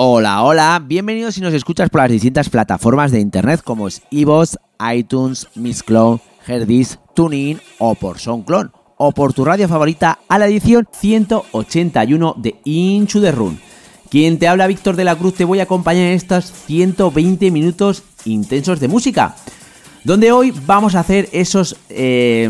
Hola, 0.00 0.44
hola, 0.44 0.80
bienvenidos 0.86 1.34
si 1.34 1.40
nos 1.40 1.52
escuchas 1.52 1.90
por 1.90 2.02
las 2.02 2.10
distintas 2.12 2.48
plataformas 2.48 3.10
de 3.10 3.18
internet 3.18 3.62
como 3.64 3.88
es 3.88 4.00
iTunes, 4.94 5.48
Mixcloud, 5.56 6.20
Herdis, 6.46 7.00
TuneIn 7.16 7.60
o 7.78 7.96
por 7.96 8.20
SoundCloud 8.20 8.68
o 8.96 9.10
por 9.10 9.32
tu 9.32 9.44
radio 9.44 9.66
favorita 9.66 10.20
a 10.28 10.38
la 10.38 10.46
edición 10.46 10.86
181 10.92 12.34
de 12.38 12.60
Inchu 12.62 13.20
the 13.20 13.32
Run. 13.32 13.58
Quien 14.08 14.38
te 14.38 14.46
habla 14.46 14.68
Víctor 14.68 14.94
de 14.94 15.02
la 15.02 15.16
Cruz 15.16 15.34
te 15.34 15.44
voy 15.44 15.58
a 15.58 15.64
acompañar 15.64 16.04
en 16.04 16.12
estos 16.12 16.44
120 16.44 17.50
minutos 17.50 18.04
intensos 18.24 18.78
de 18.78 18.86
música, 18.86 19.34
donde 20.04 20.30
hoy 20.30 20.54
vamos 20.64 20.94
a 20.94 21.00
hacer 21.00 21.28
esos 21.32 21.74
eh, 21.88 22.48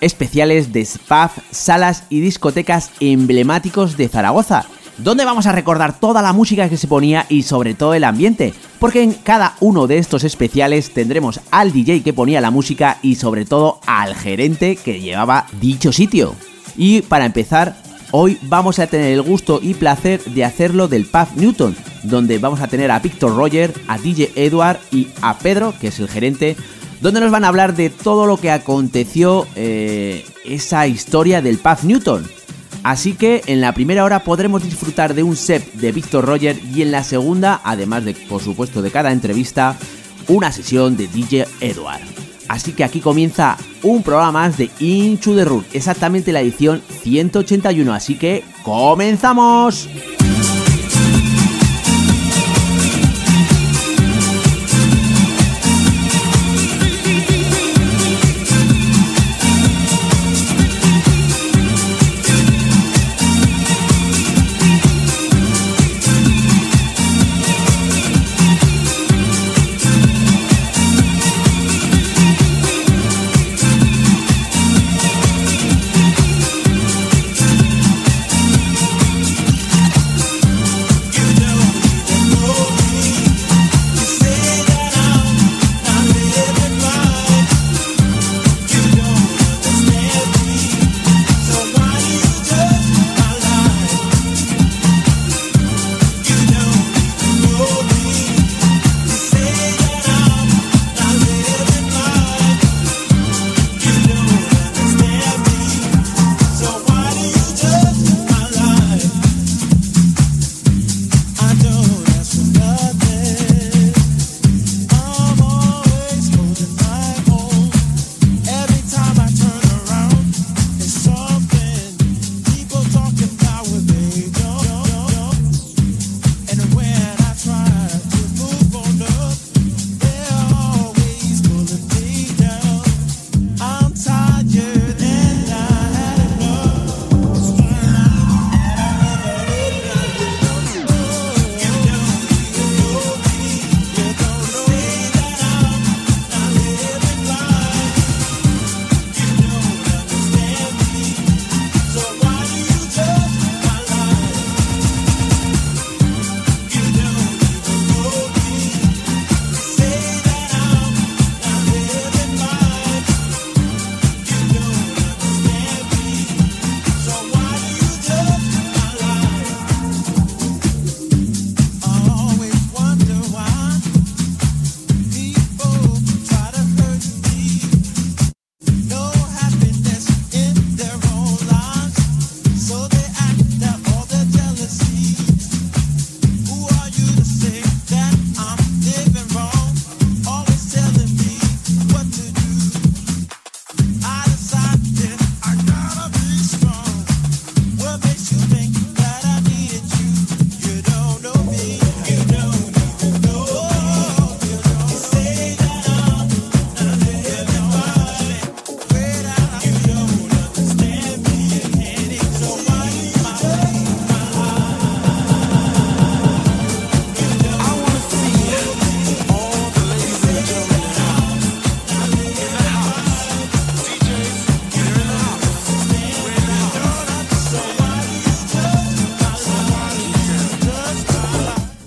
especiales 0.00 0.72
de 0.72 0.86
spas, 0.86 1.32
salas 1.50 2.04
y 2.08 2.20
discotecas 2.20 2.92
emblemáticos 2.98 3.98
de 3.98 4.08
Zaragoza 4.08 4.64
donde 5.02 5.24
vamos 5.24 5.46
a 5.46 5.52
recordar 5.52 5.98
toda 5.98 6.22
la 6.22 6.32
música 6.32 6.68
que 6.68 6.76
se 6.76 6.86
ponía 6.86 7.26
y 7.28 7.42
sobre 7.42 7.74
todo 7.74 7.94
el 7.94 8.04
ambiente, 8.04 8.54
porque 8.78 9.02
en 9.02 9.12
cada 9.12 9.56
uno 9.60 9.86
de 9.86 9.98
estos 9.98 10.24
especiales 10.24 10.92
tendremos 10.92 11.40
al 11.50 11.72
DJ 11.72 12.02
que 12.02 12.12
ponía 12.12 12.40
la 12.40 12.50
música 12.50 12.98
y 13.02 13.16
sobre 13.16 13.44
todo 13.44 13.80
al 13.86 14.14
gerente 14.14 14.76
que 14.76 15.00
llevaba 15.00 15.46
dicho 15.60 15.92
sitio. 15.92 16.34
Y 16.76 17.02
para 17.02 17.26
empezar, 17.26 17.76
hoy 18.12 18.38
vamos 18.42 18.78
a 18.78 18.86
tener 18.86 19.12
el 19.12 19.22
gusto 19.22 19.58
y 19.62 19.74
placer 19.74 20.22
de 20.24 20.44
hacerlo 20.44 20.88
del 20.88 21.06
Pub 21.06 21.28
Newton, 21.36 21.76
donde 22.04 22.38
vamos 22.38 22.60
a 22.60 22.68
tener 22.68 22.90
a 22.90 23.00
Victor 23.00 23.36
Roger, 23.36 23.74
a 23.88 23.98
DJ 23.98 24.32
Edward 24.36 24.78
y 24.92 25.08
a 25.20 25.38
Pedro, 25.38 25.74
que 25.80 25.88
es 25.88 25.98
el 25.98 26.08
gerente, 26.08 26.56
donde 27.00 27.20
nos 27.20 27.32
van 27.32 27.44
a 27.44 27.48
hablar 27.48 27.74
de 27.74 27.90
todo 27.90 28.26
lo 28.26 28.36
que 28.36 28.52
aconteció 28.52 29.48
eh, 29.56 30.24
esa 30.44 30.86
historia 30.86 31.42
del 31.42 31.58
Pub 31.58 31.78
Newton 31.82 32.24
Así 32.82 33.14
que 33.14 33.42
en 33.46 33.60
la 33.60 33.74
primera 33.74 34.04
hora 34.04 34.24
podremos 34.24 34.64
disfrutar 34.64 35.14
de 35.14 35.22
un 35.22 35.36
set 35.36 35.72
de 35.74 35.92
Victor 35.92 36.24
Roger 36.24 36.58
y 36.74 36.82
en 36.82 36.90
la 36.90 37.04
segunda, 37.04 37.60
además 37.64 38.04
de 38.04 38.14
por 38.14 38.42
supuesto 38.42 38.82
de 38.82 38.90
cada 38.90 39.12
entrevista, 39.12 39.76
una 40.28 40.50
sesión 40.50 40.96
de 40.96 41.06
DJ 41.06 41.46
Edward. 41.60 42.02
Así 42.48 42.72
que 42.72 42.84
aquí 42.84 43.00
comienza 43.00 43.56
un 43.82 44.02
programa 44.02 44.32
más 44.32 44.58
de 44.58 44.68
Into 44.80 45.34
the 45.34 45.44
Room, 45.44 45.64
exactamente 45.72 46.32
la 46.32 46.40
edición 46.40 46.82
181, 47.02 47.92
así 47.94 48.16
que 48.16 48.44
comenzamos. 48.62 49.88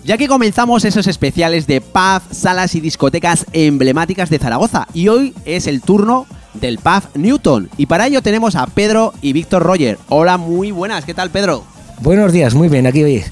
Ya 0.06 0.20
que 0.20 0.28
comenzamos 0.28 0.86
esos 0.86 1.08
especiales 1.08 1.66
de 1.66 1.82
pub, 1.82 2.22
salas 2.30 2.76
y 2.76 2.80
discotecas 2.80 3.48
emblemáticas 3.54 4.30
de 4.30 4.38
Zaragoza 4.38 4.88
y 4.94 5.08
hoy 5.08 5.34
es 5.46 5.66
el 5.66 5.82
turno 5.82 6.28
del 6.54 6.78
pub 6.78 7.02
Newton 7.16 7.72
y 7.76 7.88
para 7.88 8.06
ello 8.06 8.22
tenemos 8.22 8.56
a 8.56 8.68
Pedro 8.68 9.14
y 9.24 9.34
Víctor 9.34 9.64
Roger. 9.64 9.98
Hola, 10.08 10.38
muy 10.38 10.70
buenas, 10.70 11.06
¿qué 11.06 11.16
tal 11.16 11.32
Pedro? 11.32 11.64
Buenos 12.02 12.32
días, 12.32 12.54
muy 12.54 12.70
bien, 12.70 12.86
aquí 12.86 13.02
hoy. 13.02 13.24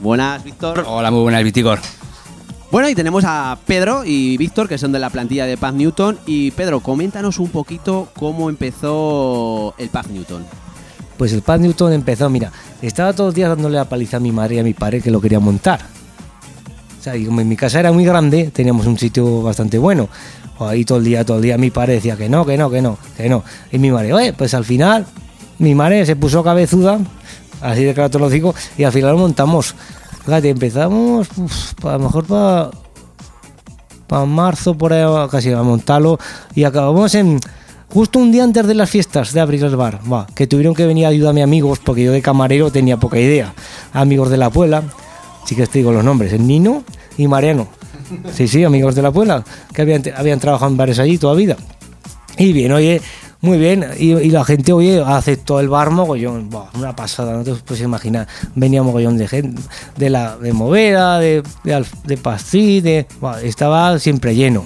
Buenas, 0.00 0.42
Víctor. 0.42 0.86
Hola, 0.88 1.10
muy 1.10 1.20
buenas, 1.20 1.44
Vitigor. 1.44 1.80
Bueno, 2.70 2.88
y 2.88 2.94
tenemos 2.94 3.24
a 3.26 3.58
Pedro 3.66 4.06
y 4.06 4.38
Víctor, 4.38 4.70
que 4.70 4.78
son 4.78 4.90
de 4.90 4.98
la 4.98 5.10
plantilla 5.10 5.44
de 5.44 5.58
Paz 5.58 5.74
Newton. 5.74 6.18
Y 6.26 6.50
Pedro, 6.52 6.80
coméntanos 6.80 7.38
un 7.38 7.50
poquito 7.50 8.08
cómo 8.18 8.48
empezó 8.48 9.74
el 9.76 9.90
Paz 9.90 10.08
Newton. 10.08 10.44
Pues 11.16 11.32
el 11.32 11.42
Paz 11.42 11.60
Newton 11.60 11.92
empezó, 11.92 12.28
mira, 12.28 12.50
estaba 12.82 13.12
todos 13.12 13.28
los 13.28 13.34
días 13.34 13.48
dándole 13.48 13.76
la 13.76 13.88
paliza 13.88 14.16
a 14.16 14.20
mi 14.20 14.32
madre 14.32 14.56
y 14.56 14.58
a 14.58 14.62
mi 14.62 14.74
padre 14.74 15.00
que 15.00 15.10
lo 15.10 15.20
quería 15.20 15.40
montar. 15.40 15.80
O 16.98 17.02
sea, 17.02 17.16
y 17.16 17.26
como 17.26 17.40
en 17.40 17.48
mi 17.48 17.56
casa 17.56 17.80
era 17.80 17.92
muy 17.92 18.04
grande, 18.04 18.50
teníamos 18.52 18.86
un 18.86 18.98
sitio 18.98 19.42
bastante 19.42 19.78
bueno. 19.78 20.08
Ahí 20.58 20.84
todo 20.84 20.98
el 20.98 21.04
día, 21.04 21.24
todo 21.24 21.38
el 21.38 21.42
día 21.42 21.58
mi 21.58 21.70
padre 21.70 21.94
decía 21.94 22.16
que 22.16 22.28
no, 22.28 22.46
que 22.46 22.56
no, 22.56 22.70
que 22.70 22.80
no, 22.80 22.98
que 23.16 23.28
no. 23.28 23.44
Y 23.70 23.78
mi 23.78 23.90
madre, 23.90 24.12
oye, 24.12 24.32
pues 24.32 24.54
al 24.54 24.64
final 24.64 25.04
mi 25.58 25.74
madre 25.74 26.06
se 26.06 26.16
puso 26.16 26.42
cabezuda, 26.42 26.98
así 27.60 27.84
de 27.84 27.94
claro 27.94 28.18
lo 28.18 28.28
digo, 28.28 28.54
y 28.78 28.84
al 28.84 28.92
final 28.92 29.12
lo 29.12 29.18
montamos. 29.18 29.74
Fíjate, 30.24 30.50
empezamos 30.50 31.28
a 31.82 31.92
lo 31.92 31.98
mejor 31.98 32.24
para 32.26 32.70
para 34.06 34.24
marzo 34.24 34.76
por 34.76 34.92
ahí 34.92 35.04
casi 35.30 35.50
a 35.52 35.62
montarlo 35.62 36.18
y 36.54 36.64
acabamos 36.64 37.14
en 37.14 37.40
justo 37.94 38.18
un 38.18 38.32
día 38.32 38.42
antes 38.42 38.66
de 38.66 38.74
las 38.74 38.90
fiestas 38.90 39.32
de 39.32 39.40
abrir 39.40 39.62
el 39.62 39.76
bar, 39.76 40.00
que 40.34 40.48
tuvieron 40.48 40.74
que 40.74 40.84
venir 40.84 41.06
a 41.06 41.10
ayudar 41.10 41.30
a 41.30 41.32
mis 41.32 41.44
amigos 41.44 41.78
porque 41.78 42.02
yo 42.02 42.10
de 42.10 42.20
camarero 42.20 42.72
tenía 42.72 42.96
poca 42.96 43.20
idea. 43.20 43.54
Amigos 43.92 44.30
de 44.30 44.36
la 44.36 44.50
Puebla, 44.50 44.82
sí 45.46 45.54
que 45.54 45.64
te 45.68 45.78
digo 45.78 45.92
los 45.92 46.02
nombres, 46.02 46.32
el 46.32 46.44
Nino 46.44 46.82
y 47.16 47.28
Mariano. 47.28 47.68
Sí, 48.32 48.48
sí, 48.48 48.64
amigos 48.64 48.96
de 48.96 49.02
la 49.02 49.12
Puebla, 49.12 49.44
que 49.72 49.82
habían, 49.82 50.40
trabajado 50.40 50.72
en 50.72 50.76
bares 50.76 50.98
allí 50.98 51.18
toda 51.18 51.34
vida. 51.34 51.56
Y 52.36 52.52
bien, 52.52 52.72
oye, 52.72 53.00
muy 53.40 53.58
bien, 53.58 53.86
y, 53.96 54.28
la 54.28 54.44
gente, 54.44 54.72
oye, 54.72 55.00
aceptó 55.00 55.60
el 55.60 55.68
bar 55.68 55.90
mogollón, 55.90 56.50
una 56.74 56.96
pasada, 56.96 57.32
no 57.32 57.44
te 57.44 57.54
puedes 57.54 57.84
imaginar. 57.84 58.26
Venía 58.56 58.82
mogollón 58.82 59.16
de 59.18 59.28
gente, 59.28 59.62
de 59.96 60.10
la 60.10 60.36
de 60.36 60.52
Movera, 60.52 61.20
de, 61.20 61.44
de, 61.62 61.86
de 62.02 62.16
Pastí, 62.16 62.80
de, 62.80 63.06
estaba 63.44 64.00
siempre 64.00 64.34
lleno. 64.34 64.64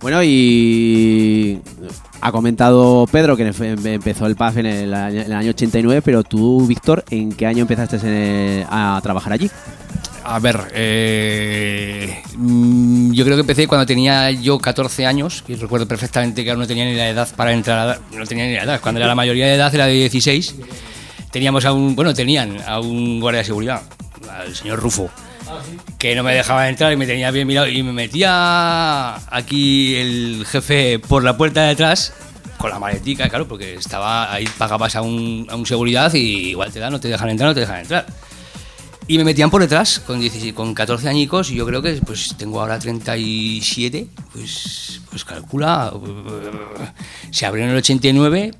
Bueno, 0.00 0.22
y 0.24 1.60
ha 2.22 2.32
comentado 2.32 3.06
Pedro 3.10 3.36
que 3.36 3.46
empe- 3.52 3.94
empezó 3.94 4.26
el 4.26 4.34
PAF 4.34 4.56
en 4.58 4.66
el 4.66 4.94
año, 4.94 5.20
en 5.20 5.26
el 5.26 5.32
año 5.32 5.50
89, 5.50 6.00
pero 6.02 6.22
tú, 6.22 6.66
Víctor, 6.66 7.04
¿en 7.10 7.32
qué 7.32 7.46
año 7.46 7.62
empezaste 7.62 8.64
a 8.70 8.98
trabajar 9.02 9.34
allí? 9.34 9.50
A 10.24 10.38
ver, 10.38 10.58
eh, 10.74 12.22
mm, 12.36 13.12
yo 13.12 13.24
creo 13.24 13.36
que 13.36 13.40
empecé 13.42 13.66
cuando 13.66 13.84
tenía 13.84 14.30
yo 14.30 14.58
14 14.58 15.04
años, 15.04 15.44
y 15.48 15.54
recuerdo 15.56 15.86
perfectamente 15.86 16.44
que 16.44 16.50
aún 16.50 16.60
no 16.60 16.66
tenía 16.66 16.84
ni 16.86 16.94
la 16.94 17.08
edad 17.08 17.28
para 17.36 17.52
entrar, 17.52 17.88
a- 17.88 18.16
no 18.16 18.24
tenía 18.26 18.46
ni 18.46 18.54
la 18.54 18.62
edad, 18.62 18.80
cuando 18.80 19.00
era 19.00 19.06
la 19.08 19.14
mayoría 19.14 19.46
de 19.46 19.54
edad 19.54 19.74
era 19.74 19.86
de 19.86 19.92
16, 19.94 20.54
teníamos 21.30 21.64
a 21.66 21.72
un, 21.74 21.94
bueno, 21.94 22.14
tenían 22.14 22.56
a 22.66 22.80
un 22.80 23.20
guardia 23.20 23.40
de 23.40 23.44
seguridad, 23.46 23.82
al 24.30 24.54
señor 24.54 24.78
Rufo, 24.80 25.10
que 25.98 26.14
no 26.14 26.22
me 26.22 26.34
dejaba 26.34 26.68
entrar 26.68 26.92
y 26.92 26.96
me 26.96 27.06
tenía 27.06 27.30
bien 27.30 27.46
mirado 27.46 27.68
y 27.68 27.82
me 27.82 27.92
metía 27.92 29.16
aquí 29.34 29.96
el 29.96 30.46
jefe 30.46 30.98
por 30.98 31.24
la 31.24 31.36
puerta 31.36 31.62
de 31.62 31.70
atrás 31.70 32.12
con 32.58 32.70
la 32.70 32.78
maletica, 32.78 33.28
claro, 33.28 33.48
porque 33.48 33.74
estaba 33.74 34.32
ahí 34.32 34.46
pagabas 34.58 34.94
a 34.94 35.02
un, 35.02 35.46
a 35.48 35.56
un 35.56 35.64
seguridad 35.64 36.12
y 36.12 36.50
igual 36.50 36.70
te 36.70 36.78
da, 36.78 36.90
no 36.90 37.00
te 37.00 37.08
dejan 37.08 37.30
entrar, 37.30 37.48
no 37.48 37.54
te 37.54 37.60
dejan 37.60 37.80
entrar. 37.80 38.06
Y 39.10 39.18
me 39.18 39.24
metían 39.24 39.50
por 39.50 39.60
detrás 39.60 39.98
con, 39.98 40.20
16 40.20 40.52
con 40.52 40.72
14 40.72 41.08
añicos 41.08 41.50
y 41.50 41.56
yo 41.56 41.66
creo 41.66 41.82
que 41.82 41.94
pues 41.94 42.34
tengo 42.36 42.60
ahora 42.60 42.78
37, 42.78 44.06
pues, 44.32 45.00
pues 45.10 45.24
calcula, 45.24 45.92
se 47.30 47.44
abrió 47.46 47.64
en 47.64 47.70
el 47.70 47.76
89, 47.78 48.52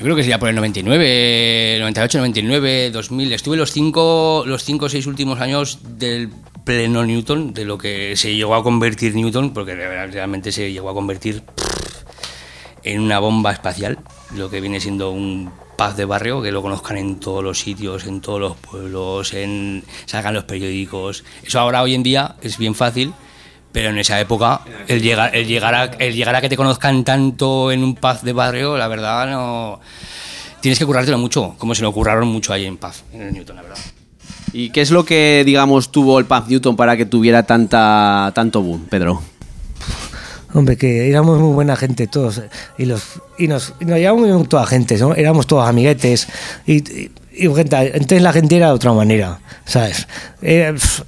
yo 0.00 0.04
creo 0.04 0.16
que 0.16 0.22
sería 0.22 0.38
por 0.38 0.48
el 0.48 0.54
99, 0.54 1.76
98, 1.78 2.18
99, 2.20 2.90
2000, 2.90 3.32
estuve 3.34 3.58
los 3.58 3.70
5 3.70 4.44
los 4.46 4.64
cinco 4.64 4.86
o 4.86 4.88
6 4.88 5.06
últimos 5.06 5.40
años 5.40 5.78
del 5.98 6.30
pleno 6.64 7.04
Newton, 7.04 7.52
de 7.52 7.66
lo 7.66 7.76
que 7.76 8.16
se 8.16 8.34
llegó 8.34 8.54
a 8.54 8.62
convertir 8.62 9.14
Newton, 9.14 9.52
porque 9.52 9.74
realmente 9.74 10.52
se 10.52 10.72
llegó 10.72 10.88
a 10.88 10.94
convertir 10.94 11.42
en 12.82 13.02
una 13.02 13.18
bomba 13.18 13.52
espacial, 13.52 13.98
lo 14.34 14.48
que 14.48 14.62
viene 14.62 14.80
siendo 14.80 15.10
un 15.10 15.50
paz 15.76 15.98
de 15.98 16.06
barrio, 16.06 16.40
que 16.40 16.50
lo 16.50 16.62
conozcan 16.62 16.96
en 16.96 17.20
todos 17.20 17.44
los 17.44 17.58
sitios, 17.58 18.06
en 18.06 18.22
todos 18.22 18.40
los 18.40 18.56
pueblos, 18.56 19.34
en 19.34 19.84
salgan 20.06 20.32
los 20.32 20.44
periódicos. 20.44 21.24
Eso 21.42 21.60
ahora 21.60 21.82
hoy 21.82 21.94
en 21.94 22.02
día 22.02 22.36
es 22.40 22.56
bien 22.56 22.74
fácil, 22.74 23.12
pero 23.72 23.90
en 23.90 23.98
esa 23.98 24.18
época 24.20 24.60
el 24.88 25.00
llegar, 25.02 25.34
el 25.34 25.46
llegar, 25.46 25.74
a, 25.74 25.84
el 25.84 26.14
llegar 26.14 26.34
a 26.34 26.40
que 26.40 26.48
te 26.48 26.56
conozcan 26.56 27.04
tanto 27.04 27.70
en 27.72 27.84
un 27.84 27.94
paz 27.94 28.22
de 28.22 28.32
barrio, 28.32 28.76
la 28.76 28.88
verdad 28.88 29.30
no... 29.30 29.80
Tienes 30.60 30.78
que 30.78 30.84
currártelo 30.84 31.16
mucho, 31.16 31.54
como 31.56 31.74
se 31.74 31.80
lo 31.82 31.90
curraron 31.92 32.28
mucho 32.28 32.52
ahí 32.52 32.66
en 32.66 32.76
Paz, 32.76 33.02
en 33.14 33.22
el 33.22 33.32
Newton, 33.32 33.56
la 33.56 33.62
verdad. 33.62 33.78
¿Y 34.52 34.68
qué 34.70 34.82
es 34.82 34.90
lo 34.90 35.06
que, 35.06 35.42
digamos, 35.46 35.90
tuvo 35.90 36.18
el 36.18 36.26
Paz 36.26 36.48
Newton 36.48 36.76
para 36.76 36.98
que 36.98 37.06
tuviera 37.06 37.44
tanta, 37.44 38.30
tanto 38.34 38.60
boom, 38.60 38.84
Pedro? 38.90 39.22
Hombre, 40.52 40.76
que 40.76 41.08
éramos 41.08 41.38
muy 41.38 41.54
buena 41.54 41.76
gente 41.76 42.08
todos. 42.08 42.38
eh, 42.38 42.50
Y, 42.76 42.84
los, 42.84 43.02
y, 43.38 43.46
nos, 43.46 43.72
y 43.80 43.84
nos 43.84 43.96
bien 43.96 44.16
con 44.36 44.46
toda 44.46 44.66
gente, 44.66 44.98
¿no? 44.98 45.14
Éramos 45.14 45.46
todos 45.46 45.66
amiguetes. 45.68 46.28
Y, 46.66 46.78
y- 46.78 47.10
y 47.32 47.54
gente, 47.54 47.76
entonces 47.94 48.20
la 48.22 48.32
gente 48.32 48.56
era 48.56 48.66
de 48.66 48.72
otra 48.72 48.92
manera, 48.92 49.38
¿sabes? 49.64 50.06
Era, 50.42 50.72
pf, 50.72 51.04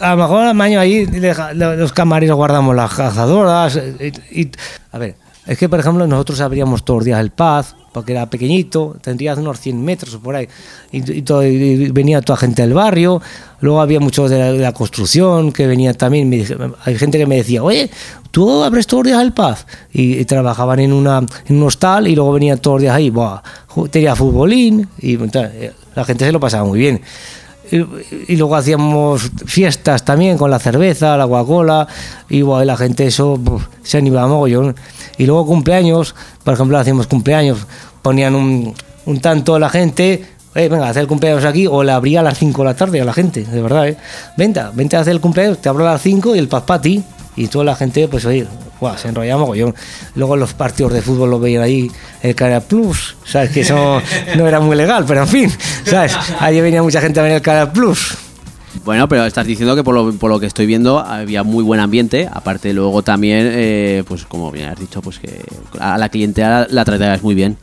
a 0.00 0.10
lo 0.10 0.22
mejor 0.22 0.46
al 0.46 0.60
año 0.60 0.80
ahí 0.80 1.06
los 1.54 1.92
camareros 1.92 2.36
guardamos 2.36 2.74
las 2.74 2.92
cazadoras. 2.94 3.78
Y, 4.00 4.40
y- 4.42 4.50
a 4.92 4.98
ver, 4.98 5.14
es 5.46 5.58
que 5.58 5.68
por 5.68 5.80
ejemplo 5.80 6.06
nosotros 6.06 6.40
abríamos 6.40 6.84
todos 6.84 6.98
los 6.98 7.04
días 7.06 7.20
el 7.20 7.30
Paz, 7.30 7.76
porque 7.92 8.12
era 8.12 8.30
pequeñito, 8.30 8.96
tendría 9.00 9.34
unos 9.34 9.58
100 9.60 9.84
metros 9.84 10.16
por 10.16 10.36
ahí. 10.36 10.48
Y, 10.92 11.18
y 11.18 11.22
todo- 11.22 11.44
y 11.44 11.90
venía 11.90 12.20
toda 12.22 12.36
gente 12.36 12.62
del 12.62 12.72
barrio. 12.74 13.20
Luego 13.60 13.80
había 13.80 13.98
muchos 14.00 14.30
de 14.30 14.38
la, 14.38 14.52
de 14.52 14.58
la 14.58 14.72
construcción 14.72 15.52
que 15.52 15.66
venían 15.66 15.94
también. 15.96 16.28
me 16.30 16.44
hay 16.84 16.96
gente 16.96 17.18
que 17.18 17.26
me 17.26 17.36
decía, 17.36 17.62
oye, 17.62 17.90
tú 18.30 18.62
abres 18.62 18.86
todos 18.86 19.04
los 19.04 19.12
días 19.12 19.22
el 19.22 19.32
Paz. 19.32 19.66
Y, 19.92 20.18
y 20.18 20.24
trabajaban 20.24 20.78
en, 20.80 20.92
una, 20.92 21.18
en 21.46 21.56
un 21.56 21.62
hostal 21.64 22.06
y 22.06 22.14
luego 22.14 22.32
venían 22.32 22.58
todos 22.58 22.76
los 22.76 22.82
días 22.82 22.94
ahí. 22.94 23.10
Buah, 23.10 23.42
tenía 23.90 24.14
futbolín 24.14 24.88
y 24.98 25.16
tal, 25.28 25.50
eh, 25.54 25.72
la 25.96 26.04
gente 26.04 26.24
se 26.24 26.32
lo 26.32 26.38
pasaba 26.38 26.64
muy 26.64 26.78
bien. 26.78 27.00
Y, 27.70 28.36
luego 28.36 28.56
hacíamos 28.56 29.30
fiestas 29.46 30.04
también 30.04 30.36
con 30.36 30.50
la 30.50 30.58
cerveza, 30.58 31.16
la 31.16 31.26
Coca-Cola, 31.26 31.86
y 32.28 32.42
bueno, 32.42 32.64
la 32.64 32.76
gente 32.76 33.06
eso 33.06 33.38
se 33.82 33.98
animaba 33.98 34.28
mogollón. 34.28 34.74
Y 35.18 35.26
luego 35.26 35.46
cumpleaños, 35.46 36.14
por 36.42 36.54
ejemplo, 36.54 36.78
hacíamos 36.78 37.06
cumpleaños, 37.06 37.66
ponían 38.02 38.34
un, 38.34 38.74
un 39.06 39.20
tanto 39.20 39.58
la 39.58 39.68
gente, 39.68 40.24
eh, 40.54 40.68
venga, 40.68 40.88
hacer 40.88 41.02
el 41.02 41.08
cumpleaños 41.08 41.44
aquí, 41.44 41.66
o 41.66 41.84
le 41.84 41.92
abría 41.92 42.20
a 42.20 42.22
las 42.22 42.38
5 42.38 42.62
de 42.62 42.68
la 42.68 42.74
tarde 42.74 43.00
a 43.00 43.04
la 43.04 43.12
gente, 43.12 43.44
de 43.44 43.62
verdad, 43.62 43.88
¿eh? 43.88 43.96
Vente, 44.36 44.60
vente 44.74 44.96
a 44.96 45.00
hacer 45.00 45.12
el 45.12 45.20
cumpleaños, 45.20 45.58
te 45.58 45.68
abro 45.68 45.86
a 45.86 45.92
las 45.92 46.02
5 46.02 46.34
y 46.34 46.38
el 46.38 46.48
paz 46.48 46.64
para 46.64 46.82
ti. 46.82 47.04
Y 47.36 47.46
toda 47.46 47.64
la 47.64 47.76
gente, 47.76 48.08
pues 48.08 48.24
oye, 48.26 48.46
guau, 48.80 48.96
se 48.98 49.08
enrollaba 49.08 49.42
mogollón. 49.42 49.74
Luego 50.14 50.36
los 50.36 50.54
partidos 50.54 50.92
de 50.92 51.02
fútbol 51.02 51.30
los 51.30 51.40
veían 51.40 51.62
ahí, 51.62 51.90
el 52.22 52.34
Canal 52.34 52.62
Plus, 52.62 53.16
¿sabes? 53.24 53.50
Que 53.50 53.60
eso 53.60 54.02
no 54.36 54.48
era 54.48 54.60
muy 54.60 54.76
legal, 54.76 55.04
pero 55.06 55.22
en 55.22 55.28
fin, 55.28 55.52
¿sabes? 55.84 56.16
Allí 56.40 56.60
venía 56.60 56.82
mucha 56.82 57.00
gente 57.00 57.20
a 57.20 57.22
ver 57.22 57.32
el 57.32 57.42
Canal 57.42 57.70
Plus. 57.70 58.16
Bueno, 58.84 59.08
pero 59.08 59.26
estás 59.26 59.46
diciendo 59.46 59.76
que 59.76 59.84
por 59.84 59.94
lo, 59.94 60.12
por 60.12 60.30
lo 60.30 60.40
que 60.40 60.46
estoy 60.46 60.64
viendo 60.64 61.00
había 61.00 61.42
muy 61.42 61.62
buen 61.62 61.80
ambiente. 61.80 62.28
Aparte, 62.32 62.72
luego 62.72 63.02
también, 63.02 63.50
eh, 63.52 64.04
pues 64.06 64.24
como 64.24 64.50
bien 64.50 64.68
has 64.68 64.78
dicho, 64.78 65.02
pues 65.02 65.18
que 65.18 65.42
a 65.78 65.98
la 65.98 66.08
clientela 66.08 66.66
la 66.70 66.84
tratabas 66.84 67.22
muy 67.22 67.34
bien. 67.34 67.56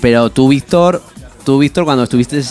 Pero 0.00 0.30
tú, 0.30 0.48
Víctor, 0.48 1.02
tú, 1.44 1.58
Víctor, 1.58 1.84
cuando 1.84 2.04
estuviste 2.04 2.42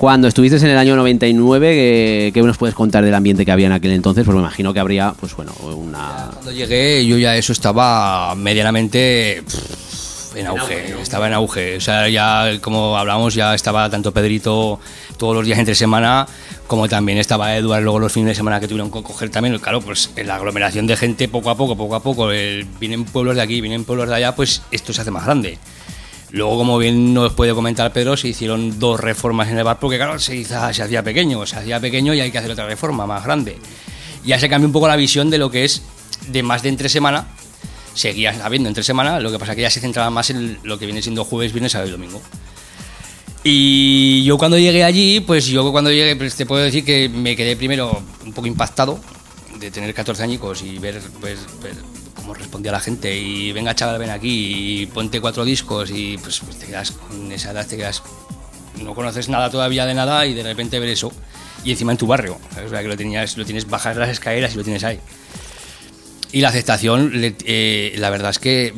cuando 0.00 0.28
estuviste 0.28 0.56
en 0.56 0.64
el 0.68 0.78
año 0.78 0.96
99, 0.96 1.74
¿qué, 1.74 2.30
qué 2.32 2.40
nos 2.40 2.56
puedes 2.56 2.74
contar 2.74 3.04
del 3.04 3.14
ambiente 3.14 3.44
que 3.44 3.52
había 3.52 3.66
en 3.66 3.72
aquel 3.72 3.90
entonces? 3.90 4.24
Pues 4.24 4.34
me 4.34 4.40
imagino 4.40 4.72
que 4.72 4.80
habría, 4.80 5.12
pues 5.20 5.36
bueno, 5.36 5.52
una... 5.76 6.30
Cuando 6.32 6.52
llegué 6.52 7.04
yo 7.04 7.18
ya 7.18 7.36
eso 7.36 7.52
estaba 7.52 8.34
medianamente 8.34 9.42
pff, 9.46 10.36
en 10.36 10.46
auge, 10.46 10.94
estaba 11.02 11.26
en 11.26 11.34
auge. 11.34 11.76
O 11.76 11.80
sea, 11.82 12.08
ya 12.08 12.50
como 12.62 12.96
hablamos, 12.96 13.34
ya 13.34 13.54
estaba 13.54 13.90
tanto 13.90 14.10
Pedrito 14.12 14.80
todos 15.18 15.36
los 15.36 15.44
días 15.44 15.58
entre 15.58 15.74
semana, 15.74 16.26
como 16.66 16.88
también 16.88 17.18
estaba 17.18 17.54
Eduardo 17.54 17.84
luego 17.84 17.98
los 17.98 18.10
fines 18.10 18.28
de 18.28 18.34
semana 18.36 18.58
que 18.58 18.68
tuvieron 18.68 18.90
que 18.90 19.02
coger 19.02 19.28
también. 19.28 19.58
Claro, 19.58 19.82
pues 19.82 20.12
en 20.16 20.28
la 20.28 20.36
aglomeración 20.36 20.86
de 20.86 20.96
gente 20.96 21.28
poco 21.28 21.50
a 21.50 21.58
poco, 21.58 21.76
poco 21.76 21.94
a 21.94 22.02
poco, 22.02 22.30
el- 22.30 22.64
vienen 22.80 23.04
pueblos 23.04 23.36
de 23.36 23.42
aquí, 23.42 23.60
vienen 23.60 23.84
pueblos 23.84 24.08
de 24.08 24.14
allá, 24.14 24.34
pues 24.34 24.62
esto 24.70 24.94
se 24.94 25.02
hace 25.02 25.10
más 25.10 25.26
grande. 25.26 25.58
Luego, 26.32 26.58
como 26.58 26.78
bien 26.78 27.12
nos 27.12 27.32
puede 27.32 27.54
comentar 27.54 27.92
Pedro, 27.92 28.16
se 28.16 28.28
hicieron 28.28 28.78
dos 28.78 29.00
reformas 29.00 29.48
en 29.48 29.58
el 29.58 29.64
bar 29.64 29.78
porque, 29.80 29.96
claro, 29.96 30.18
se, 30.18 30.44
se 30.44 30.54
hacía 30.54 31.02
pequeño, 31.02 31.44
se 31.44 31.56
hacía 31.56 31.80
pequeño 31.80 32.14
y 32.14 32.20
hay 32.20 32.30
que 32.30 32.38
hacer 32.38 32.50
otra 32.50 32.66
reforma 32.66 33.06
más 33.06 33.24
grande. 33.24 33.58
Ya 34.24 34.38
se 34.38 34.48
cambió 34.48 34.66
un 34.66 34.72
poco 34.72 34.86
la 34.86 34.96
visión 34.96 35.30
de 35.30 35.38
lo 35.38 35.50
que 35.50 35.64
es 35.64 35.82
de 36.28 36.42
más 36.42 36.62
de 36.62 36.68
entre 36.68 36.88
semana. 36.88 37.26
Seguía 37.94 38.34
habiendo 38.44 38.68
entre 38.68 38.84
semana, 38.84 39.18
lo 39.18 39.32
que 39.32 39.38
pasa 39.38 39.56
que 39.56 39.62
ya 39.62 39.70
se 39.70 39.80
centraba 39.80 40.10
más 40.10 40.30
en 40.30 40.58
lo 40.62 40.78
que 40.78 40.86
viene 40.86 41.02
siendo 41.02 41.24
jueves, 41.24 41.52
viernes, 41.52 41.72
sábado 41.72 41.88
y 41.88 41.92
domingo. 41.92 42.22
Y 43.42 44.22
yo 44.24 44.38
cuando 44.38 44.58
llegué 44.58 44.84
allí, 44.84 45.20
pues 45.20 45.46
yo 45.46 45.72
cuando 45.72 45.90
llegué, 45.90 46.14
pues 46.14 46.36
te 46.36 46.46
puedo 46.46 46.62
decir 46.62 46.84
que 46.84 47.08
me 47.08 47.34
quedé 47.34 47.56
primero 47.56 48.02
un 48.24 48.32
poco 48.32 48.46
impactado 48.46 49.00
de 49.58 49.70
tener 49.70 49.92
14 49.94 50.22
añicos 50.22 50.62
y 50.62 50.78
ver 50.78 51.00
cómo 52.30 52.38
respondía 52.38 52.70
la 52.70 52.80
gente 52.80 53.16
y 53.18 53.50
venga 53.50 53.74
chaval, 53.74 53.98
ven 53.98 54.10
aquí 54.10 54.82
y 54.82 54.86
ponte 54.86 55.20
cuatro 55.20 55.44
discos 55.44 55.90
y 55.90 56.16
pues, 56.18 56.38
pues 56.40 56.58
te 56.58 56.66
quedas 56.66 56.92
con 56.92 57.32
esa 57.32 57.50
edad, 57.50 57.66
te 57.66 57.76
quedas, 57.76 58.04
no 58.80 58.94
conoces 58.94 59.28
nada 59.28 59.50
todavía 59.50 59.84
de 59.84 59.94
nada 59.94 60.26
y 60.26 60.34
de 60.34 60.44
repente 60.44 60.78
ver 60.78 60.90
eso 60.90 61.12
y 61.64 61.72
encima 61.72 61.90
en 61.90 61.98
tu 61.98 62.06
barrio, 62.06 62.38
o 62.64 62.68
sea 62.68 62.82
que 62.82 62.88
lo, 62.88 62.96
tenías, 62.96 63.36
lo 63.36 63.44
tienes 63.44 63.68
bajas 63.68 63.96
las 63.96 64.10
escaleras 64.10 64.54
y 64.54 64.58
lo 64.58 64.62
tienes 64.62 64.84
ahí. 64.84 65.00
Y 66.30 66.40
la 66.40 66.50
aceptación, 66.50 67.10
eh, 67.14 67.94
la 67.96 68.10
verdad 68.10 68.30
es 68.30 68.38
que 68.38 68.74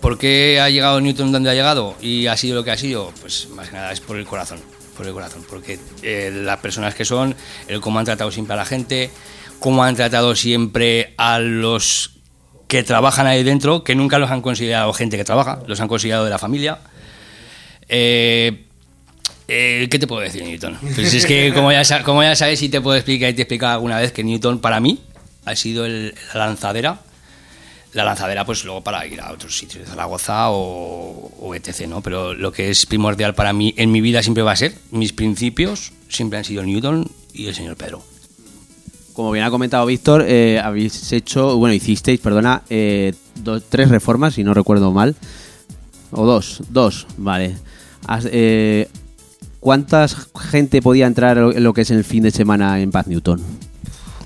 ¿Por 0.00 0.18
qué 0.18 0.60
ha 0.60 0.70
llegado 0.70 1.00
Newton 1.00 1.32
donde 1.32 1.50
ha 1.50 1.54
llegado 1.54 1.96
y 2.00 2.28
ha 2.28 2.36
sido 2.36 2.54
lo 2.54 2.62
que 2.62 2.70
ha 2.70 2.76
sido? 2.76 3.12
Pues 3.20 3.48
más 3.48 3.70
que 3.70 3.74
nada 3.74 3.90
es 3.90 3.98
por 3.98 4.16
el 4.16 4.24
corazón, 4.24 4.60
por 4.96 5.04
el 5.04 5.12
corazón, 5.12 5.44
porque 5.48 5.80
eh, 6.02 6.30
las 6.32 6.60
personas 6.60 6.94
que 6.94 7.04
son, 7.04 7.34
el 7.66 7.80
cómo 7.80 7.98
han 7.98 8.04
tratado 8.04 8.30
siempre 8.30 8.54
a 8.54 8.56
la 8.56 8.64
gente, 8.64 9.10
cómo 9.58 9.84
han 9.84 9.96
tratado 9.96 10.34
siempre 10.34 11.14
a 11.16 11.38
los 11.38 12.12
que 12.68 12.82
trabajan 12.82 13.26
ahí 13.26 13.42
dentro, 13.44 13.84
que 13.84 13.94
nunca 13.94 14.18
los 14.18 14.30
han 14.30 14.42
considerado 14.42 14.92
gente 14.92 15.16
que 15.16 15.24
trabaja, 15.24 15.60
los 15.66 15.80
han 15.80 15.88
considerado 15.88 16.24
de 16.24 16.30
la 16.30 16.38
familia. 16.38 16.78
Eh, 17.88 18.64
eh, 19.48 19.86
¿Qué 19.90 19.98
te 19.98 20.06
puedo 20.06 20.20
decir, 20.22 20.42
Newton? 20.42 20.76
Pues 20.94 21.14
es 21.14 21.24
que, 21.26 21.52
como 21.54 21.70
ya, 21.70 22.02
como 22.02 22.22
ya 22.22 22.34
sabes, 22.34 22.60
y 22.62 22.68
te 22.68 22.80
puedo 22.80 22.96
explicar 22.96 23.30
y 23.30 23.34
te 23.34 23.42
he 23.42 23.44
explicado 23.44 23.74
alguna 23.74 24.00
vez 24.00 24.12
que 24.12 24.24
Newton, 24.24 24.60
para 24.60 24.80
mí, 24.80 25.00
ha 25.44 25.54
sido 25.54 25.86
el- 25.86 26.14
la 26.34 26.46
lanzadera 26.46 27.00
la 27.92 28.04
lanzadera 28.04 28.44
pues 28.44 28.62
luego 28.64 28.82
para 28.84 29.06
ir 29.06 29.18
a 29.22 29.32
otros 29.32 29.56
sitios 29.56 29.88
Zaragoza 29.88 30.50
o, 30.50 31.32
o 31.40 31.54
etc 31.54 31.86
no 31.86 32.02
pero 32.02 32.34
lo 32.34 32.52
que 32.52 32.68
es 32.68 32.84
primordial 32.84 33.34
para 33.34 33.54
mí 33.54 33.72
en 33.78 33.90
mi 33.90 34.02
vida 34.02 34.22
siempre 34.22 34.42
va 34.42 34.52
a 34.52 34.56
ser 34.56 34.74
mis 34.90 35.14
principios 35.14 35.92
siempre 36.10 36.36
han 36.38 36.44
sido 36.44 36.62
Newton 36.62 37.10
y 37.32 37.46
el 37.46 37.54
señor 37.54 37.76
Pedro 37.76 38.02
Como 39.16 39.30
bien 39.32 39.46
ha 39.46 39.50
comentado 39.50 39.86
Víctor, 39.86 40.24
eh, 40.28 40.60
habéis 40.62 41.10
hecho, 41.12 41.56
bueno, 41.56 41.72
hicisteis, 41.74 42.20
perdona, 42.20 42.60
eh, 42.68 43.14
tres 43.70 43.88
reformas, 43.88 44.34
si 44.34 44.44
no 44.44 44.52
recuerdo 44.52 44.92
mal. 44.92 45.16
O 46.10 46.26
dos, 46.26 46.62
dos, 46.68 47.06
vale. 47.16 47.56
Has- 48.06 48.28
eh, 48.30 48.88
¿Cuántas 49.58 50.28
gente 50.38 50.82
podía 50.82 51.06
entrar 51.06 51.38
en 51.38 51.64
lo 51.64 51.72
que 51.72 51.80
es 51.80 51.90
el 51.90 52.04
fin 52.04 52.22
de 52.24 52.30
semana 52.30 52.78
en 52.80 52.90
Paz 52.90 53.06
Newton? 53.06 53.40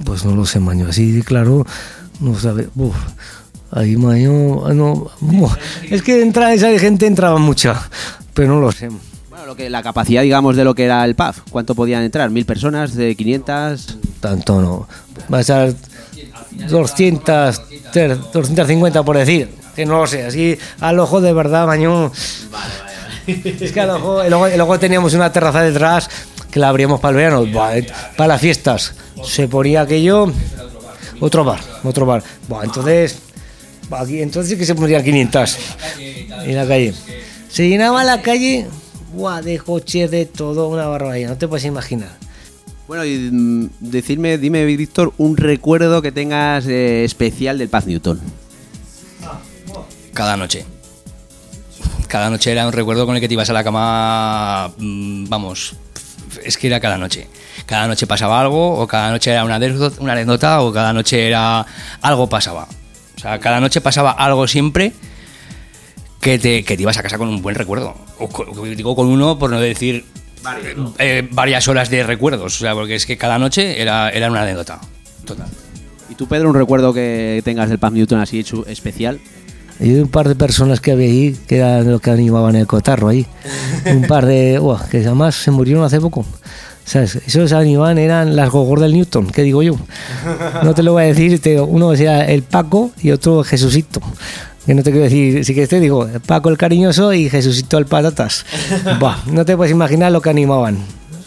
Pues 0.05 0.25
no 0.25 0.35
lo 0.35 0.45
sé, 0.45 0.59
maño. 0.59 0.87
Así, 0.89 1.23
claro, 1.23 1.65
no 2.19 2.37
sabe. 2.39 2.69
Uf, 2.75 2.97
ahí, 3.71 3.97
maño. 3.97 4.67
ah, 4.67 4.75
No, 4.75 5.09
es 5.89 6.03
que 6.03 6.21
entra 6.21 6.53
esa 6.53 6.77
gente 6.81 7.07
entraba 7.07 7.39
mucha, 7.39 7.89
pero 8.35 8.49
no 8.49 8.61
lo 8.61 8.73
sé. 8.73 8.89
Bueno, 9.31 9.47
lo 9.47 9.55
que, 9.57 9.71
la 9.71 9.83
capacidad, 9.85 10.23
digamos, 10.23 10.57
de 10.57 10.65
lo 10.65 10.75
que 10.75 10.85
era 10.85 11.05
el 11.05 11.15
PAF. 11.15 11.43
¿Cuánto 11.49 11.77
podían 11.77 12.03
entrar? 12.03 12.29
¿Mil 12.31 12.45
personas? 12.45 12.95
¿De 12.95 13.15
500? 13.15 13.97
Tanto 14.21 14.61
no. 14.61 14.89
Va 15.33 15.39
a 15.39 15.43
ser 15.43 15.75
200, 16.69 17.63
ter- 17.93 18.19
250 18.33 19.03
por 19.03 19.17
decir. 19.17 19.51
Que 19.75 19.87
no 19.87 19.99
lo 20.01 20.07
sé, 20.07 20.27
así 20.27 20.59
al 20.81 20.99
ojo 20.99 21.21
de 21.21 21.33
verdad, 21.33 21.67
maño. 21.67 22.13
Es 23.27 23.73
que 23.73 23.81
al 23.81 23.91
ojo, 23.91 24.25
y 24.25 24.29
luego, 24.29 24.49
luego 24.49 24.79
teníamos 24.79 25.15
una 25.15 25.33
terraza 25.33 25.63
detrás 25.63 26.09
que 26.51 26.59
la 26.59 26.69
abríamos 26.69 26.99
para 27.01 27.11
el 27.13 27.17
verano, 27.17 27.71
eh, 27.73 27.87
para 28.17 28.29
las 28.29 28.41
fiestas. 28.41 28.95
Se 29.25 29.47
ponía 29.47 29.83
aquello, 29.83 30.33
otro 31.21 31.45
bar, 31.45 31.61
otro 31.85 32.05
bar. 32.07 32.23
Buah, 32.49 32.65
entonces, 32.65 33.19
aquí, 33.91 34.21
entonces 34.21 34.59
que 34.59 34.67
se 34.67 34.75
ponían 34.75 35.05
500 35.05 35.59
en 36.45 36.57
la 36.57 36.67
calle. 36.67 36.93
Se 37.49 37.69
llenaba 37.69 38.03
la 38.05 38.21
calle 38.21 38.67
buah, 39.13 39.41
de 39.43 39.59
coches, 39.59 40.11
de 40.11 40.27
todo, 40.27 40.69
una 40.69 40.87
barbaridad, 40.89 41.31
no 41.31 41.37
te 41.39 41.47
puedes 41.47 41.65
imaginar. 41.65 42.11
Bueno, 42.91 43.05
y 43.05 43.31
mm, 43.31 43.69
decirme, 43.79 44.37
dime, 44.37 44.65
Víctor, 44.65 45.13
un 45.17 45.37
recuerdo 45.37 46.03
que 46.03 46.11
tengas 46.11 46.67
eh, 46.67 47.05
especial 47.05 47.57
del 47.57 47.69
Paz 47.69 47.87
Newton. 47.87 48.19
cada 50.13 50.37
noche 50.37 50.65
cada 52.09 52.31
noche 52.31 52.51
era 52.51 52.67
un 52.67 52.73
recuerdo 52.73 53.07
con 53.07 53.15
el 53.15 53.21
que 53.21 53.29
te 53.29 53.35
ibas 53.35 53.49
a 53.49 53.53
la 53.53 53.63
cama 53.63 54.73
mm, 54.77 55.29
vamos 55.29 55.77
es 56.45 56.59
que 56.59 56.67
era 56.67 56.81
cada 56.81 56.99
noche 56.99 57.29
cada 57.65 57.87
noche 57.87 58.09
pasaba 58.09 58.41
algo 58.41 58.75
o 58.81 58.89
cada 58.89 59.13
noche 59.13 59.31
era 59.31 59.45
una 59.45 59.55
anécdota, 59.55 60.03
una 60.03 60.15
anécdota 60.15 60.61
o 60.61 60.73
cada 60.73 60.93
noche 60.93 61.29
era 61.29 61.65
algo 62.03 62.29
pasaba 62.29 62.67
o 63.17 63.21
sea 63.21 63.39
cada 63.39 63.61
noche 63.61 63.81
pasaba 63.81 64.11
algo 64.11 64.49
siempre 64.49 64.93
que 66.21 66.41
te, 66.41 66.65
que 66.65 66.77
te 66.77 66.83
ibas 66.83 66.99
a 66.99 67.05
casa 67.05 67.19
con 67.19 67.29
un 67.29 67.41
buen 67.41 67.55
recuerdo. 67.55 67.95
O 68.19 68.29
co- 68.29 68.47
digo 68.67 68.97
con 68.97 69.07
uno, 69.07 69.39
por 69.39 69.49
no 69.51 69.61
decir 69.61 70.05
eh, 70.99 71.29
varias 71.33 71.69
horas 71.69 71.91
de 71.91 72.03
recuerdos. 72.05 72.57
O 72.57 72.59
sea, 72.59 72.75
porque 72.75 72.95
es 72.95 73.07
que 73.07 73.17
cada 73.17 73.39
noche 73.39 73.81
era, 73.81 74.11
era 74.11 74.31
una 74.31 74.43
anécdota. 74.43 74.81
Total. 75.25 75.47
¿Y 76.09 76.15
tú, 76.15 76.27
Pedro, 76.27 76.49
un 76.51 76.55
recuerdo 76.55 76.93
que 76.93 77.41
tengas 77.45 77.69
del 77.69 77.79
Paz 77.79 77.93
Newton 77.93 78.21
así 78.21 78.39
hecho 78.41 78.67
especial? 78.67 79.21
Y 79.79 79.95
un 79.95 80.09
par 80.09 80.29
de 80.29 80.35
personas 80.35 80.81
que 80.81 80.93
había 80.93 81.07
ahí, 81.07 81.37
que 81.47 81.57
eran 81.57 81.91
los 81.91 82.01
que 82.03 82.11
animaban 82.11 82.55
el 82.57 82.67
cotarro 82.67 83.09
ahí. 83.09 83.27
Un 83.87 84.03
par 84.07 84.27
de. 84.27 84.59
Uah, 84.61 84.87
que 84.91 84.99
además 84.99 85.35
se 85.37 85.51
murieron 85.51 85.83
hace 85.85 85.99
poco. 86.01 86.27
¿Sabes? 86.85 87.17
Esos 87.27 87.53
animaban 87.53 87.97
eran 87.99 88.35
las 88.37 88.51
gogor 88.51 88.81
del 88.81 88.93
Newton, 88.93 89.29
¿qué 89.29 89.43
digo 89.43 89.63
yo? 89.63 89.77
No 90.65 90.75
te 90.75 90.83
lo 90.83 90.93
voy 90.93 91.05
a 91.05 91.07
decir, 91.07 91.41
te- 91.41 91.61
uno 91.61 91.93
era 91.93 92.25
el 92.27 92.43
Paco 92.43 92.91
y 93.01 93.13
otro 93.13 93.45
Jesucito. 93.45 94.01
Que 94.67 94.75
no 94.75 94.83
te 94.83 94.91
quiero 94.91 95.05
decir, 95.05 95.45
si 95.45 95.55
que 95.55 95.67
te 95.67 95.81
digo, 95.81 96.07
Paco 96.27 96.49
el 96.49 96.59
cariñoso 96.59 97.13
y 97.13 97.29
Jesucito 97.31 97.79
el 97.79 97.87
patatas. 97.87 98.45
Buah, 99.01 99.17
no 99.27 99.45
te 99.45 99.57
puedes 99.57 99.73
imaginar 99.73 100.13
lo 100.13 100.21
que 100.21 100.31
animaban. 100.31 100.79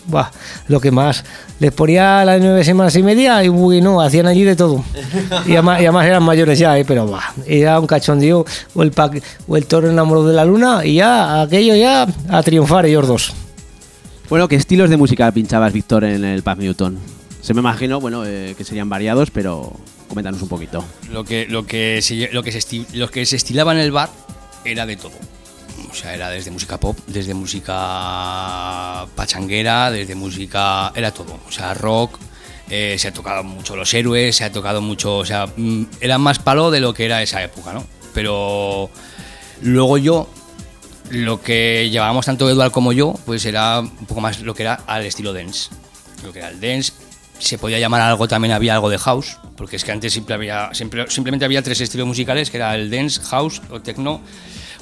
Buah, 0.05 0.27
lo 0.67 0.79
que 0.79 0.91
más. 0.91 1.23
Les 1.59 1.71
ponía 1.71 2.23
las 2.25 2.39
nueve 2.41 2.63
semanas 2.63 2.95
y 2.95 3.01
media 3.03 3.43
y 3.43 3.47
bueno, 3.47 4.01
hacían 4.01 4.27
allí 4.27 4.43
de 4.43 4.55
todo. 4.55 4.83
Y 5.47 5.53
además, 5.53 5.79
y 5.81 5.85
además 5.85 6.05
eran 6.05 6.23
mayores 6.23 6.59
ya, 6.59 6.77
¿eh? 6.77 6.85
pero 6.85 7.07
buah, 7.07 7.23
era 7.47 7.79
un 7.79 7.87
cachondeo. 7.87 8.45
O 8.75 8.83
el, 8.83 8.91
pa- 8.91 9.09
o 9.47 9.57
el 9.57 9.65
toro 9.65 9.89
enamorado 9.89 10.27
de 10.27 10.33
la 10.35 10.45
luna 10.45 10.85
y 10.85 10.95
ya, 10.95 11.41
aquello 11.41 11.75
ya, 11.75 12.05
a 12.29 12.43
triunfar 12.43 12.85
ellos 12.85 13.07
dos. 13.07 13.33
Bueno, 14.29 14.47
¿qué 14.47 14.55
estilos 14.55 14.89
de 14.89 14.97
música 14.97 15.31
pinchabas, 15.31 15.73
Víctor, 15.73 16.03
en 16.05 16.23
el 16.23 16.43
Paz 16.43 16.57
Newton? 16.57 16.97
Se 17.43 17.53
me 17.53 17.59
imagino, 17.59 17.99
bueno, 17.99 18.23
eh, 18.25 18.55
que 18.57 18.63
serían 18.63 18.87
variados, 18.87 19.29
pero 19.29 19.73
coméntanos 20.07 20.41
un 20.41 20.47
poquito. 20.47 20.83
Lo 21.11 21.25
que, 21.25 21.45
lo, 21.45 21.65
que 21.65 22.01
se, 22.01 22.29
lo, 22.31 22.41
que 22.41 22.53
se 22.53 22.85
que 23.11 23.25
se 23.25 23.35
estilaba 23.35 23.73
en 23.73 23.79
el 23.79 23.91
bar 23.91 24.09
era 24.63 24.85
de 24.85 24.95
todo. 24.95 25.11
O 25.91 25.93
sea, 25.93 26.15
era 26.15 26.29
desde 26.29 26.51
música 26.51 26.79
pop, 26.79 26.97
desde 27.05 27.33
música 27.33 29.05
pachanguera, 29.13 29.91
desde 29.91 30.15
música. 30.15 30.93
Era 30.95 31.11
todo. 31.11 31.37
O 31.45 31.51
sea, 31.51 31.73
rock. 31.73 32.17
eh, 32.69 32.95
se 32.97 33.09
ha 33.09 33.13
tocado 33.13 33.43
mucho 33.43 33.75
los 33.75 33.93
héroes, 33.93 34.37
se 34.37 34.45
ha 34.45 34.51
tocado 34.51 34.81
mucho. 34.81 35.17
O 35.17 35.25
sea, 35.25 35.47
mm, 35.47 35.83
era 35.99 36.17
más 36.17 36.39
palo 36.39 36.71
de 36.71 36.79
lo 36.79 36.93
que 36.93 37.03
era 37.03 37.21
esa 37.21 37.43
época, 37.43 37.73
¿no? 37.73 37.85
Pero 38.13 38.89
luego 39.61 39.97
yo, 39.97 40.29
lo 41.09 41.41
que 41.41 41.89
llevábamos 41.91 42.25
tanto 42.25 42.49
Eduard 42.49 42.71
como 42.71 42.93
yo, 42.93 43.15
pues 43.25 43.45
era 43.45 43.81
un 43.81 44.05
poco 44.05 44.21
más 44.21 44.39
lo 44.39 44.55
que 44.55 44.63
era 44.63 44.75
al 44.87 45.05
estilo 45.05 45.33
dance. 45.33 45.69
Lo 46.23 46.31
que 46.31 46.39
era 46.39 46.47
el 46.47 46.61
dance, 46.61 46.93
se 47.43 47.57
podía 47.57 47.79
llamar 47.79 48.01
algo, 48.01 48.27
también 48.27 48.53
había 48.53 48.73
algo 48.73 48.89
de 48.89 48.97
house, 48.97 49.37
porque 49.57 49.75
es 49.75 49.83
que 49.83 49.91
antes 49.91 50.13
simplemente 50.13 51.45
había 51.45 51.61
tres 51.61 51.81
estilos 51.81 52.07
musicales, 52.07 52.49
que 52.49 52.57
era 52.57 52.75
el 52.75 52.89
dance, 52.89 53.21
house 53.21 53.61
o 53.69 53.81
techno, 53.81 54.21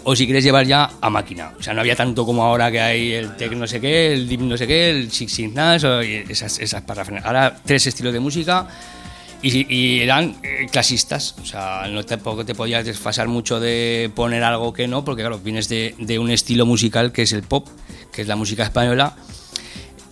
o 0.03 0.15
si 0.15 0.25
quieres 0.25 0.43
llevar 0.43 0.65
ya 0.65 0.91
a 1.01 1.09
máquina. 1.09 1.53
O 1.59 1.63
sea, 1.63 1.73
no 1.73 1.81
había 1.81 1.95
tanto 1.95 2.25
como 2.25 2.43
ahora 2.43 2.71
que 2.71 2.79
hay 2.79 3.13
el 3.13 3.35
tech 3.35 3.51
no 3.53 3.67
sé 3.67 3.79
qué, 3.79 4.13
el 4.13 4.27
deep 4.27 4.41
no 4.41 4.57
sé 4.57 4.67
qué, 4.67 4.89
el 4.89 5.11
six 5.11 5.39
o 5.83 6.01
esas, 6.01 6.59
esas 6.59 6.81
parrafernales. 6.83 7.25
Ahora 7.25 7.55
tres 7.65 7.87
estilos 7.87 8.13
de 8.13 8.19
música 8.19 8.67
y, 9.41 9.73
y 9.73 10.01
eran 10.01 10.35
eh, 10.43 10.67
clasistas, 10.71 11.35
o 11.41 11.45
sea, 11.45 11.87
no 11.89 12.03
tampoco 12.05 12.45
te 12.45 12.53
podías 12.55 12.85
desfasar 12.85 13.27
mucho 13.27 13.59
de 13.59 14.11
poner 14.13 14.43
algo 14.43 14.71
que 14.73 14.87
no, 14.87 15.03
porque 15.03 15.23
claro, 15.23 15.39
vienes 15.39 15.67
de, 15.67 15.95
de 15.97 16.19
un 16.19 16.29
estilo 16.29 16.65
musical 16.65 17.11
que 17.11 17.23
es 17.23 17.33
el 17.33 17.43
pop, 17.43 17.67
que 18.11 18.21
es 18.21 18.27
la 18.27 18.35
música 18.35 18.63
española, 18.63 19.15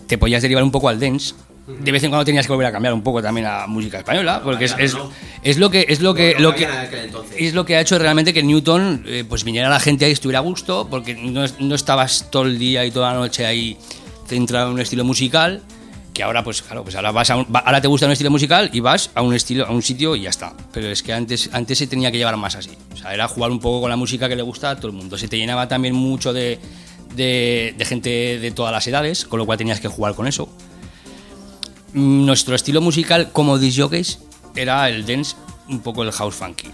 te 0.08 0.18
podías 0.18 0.42
derivar 0.42 0.64
un 0.64 0.72
poco 0.72 0.90
al 0.90 1.00
dance. 1.00 1.36
De 1.80 1.92
vez 1.92 2.04
en 2.04 2.10
cuando 2.10 2.26
tenías 2.26 2.46
que 2.46 2.52
volver 2.52 2.68
a 2.68 2.72
cambiar 2.72 2.94
un 2.94 3.02
poco 3.04 3.22
también 3.22 3.46
a 3.48 3.68
música 3.68 4.00
española, 4.00 4.42
porque 4.44 4.66
es, 4.66 4.76
es, 4.80 4.96
es 5.44 5.58
lo 5.58 5.70
que 5.70 5.86
es 5.88 6.02
lo 6.02 6.14
que 6.14 6.36
lo 6.40 6.54
que 6.56 6.68
es 7.38 7.54
lo 7.54 7.66
que 7.66 7.76
ha 7.76 7.82
hecho 7.82 7.98
realmente 8.00 8.34
que 8.34 8.42
Newton 8.44 9.04
eh, 9.08 9.24
pues 9.28 9.44
viniera 9.44 9.70
la 9.70 9.80
gente 9.80 10.06
ahí 10.06 10.12
estuviera 10.12 10.40
a 10.40 10.42
gusto, 10.42 10.88
porque 10.90 11.14
no, 11.16 11.46
no 11.60 11.76
estabas 11.76 12.30
todo 12.32 12.44
el 12.44 12.58
día 12.58 12.86
y 12.86 12.92
toda 12.92 13.14
la 13.14 13.20
noche 13.20 13.46
ahí 13.46 13.78
centrado 14.28 14.68
en 14.68 14.74
un 14.74 14.80
estilo 14.82 15.04
musical, 15.04 15.62
que 16.14 16.24
ahora 16.24 16.44
pues 16.44 16.62
claro, 16.62 16.84
pues 16.84 16.96
ahora 16.96 17.12
vas 17.12 17.30
a 17.30 17.38
un- 17.38 17.48
ahora 17.54 17.80
te 17.82 17.88
gusta 17.88 18.06
un 18.08 18.12
estilo 18.12 18.32
musical 18.32 18.70
y 18.74 18.80
vas 18.80 19.12
a 19.16 19.22
un 19.22 19.34
estilo 19.34 19.66
a 19.66 19.72
un 19.72 19.82
sitio 19.82 20.16
y 20.16 20.22
ya 20.24 20.30
está. 20.30 20.54
Pero 20.74 20.88
es 20.90 21.02
que 21.04 21.14
antes 21.14 21.50
antes 21.54 21.78
se 21.78 21.88
tenía 21.88 22.12
que 22.12 22.18
llevar 22.18 22.36
más 22.38 22.56
así. 22.56 22.72
O 22.94 22.98
sea, 22.98 23.14
era 23.14 23.28
jugar 23.28 23.52
un 23.52 23.60
poco 23.60 23.82
con 23.82 23.90
la 23.90 23.96
música 23.96 24.28
que 24.28 24.36
le 24.36 24.42
gusta 24.44 24.72
a 24.72 24.76
todo 24.76 24.88
el 24.88 24.94
mundo. 24.94 25.18
Se 25.18 25.28
te 25.28 25.38
llenaba 25.38 25.68
también 25.68 25.94
mucho 25.96 26.34
de 26.34 26.60
de, 27.16 27.74
de 27.78 27.86
gente 27.86 28.38
de 28.40 28.52
todas 28.52 28.72
las 28.72 28.86
edades, 28.88 29.26
con 29.26 29.40
lo 29.40 29.46
cual 29.46 29.58
tenías 29.58 29.80
que 29.80 29.88
jugar 29.88 30.14
con 30.14 30.28
eso. 30.28 30.48
Nuestro 31.94 32.56
estilo 32.56 32.82
musical 32.82 33.32
como 33.32 33.58
disc 33.58 33.80
jockeys 33.80 34.20
era 34.56 34.90
el 34.90 35.06
dance, 35.06 35.36
un 35.68 35.80
poco 35.80 36.04
el 36.04 36.12
house 36.12 36.36
funky. 36.36 36.70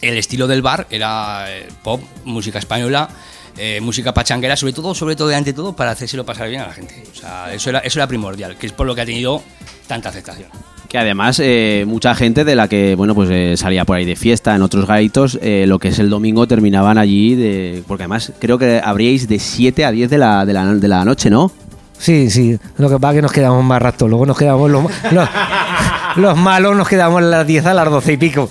El 0.00 0.16
estilo 0.16 0.46
del 0.46 0.62
bar 0.62 0.86
era 0.90 1.46
eh, 1.48 1.68
pop, 1.82 2.00
música 2.24 2.58
española, 2.58 3.08
eh, 3.56 3.80
música 3.82 4.14
pachanguera, 4.14 4.56
sobre 4.56 4.72
todo, 4.72 4.94
sobre 4.94 5.16
todo, 5.16 5.30
y 5.30 5.34
ante 5.34 5.52
todo, 5.52 5.74
para 5.74 5.90
hacérselo 5.90 6.24
pasar 6.24 6.48
bien 6.48 6.62
a 6.62 6.68
la 6.68 6.72
gente. 6.72 7.02
O 7.12 7.14
sea, 7.14 7.52
eso 7.52 7.70
era, 7.70 7.80
eso 7.80 7.98
era 7.98 8.06
primordial, 8.06 8.56
que 8.56 8.66
es 8.66 8.72
por 8.72 8.86
lo 8.86 8.94
que 8.94 9.02
ha 9.02 9.06
tenido 9.06 9.42
tanta 9.86 10.08
aceptación. 10.08 10.48
Que 10.88 10.96
además, 10.96 11.38
eh, 11.44 11.84
mucha 11.86 12.14
gente 12.14 12.44
de 12.44 12.54
la 12.54 12.66
que, 12.66 12.94
bueno, 12.94 13.14
pues 13.14 13.28
eh, 13.30 13.58
salía 13.58 13.84
por 13.84 13.96
ahí 13.96 14.06
de 14.06 14.16
fiesta 14.16 14.56
en 14.56 14.62
otros 14.62 14.86
gaitos, 14.86 15.38
eh, 15.42 15.66
lo 15.66 15.78
que 15.78 15.88
es 15.88 15.98
el 15.98 16.08
domingo 16.08 16.46
terminaban 16.46 16.96
allí, 16.96 17.34
de, 17.34 17.82
porque 17.86 18.04
además 18.04 18.32
creo 18.38 18.58
que 18.58 18.80
habríais 18.82 19.28
de 19.28 19.38
7 19.38 19.84
a 19.84 19.90
10 19.90 20.08
de 20.08 20.16
la, 20.18 20.46
de 20.46 20.54
la, 20.54 20.64
de 20.64 20.88
la 20.88 21.04
noche, 21.04 21.28
¿no? 21.28 21.52
Sí, 21.98 22.30
sí. 22.30 22.58
Lo 22.76 22.88
que 22.88 22.98
pasa 22.98 23.12
es 23.12 23.16
que 23.16 23.22
nos 23.22 23.32
quedamos 23.32 23.64
más 23.64 23.80
rato. 23.82 24.06
Luego 24.08 24.24
nos 24.26 24.36
quedamos 24.38 24.70
los, 24.70 24.84
los, 25.12 25.28
los 26.16 26.36
malos, 26.36 26.76
nos 26.76 26.88
quedamos 26.88 27.18
a 27.18 27.24
las 27.24 27.46
10 27.46 27.66
a 27.66 27.74
las 27.74 27.90
12 27.90 28.12
y 28.12 28.16
pico. 28.16 28.48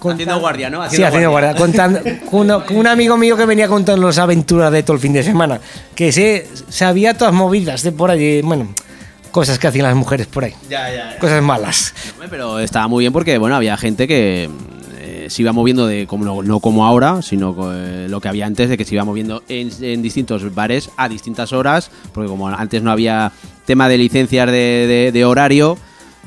Haciendo 0.00 0.38
guardia, 0.38 0.70
¿no? 0.70 0.88
sí, 0.88 1.02
haciendo 1.02 1.30
guardia. 1.30 1.54
Contando, 1.56 2.00
uno- 2.30 2.62
un 2.70 2.86
amigo 2.86 3.16
mío 3.16 3.36
que 3.36 3.46
venía 3.46 3.66
contando 3.66 4.06
las 4.06 4.18
aventuras 4.18 4.70
de 4.70 4.82
todo 4.84 4.94
el 4.94 5.00
fin 5.00 5.12
de 5.12 5.22
semana. 5.24 5.60
Que 5.96 6.12
se 6.12 6.46
sabía 6.68 7.14
todas 7.16 7.34
movidas 7.34 7.82
de 7.82 7.90
por 7.90 8.10
allí. 8.10 8.40
Bueno, 8.42 8.68
cosas 9.32 9.58
que 9.58 9.66
hacían 9.66 9.86
las 9.86 9.96
mujeres 9.96 10.26
por 10.28 10.44
ahí. 10.44 10.54
Ya, 10.70 10.88
ya, 10.94 11.18
Cosas 11.18 11.42
malas. 11.42 11.94
Hombre, 12.12 12.28
Pero 12.30 12.60
estaba 12.60 12.86
muy 12.86 13.02
bien 13.02 13.12
porque, 13.12 13.38
bueno, 13.38 13.56
había 13.56 13.76
gente 13.76 14.06
que 14.06 14.48
se 15.28 15.42
iba 15.42 15.52
moviendo 15.52 15.86
de 15.86 16.06
como 16.06 16.42
no, 16.42 16.60
como 16.60 16.84
ahora, 16.86 17.22
sino 17.22 17.54
eh, 17.74 18.06
lo 18.08 18.20
que 18.20 18.28
había 18.28 18.46
antes 18.46 18.68
de 18.68 18.76
que 18.76 18.84
se 18.84 18.94
iba 18.94 19.04
moviendo 19.04 19.42
en, 19.48 20.02
distintos 20.02 20.54
bares 20.54 20.90
a 20.96 21.08
distintas 21.08 21.52
horas, 21.52 21.90
porque 22.12 22.28
como 22.28 22.48
antes 22.48 22.82
no 22.82 22.90
había 22.90 23.32
tema 23.66 23.88
de 23.88 23.98
licencias 23.98 24.46
de, 24.50 24.52
de- 24.86 25.12
de 25.12 25.24
horario, 25.24 25.76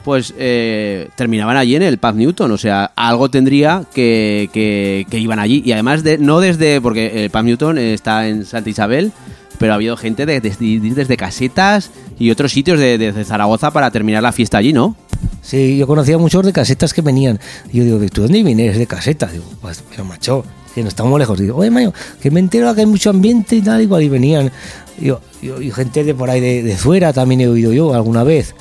pues 0.03 0.34
eh, 0.38 1.10
terminaban 1.15 1.58
allí 1.58 1.75
en 1.75 1.84
el 1.84 2.00
Pub 2.00 2.15
Newton, 2.15 2.51
o 2.51 2.58
sea, 2.58 2.91
algo 2.96 3.29
tendría 3.29 3.84
que, 3.93 5.05
iban 5.12 5.39
allí. 5.39 5.62
Y 5.63 5.72
además, 5.74 6.03
de, 6.03 6.17
no 6.17 6.39
desde, 6.39 6.81
porque 6.81 7.25
el 7.25 7.29
Pub 7.29 7.43
Newton 7.43 7.77
está 7.77 8.27
en 8.27 8.46
Santa 8.46 8.70
Isabel, 8.70 9.12
pero 9.60 9.74
ha 9.74 9.75
habido 9.75 9.96
gente 9.98 10.25
de- 10.25 10.41
desde, 10.41 11.17
casetas 11.17 11.91
y 12.17 12.31
otros 12.31 12.51
sitios 12.51 12.79
de, 12.79 13.13
Zaragoza 13.25 13.70
para 13.72 13.91
terminar 13.91 14.24
la 14.24 14.31
fiesta 14.31 14.58
allí, 14.58 14.74
¿no? 14.74 14.96
Sí, 15.41 15.77
yo 15.77 15.88
conocía 15.88 16.17
muchos 16.17 16.45
de 16.45 16.53
casetas 16.53 16.93
que 16.93 17.01
venían. 17.01 17.39
Yo 17.74 17.83
digo, 17.83 18.00
¿de 18.00 18.10
tú 18.10 18.21
dónde 18.24 18.43
vienes? 18.43 18.77
De 18.77 18.86
caseta. 18.88 19.27
Digo, 19.27 19.43
pues, 19.62 19.83
pero 19.89 20.05
macho, 20.05 20.45
que 20.75 20.83
no 20.83 20.89
estamos 20.89 21.17
lejos. 21.19 21.39
Digo, 21.39 21.57
oye, 21.57 21.71
mayo, 21.71 21.93
que 22.21 22.29
me 22.31 22.39
entero 22.39 22.74
que 22.75 22.81
hay 22.81 22.88
mucho 22.88 23.10
ambiente 23.10 23.55
y 23.55 23.62
tal, 23.62 23.81
igual. 23.81 24.03
Y 24.03 24.10
venían. 24.10 24.51
Yo- 25.00 25.19
yo- 25.41 25.60
y 25.62 25.71
gente 25.71 26.03
de 26.03 26.13
por 26.13 26.29
ahí 26.29 26.39
de, 26.39 26.62
de 26.63 26.75
fuera 26.77 27.12
también 27.12 27.41
he 27.41 27.48
oído 27.48 27.74
yo 27.74 27.93
alguna 27.93 28.24
vez. 28.24 28.53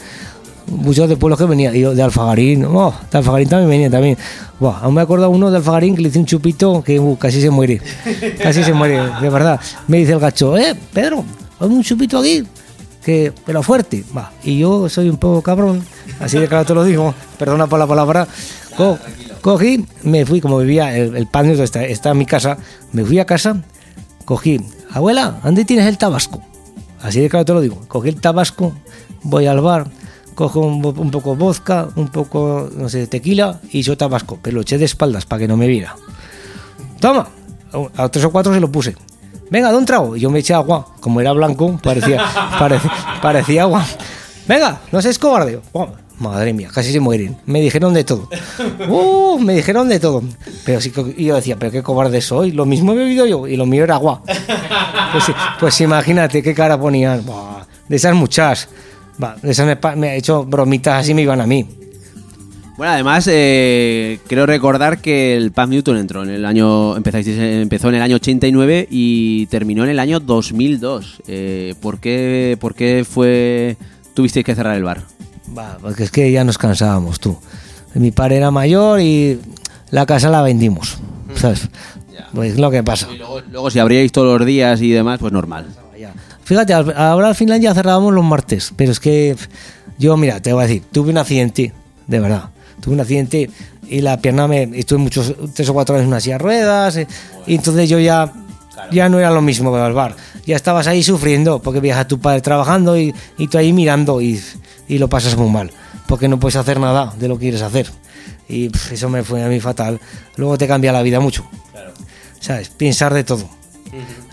Muchos 0.68 1.08
de 1.08 1.16
pueblos 1.16 1.38
que 1.38 1.46
venían, 1.46 1.74
yo 1.74 1.94
de 1.96 2.02
Alfagarín, 2.02 2.64
oh, 2.64 2.94
de 3.10 3.18
Alfagarín 3.18 3.48
también 3.48 3.68
venían 3.70 3.90
también. 3.90 4.16
Buah, 4.60 4.78
aún 4.82 4.94
me 4.94 5.00
acuerdo 5.00 5.28
uno 5.28 5.50
de 5.50 5.56
Alfagarín 5.56 5.96
que 5.96 6.02
le 6.02 6.08
hice 6.08 6.20
un 6.20 6.26
chupito 6.26 6.82
que 6.84 7.00
uh, 7.00 7.16
casi 7.18 7.40
se 7.40 7.50
muere. 7.50 7.80
Casi 8.40 8.62
se 8.62 8.72
muere, 8.72 9.00
de 9.20 9.28
verdad. 9.30 9.58
Me 9.88 9.98
dice 9.98 10.12
el 10.12 10.20
gacho, 10.20 10.56
eh, 10.56 10.76
Pedro, 10.94 11.24
hazme 11.58 11.74
un 11.74 11.82
chupito 11.82 12.18
aquí, 12.18 12.44
que, 13.04 13.32
pero 13.46 13.62
fuerte. 13.62 14.04
Va. 14.16 14.32
Y 14.42 14.58
yo 14.58 14.88
soy 14.88 15.08
un 15.08 15.16
poco 15.16 15.42
cabrón, 15.42 15.82
así 16.20 16.38
de 16.38 16.48
claro 16.48 16.64
te 16.64 16.74
lo 16.74 16.84
digo, 16.84 17.14
perdona 17.38 17.66
por 17.66 17.78
la 17.78 17.86
palabra. 17.86 18.26
Co- 18.76 18.98
cogí, 19.40 19.84
me 20.02 20.24
fui, 20.26 20.40
como 20.40 20.58
vivía, 20.58 20.96
el, 20.96 21.16
el 21.16 21.26
pan 21.26 21.46
está, 21.50 21.84
está 21.84 22.10
en 22.10 22.18
mi 22.18 22.26
casa, 22.26 22.56
me 22.92 23.04
fui 23.04 23.18
a 23.18 23.24
casa, 23.26 23.62
cogí, 24.24 24.60
abuela, 24.92 25.40
¿dónde 25.42 25.64
tienes 25.64 25.86
el 25.86 25.98
tabasco? 25.98 26.42
Así 27.02 27.20
de 27.20 27.28
claro 27.30 27.44
te 27.44 27.52
lo 27.54 27.60
digo. 27.60 27.82
Cogí 27.88 28.10
el 28.10 28.20
tabasco, 28.20 28.74
voy 29.22 29.46
al 29.46 29.60
bar, 29.60 29.86
cojo 30.34 30.60
un, 30.60 30.84
un 30.84 31.10
poco 31.10 31.34
vodka, 31.34 31.88
un 31.96 32.08
poco, 32.08 32.70
no 32.76 32.88
sé, 32.88 33.06
tequila 33.06 33.60
y 33.72 33.82
yo 33.82 33.96
tabasco, 33.96 34.38
pero 34.42 34.56
lo 34.56 34.60
eché 34.62 34.76
de 34.78 34.84
espaldas 34.84 35.24
para 35.26 35.40
que 35.40 35.48
no 35.48 35.56
me 35.56 35.66
viera. 35.66 35.96
Toma, 37.00 37.28
a 37.96 38.08
tres 38.10 38.24
o 38.26 38.30
cuatro 38.30 38.52
se 38.52 38.60
lo 38.60 38.70
puse. 38.70 38.94
Venga, 39.50 39.70
de 39.70 39.76
un 39.76 39.84
trago. 39.84 40.16
Y 40.16 40.20
yo 40.20 40.30
me 40.30 40.38
eché 40.38 40.54
agua, 40.54 40.86
como 41.00 41.20
era 41.20 41.32
blanco, 41.32 41.78
parecía, 41.82 42.24
parecía, 42.58 42.92
parecía 43.20 43.62
agua. 43.62 43.84
Venga, 44.46 44.80
no 44.92 45.02
seas 45.02 45.18
cobarde. 45.18 45.60
Oh, 45.72 45.88
madre 46.18 46.52
mía, 46.52 46.68
casi 46.72 46.92
se 46.92 47.00
mueren. 47.00 47.36
Me 47.46 47.60
dijeron 47.60 47.92
de 47.94 48.04
todo. 48.04 48.28
Uh, 48.88 49.38
me 49.38 49.54
dijeron 49.54 49.88
de 49.88 50.00
todo. 50.00 50.22
Pero 50.64 50.80
sí 50.80 50.90
que 50.90 51.14
yo 51.22 51.36
decía, 51.36 51.56
pero 51.58 51.70
qué 51.70 51.82
cobarde 51.82 52.20
soy. 52.20 52.52
Lo 52.52 52.64
mismo 52.66 52.92
he 52.92 52.96
bebido 52.96 53.26
yo 53.26 53.46
y 53.46 53.56
lo 53.56 53.66
mío 53.66 53.84
era 53.84 53.94
agua. 53.94 54.22
Pues, 55.12 55.24
pues 55.58 55.80
imagínate 55.80 56.42
qué 56.42 56.54
cara 56.54 56.78
ponían. 56.78 57.24
Buah, 57.24 57.64
de 57.88 57.96
esas 57.96 58.14
muchas. 58.14 58.68
De 59.42 59.50
esas 59.50 59.66
me, 59.66 59.96
me 59.96 60.10
ha 60.10 60.14
hecho 60.14 60.44
bromitas 60.44 61.00
así 61.00 61.14
me 61.14 61.22
iban 61.22 61.40
a 61.40 61.46
mí. 61.46 61.68
Bueno, 62.80 62.94
además, 62.94 63.28
eh, 63.30 64.20
creo 64.26 64.46
recordar 64.46 65.02
que 65.02 65.36
el 65.36 65.52
Pub 65.52 65.68
Newton 65.68 65.98
entró 65.98 66.22
en 66.22 66.30
el 66.30 66.46
año, 66.46 66.96
empezáis- 66.96 67.26
empezó 67.28 67.90
en 67.90 67.96
el 67.96 68.00
año 68.00 68.16
89 68.16 68.88
y 68.90 69.44
terminó 69.48 69.84
en 69.84 69.90
el 69.90 69.98
año 69.98 70.18
2002. 70.18 71.20
Eh, 71.28 71.74
¿por, 71.82 72.00
qué, 72.00 72.56
¿Por 72.58 72.74
qué 72.74 73.04
fue 73.06 73.76
tuvisteis 74.14 74.46
que 74.46 74.54
cerrar 74.54 74.78
el 74.78 74.84
bar? 74.84 75.02
Va, 75.54 75.76
porque 75.82 76.04
es 76.04 76.10
que 76.10 76.32
ya 76.32 76.42
nos 76.42 76.56
cansábamos, 76.56 77.20
tú. 77.20 77.36
Mi 77.92 78.12
padre 78.12 78.38
era 78.38 78.50
mayor 78.50 79.02
y 79.02 79.38
la 79.90 80.06
casa 80.06 80.30
la 80.30 80.40
vendimos, 80.40 81.00
¿sabes? 81.34 81.68
Pues 82.32 82.52
es 82.54 82.58
lo 82.58 82.70
que 82.70 82.82
pasa. 82.82 83.08
Y 83.12 83.18
luego, 83.18 83.42
luego 83.52 83.70
si 83.70 83.78
abríais 83.78 84.10
todos 84.10 84.38
los 84.38 84.46
días 84.46 84.80
y 84.80 84.88
demás, 84.90 85.18
pues 85.20 85.34
normal. 85.34 85.66
Fíjate, 86.44 86.72
ahora 86.72 87.28
al 87.28 87.34
final 87.34 87.60
ya 87.60 87.74
cerrábamos 87.74 88.14
los 88.14 88.24
martes, 88.24 88.72
pero 88.74 88.90
es 88.90 89.00
que 89.00 89.36
yo, 89.98 90.16
mira, 90.16 90.40
te 90.40 90.54
voy 90.54 90.64
a 90.64 90.66
decir, 90.66 90.82
tuve 90.90 91.10
un 91.10 91.18
accidente, 91.18 91.74
de 92.06 92.20
verdad, 92.20 92.44
tuve 92.80 92.94
un 92.94 93.00
accidente 93.00 93.50
y 93.88 94.00
la 94.00 94.18
pierna 94.18 94.46
me, 94.46 94.62
estuve 94.74 94.98
muchos, 94.98 95.34
tres 95.54 95.68
o 95.68 95.74
cuatro 95.74 95.94
años 95.94 96.04
en 96.04 96.08
una 96.08 96.20
silla 96.20 96.34
de 96.34 96.38
ruedas, 96.38 96.96
eh, 96.96 97.06
y 97.46 97.54
entonces 97.56 97.88
yo 97.88 97.98
ya, 97.98 98.32
ya 98.90 99.08
no 99.08 99.18
era 99.18 99.30
lo 99.30 99.42
mismo 99.42 99.72
que 99.72 99.78
al 99.78 99.92
bar, 99.92 100.16
ya 100.46 100.56
estabas 100.56 100.86
ahí 100.86 101.02
sufriendo, 101.02 101.60
porque 101.60 101.80
veías 101.80 101.98
a 101.98 102.06
tu 102.06 102.18
padre 102.20 102.40
trabajando 102.40 102.96
y, 102.98 103.14
y 103.38 103.48
tú 103.48 103.58
ahí 103.58 103.72
mirando 103.72 104.20
y, 104.20 104.40
y 104.88 104.98
lo 104.98 105.08
pasas 105.08 105.36
muy 105.36 105.50
mal, 105.50 105.70
porque 106.06 106.28
no 106.28 106.38
puedes 106.38 106.56
hacer 106.56 106.78
nada 106.80 107.14
de 107.18 107.28
lo 107.28 107.36
que 107.36 107.42
quieres 107.42 107.62
hacer. 107.62 107.90
Y 108.48 108.70
eso 108.90 109.08
me 109.08 109.22
fue 109.22 109.44
a 109.44 109.48
mí 109.48 109.60
fatal. 109.60 110.00
Luego 110.36 110.58
te 110.58 110.66
cambia 110.66 110.92
la 110.92 111.02
vida 111.02 111.20
mucho. 111.20 111.48
¿Sabes? 112.40 112.68
Pensar 112.70 113.14
de 113.14 113.22
todo. 113.22 113.48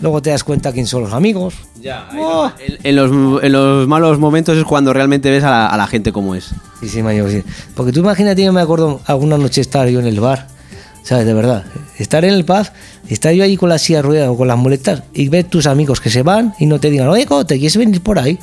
Luego 0.00 0.22
te 0.22 0.30
das 0.30 0.44
cuenta 0.44 0.72
quién 0.72 0.86
son 0.86 1.02
los 1.02 1.12
amigos. 1.12 1.54
Oh. 2.16 2.50
En, 2.58 2.78
en 2.82 2.96
los, 2.96 3.42
en 3.42 3.52
los 3.52 3.88
malos 3.88 4.18
momentos 4.18 4.56
es 4.56 4.64
cuando 4.64 4.92
realmente 4.92 5.30
ves 5.30 5.44
a 5.44 5.50
la, 5.50 5.66
a 5.66 5.76
la 5.76 5.86
gente 5.86 6.12
como 6.12 6.34
es. 6.34 6.50
Sí, 6.80 6.88
sí, 6.88 7.02
mayor, 7.02 7.30
sí. 7.30 7.42
Porque 7.74 7.92
tú 7.92 8.00
imagínate, 8.00 8.44
yo 8.44 8.52
me 8.52 8.60
acuerdo 8.60 9.00
alguna 9.06 9.36
noche 9.38 9.60
estar 9.60 9.88
yo 9.88 10.00
en 10.00 10.06
el 10.06 10.20
bar, 10.20 10.46
¿sabes? 11.02 11.26
De 11.26 11.34
verdad. 11.34 11.64
Estar 11.98 12.24
en 12.24 12.34
el 12.34 12.44
pub, 12.44 12.66
estar 13.08 13.32
yo 13.32 13.42
ahí 13.42 13.56
con 13.56 13.68
la 13.68 13.78
silla 13.78 13.98
de 13.98 14.02
ruedas 14.02 14.28
o 14.28 14.36
con 14.36 14.46
las 14.46 14.58
muletas 14.58 15.02
y 15.12 15.28
ver 15.28 15.44
tus 15.44 15.66
amigos 15.66 16.00
que 16.00 16.10
se 16.10 16.22
van 16.22 16.54
y 16.60 16.66
no 16.66 16.78
te 16.78 16.90
digan, 16.90 17.08
oye, 17.08 17.26
¿cómo 17.26 17.44
te 17.44 17.56
quieres 17.56 17.76
venir 17.76 18.00
por 18.00 18.18
ahí? 18.18 18.38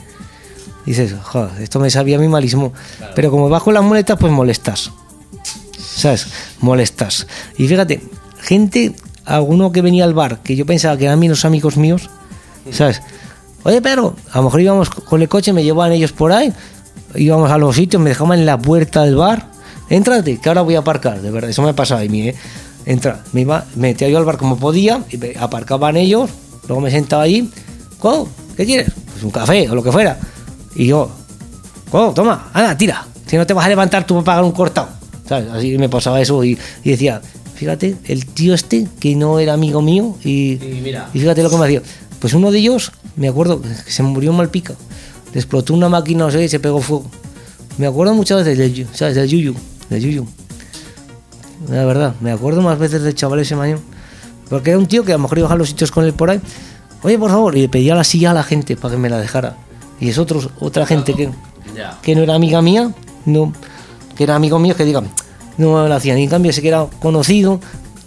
Y 0.85 0.91
dices, 0.91 1.15
joder, 1.23 1.61
esto 1.61 1.79
me 1.79 1.89
sabía 1.89 2.17
a 2.17 2.19
mí 2.19 2.27
malísimo. 2.27 2.73
Pero 3.15 3.31
como 3.31 3.49
vas 3.49 3.63
con 3.63 3.73
las 3.73 3.83
muletas, 3.83 4.17
pues 4.19 4.31
molestas. 4.31 4.91
¿Sabes? 5.79 6.27
Molestas. 6.59 7.25
Y 7.57 7.67
fíjate, 7.67 8.03
gente, 8.39 8.93
alguno 9.25 9.71
que 9.71 9.81
venía 9.81 10.03
al 10.03 10.13
bar, 10.13 10.39
que 10.39 10.55
yo 10.55 10.65
pensaba 10.65 10.97
que 10.97 11.05
eran 11.05 11.19
mis 11.19 11.43
amigos 11.45 11.77
míos, 11.77 12.09
¿sabes? 12.71 13.01
Oye, 13.63 13.81
pero 13.81 14.15
a 14.31 14.37
lo 14.37 14.43
mejor 14.43 14.61
íbamos 14.61 14.89
con 14.89 15.21
el 15.21 15.27
coche, 15.27 15.51
me 15.51 15.63
llevaban 15.63 15.91
ellos 15.91 16.11
por 16.11 16.31
ahí, 16.31 16.53
íbamos 17.15 17.49
a 17.51 17.57
los 17.57 17.75
sitios, 17.75 18.01
me 18.01 18.09
dejaban 18.09 18.39
en 18.39 18.45
la 18.45 18.57
puerta 18.57 19.03
del 19.03 19.15
bar. 19.15 19.47
Entrate, 19.89 20.39
que 20.39 20.49
ahora 20.49 20.61
voy 20.61 20.75
a 20.75 20.79
aparcar, 20.79 21.21
de 21.21 21.31
verdad, 21.31 21.49
eso 21.49 21.61
me 21.61 21.73
pasaba 21.73 22.01
a 22.01 22.05
mí, 22.05 22.29
¿eh? 22.29 22.35
Entra, 22.85 23.23
me 23.33 23.41
iba, 23.41 23.65
me 23.75 23.89
metía 23.89 24.07
yo 24.09 24.17
al 24.19 24.25
bar 24.25 24.37
como 24.37 24.57
podía, 24.57 25.01
y 25.09 25.17
me 25.17 25.33
aparcaban 25.39 25.97
ellos, 25.97 26.29
luego 26.67 26.81
me 26.81 26.91
sentaba 26.91 27.23
allí, 27.23 27.49
¿cómo? 27.99 28.27
¿Qué 28.55 28.65
quieres? 28.65 28.91
Pues 29.11 29.23
un 29.23 29.31
café 29.31 29.69
o 29.69 29.75
lo 29.75 29.81
que 29.83 29.91
fuera. 29.91 30.19
Y 30.75 30.87
yo, 30.87 31.09
¿cómo? 31.89 32.13
Toma, 32.13 32.49
anda, 32.53 32.77
tira. 32.77 33.05
Si 33.25 33.37
no 33.37 33.47
te 33.47 33.53
vas 33.53 33.65
a 33.65 33.69
levantar, 33.69 34.05
tú 34.05 34.13
vas 34.15 34.21
a 34.21 34.25
pagar 34.25 34.43
un 34.43 34.51
cortado. 34.51 34.89
¿Sabes? 35.27 35.49
Así 35.49 35.75
me 35.79 35.89
pasaba 35.89 36.21
eso 36.21 36.43
y 36.43 36.57
decía, 36.83 37.19
fíjate, 37.55 37.95
el 38.05 38.25
tío 38.25 38.53
este 38.53 38.87
que 38.99 39.15
no 39.15 39.39
era 39.39 39.53
amigo 39.53 39.81
mío 39.81 40.15
y, 40.23 40.59
y 41.13 41.19
fíjate 41.19 41.41
lo 41.41 41.49
que 41.49 41.57
me 41.57 41.65
hacía. 41.65 41.81
Pues 42.19 42.33
uno 42.33 42.51
de 42.51 42.59
ellos, 42.59 42.91
me 43.15 43.27
acuerdo, 43.27 43.61
que 43.61 43.91
se 43.91 44.03
murió 44.03 44.31
en 44.31 44.37
Malpica. 44.37 44.75
Le 45.33 45.39
explotó 45.39 45.73
una 45.73 45.89
máquina, 45.89 46.25
no 46.25 46.31
sé, 46.31 46.43
y 46.43 46.49
se 46.49 46.59
pegó 46.59 46.79
fuego. 46.81 47.05
Me 47.77 47.87
acuerdo 47.87 48.13
muchas 48.13 48.45
veces 48.45 48.57
del, 48.57 48.87
¿sabes? 48.93 49.15
del 49.15 49.27
Yuyu, 49.27 49.53
del 49.89 50.01
Yuyu. 50.01 50.27
La 51.69 51.85
verdad, 51.85 52.15
me 52.21 52.31
acuerdo 52.31 52.61
más 52.61 52.79
veces 52.79 53.01
del 53.01 53.15
chaval 53.15 53.39
ese 53.39 53.55
mañana. 53.55 53.81
Porque 54.49 54.69
era 54.69 54.79
un 54.79 54.85
tío 54.85 55.03
que 55.03 55.11
a 55.11 55.17
lo 55.17 55.23
mejor 55.23 55.39
iba 55.39 55.51
a 55.51 55.55
los 55.55 55.69
sitios 55.69 55.91
con 55.91 56.05
él 56.05 56.13
por 56.13 56.29
ahí. 56.29 56.39
Oye, 57.03 57.17
por 57.17 57.31
favor, 57.31 57.57
y 57.57 57.61
le 57.61 57.69
pedía 57.69 57.95
la 57.95 58.03
silla 58.03 58.31
a 58.31 58.33
la 58.33 58.43
gente 58.43 58.75
para 58.75 58.93
que 58.93 58.99
me 58.99 59.09
la 59.09 59.19
dejara. 59.19 59.57
Y 59.99 60.09
es 60.09 60.17
otros, 60.17 60.49
otra 60.59 60.85
gente 60.85 61.13
que, 61.13 61.29
que 62.01 62.15
no 62.15 62.23
era 62.23 62.35
amiga 62.35 62.61
mía, 62.61 62.93
no, 63.25 63.53
que 64.15 64.23
era 64.23 64.35
amigo 64.35 64.59
mío, 64.59 64.75
que 64.75 64.85
digan, 64.85 65.09
no 65.57 65.83
me 65.83 65.89
la 65.89 65.95
hacían. 65.97 66.17
Y 66.19 66.23
en 66.23 66.29
cambio, 66.29 66.51
ese 66.51 66.61
que 66.61 66.67
era 66.69 66.85
conocido, 67.01 67.59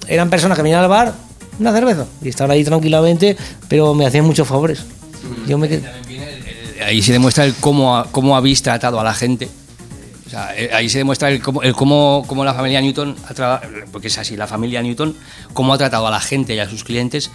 eran 0.06 0.30
personas 0.30 0.56
que 0.56 0.62
venían 0.62 0.82
al 0.82 0.88
bar, 0.88 1.14
una 1.58 1.72
cerveza, 1.72 2.06
y 2.22 2.28
estaban 2.28 2.50
ahí 2.52 2.64
tranquilamente, 2.64 3.36
pero 3.68 3.94
me 3.94 4.06
hacían 4.06 4.24
muchos 4.24 4.46
favores. 4.48 4.84
Yo 5.46 5.58
me. 5.58 5.68
Ahí 6.84 7.02
se 7.02 7.12
demuestra 7.12 7.44
el 7.44 7.54
cómo, 7.54 8.04
cómo 8.12 8.36
habéis 8.36 8.62
tratado 8.62 9.00
a 9.00 9.04
la 9.04 9.12
gente. 9.14 9.48
O 10.26 10.30
sea, 10.30 10.54
eh, 10.56 10.70
ahí 10.72 10.88
se 10.88 10.98
demuestra 10.98 11.30
el 11.30 11.42
cómo, 11.42 11.62
el 11.62 11.72
cómo, 11.74 12.22
cómo 12.26 12.44
la 12.44 12.54
familia 12.54 12.80
Newton, 12.80 13.16
ha 13.28 13.34
tra- 13.34 13.60
porque 13.90 14.08
es 14.08 14.18
así, 14.18 14.36
la 14.36 14.46
familia 14.46 14.82
Newton, 14.82 15.16
cómo 15.54 15.72
ha 15.74 15.78
tratado 15.78 16.06
a 16.06 16.10
la 16.10 16.20
gente 16.20 16.54
y 16.54 16.58
a 16.58 16.68
sus 16.68 16.84
clientes, 16.84 17.30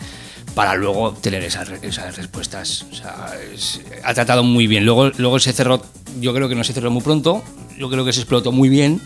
para 0.56 0.76
luego 0.76 1.12
tener 1.14 1.44
esas, 1.44 1.70
esas 1.82 2.16
respuestas. 2.16 2.86
O 2.92 2.96
sea, 2.96 3.32
es- 3.54 3.82
ha 4.04 4.14
tratado 4.14 4.44
muy 4.44 4.68
bien. 4.68 4.86
Luego, 4.86 5.10
luego 5.18 5.40
se 5.40 5.52
cerró, 5.54 5.84
yo 6.22 6.34
creo 6.34 6.48
que 6.48 6.56
no 6.56 6.64
se 6.64 6.72
cerró 6.74 6.92
muy 6.92 7.02
pronto, 7.02 7.44
yo 7.78 7.90
creo 7.90 8.06
que 8.06 8.14
se 8.14 8.22
explotó 8.22 8.52
muy 8.52 8.70
bien. 8.70 9.02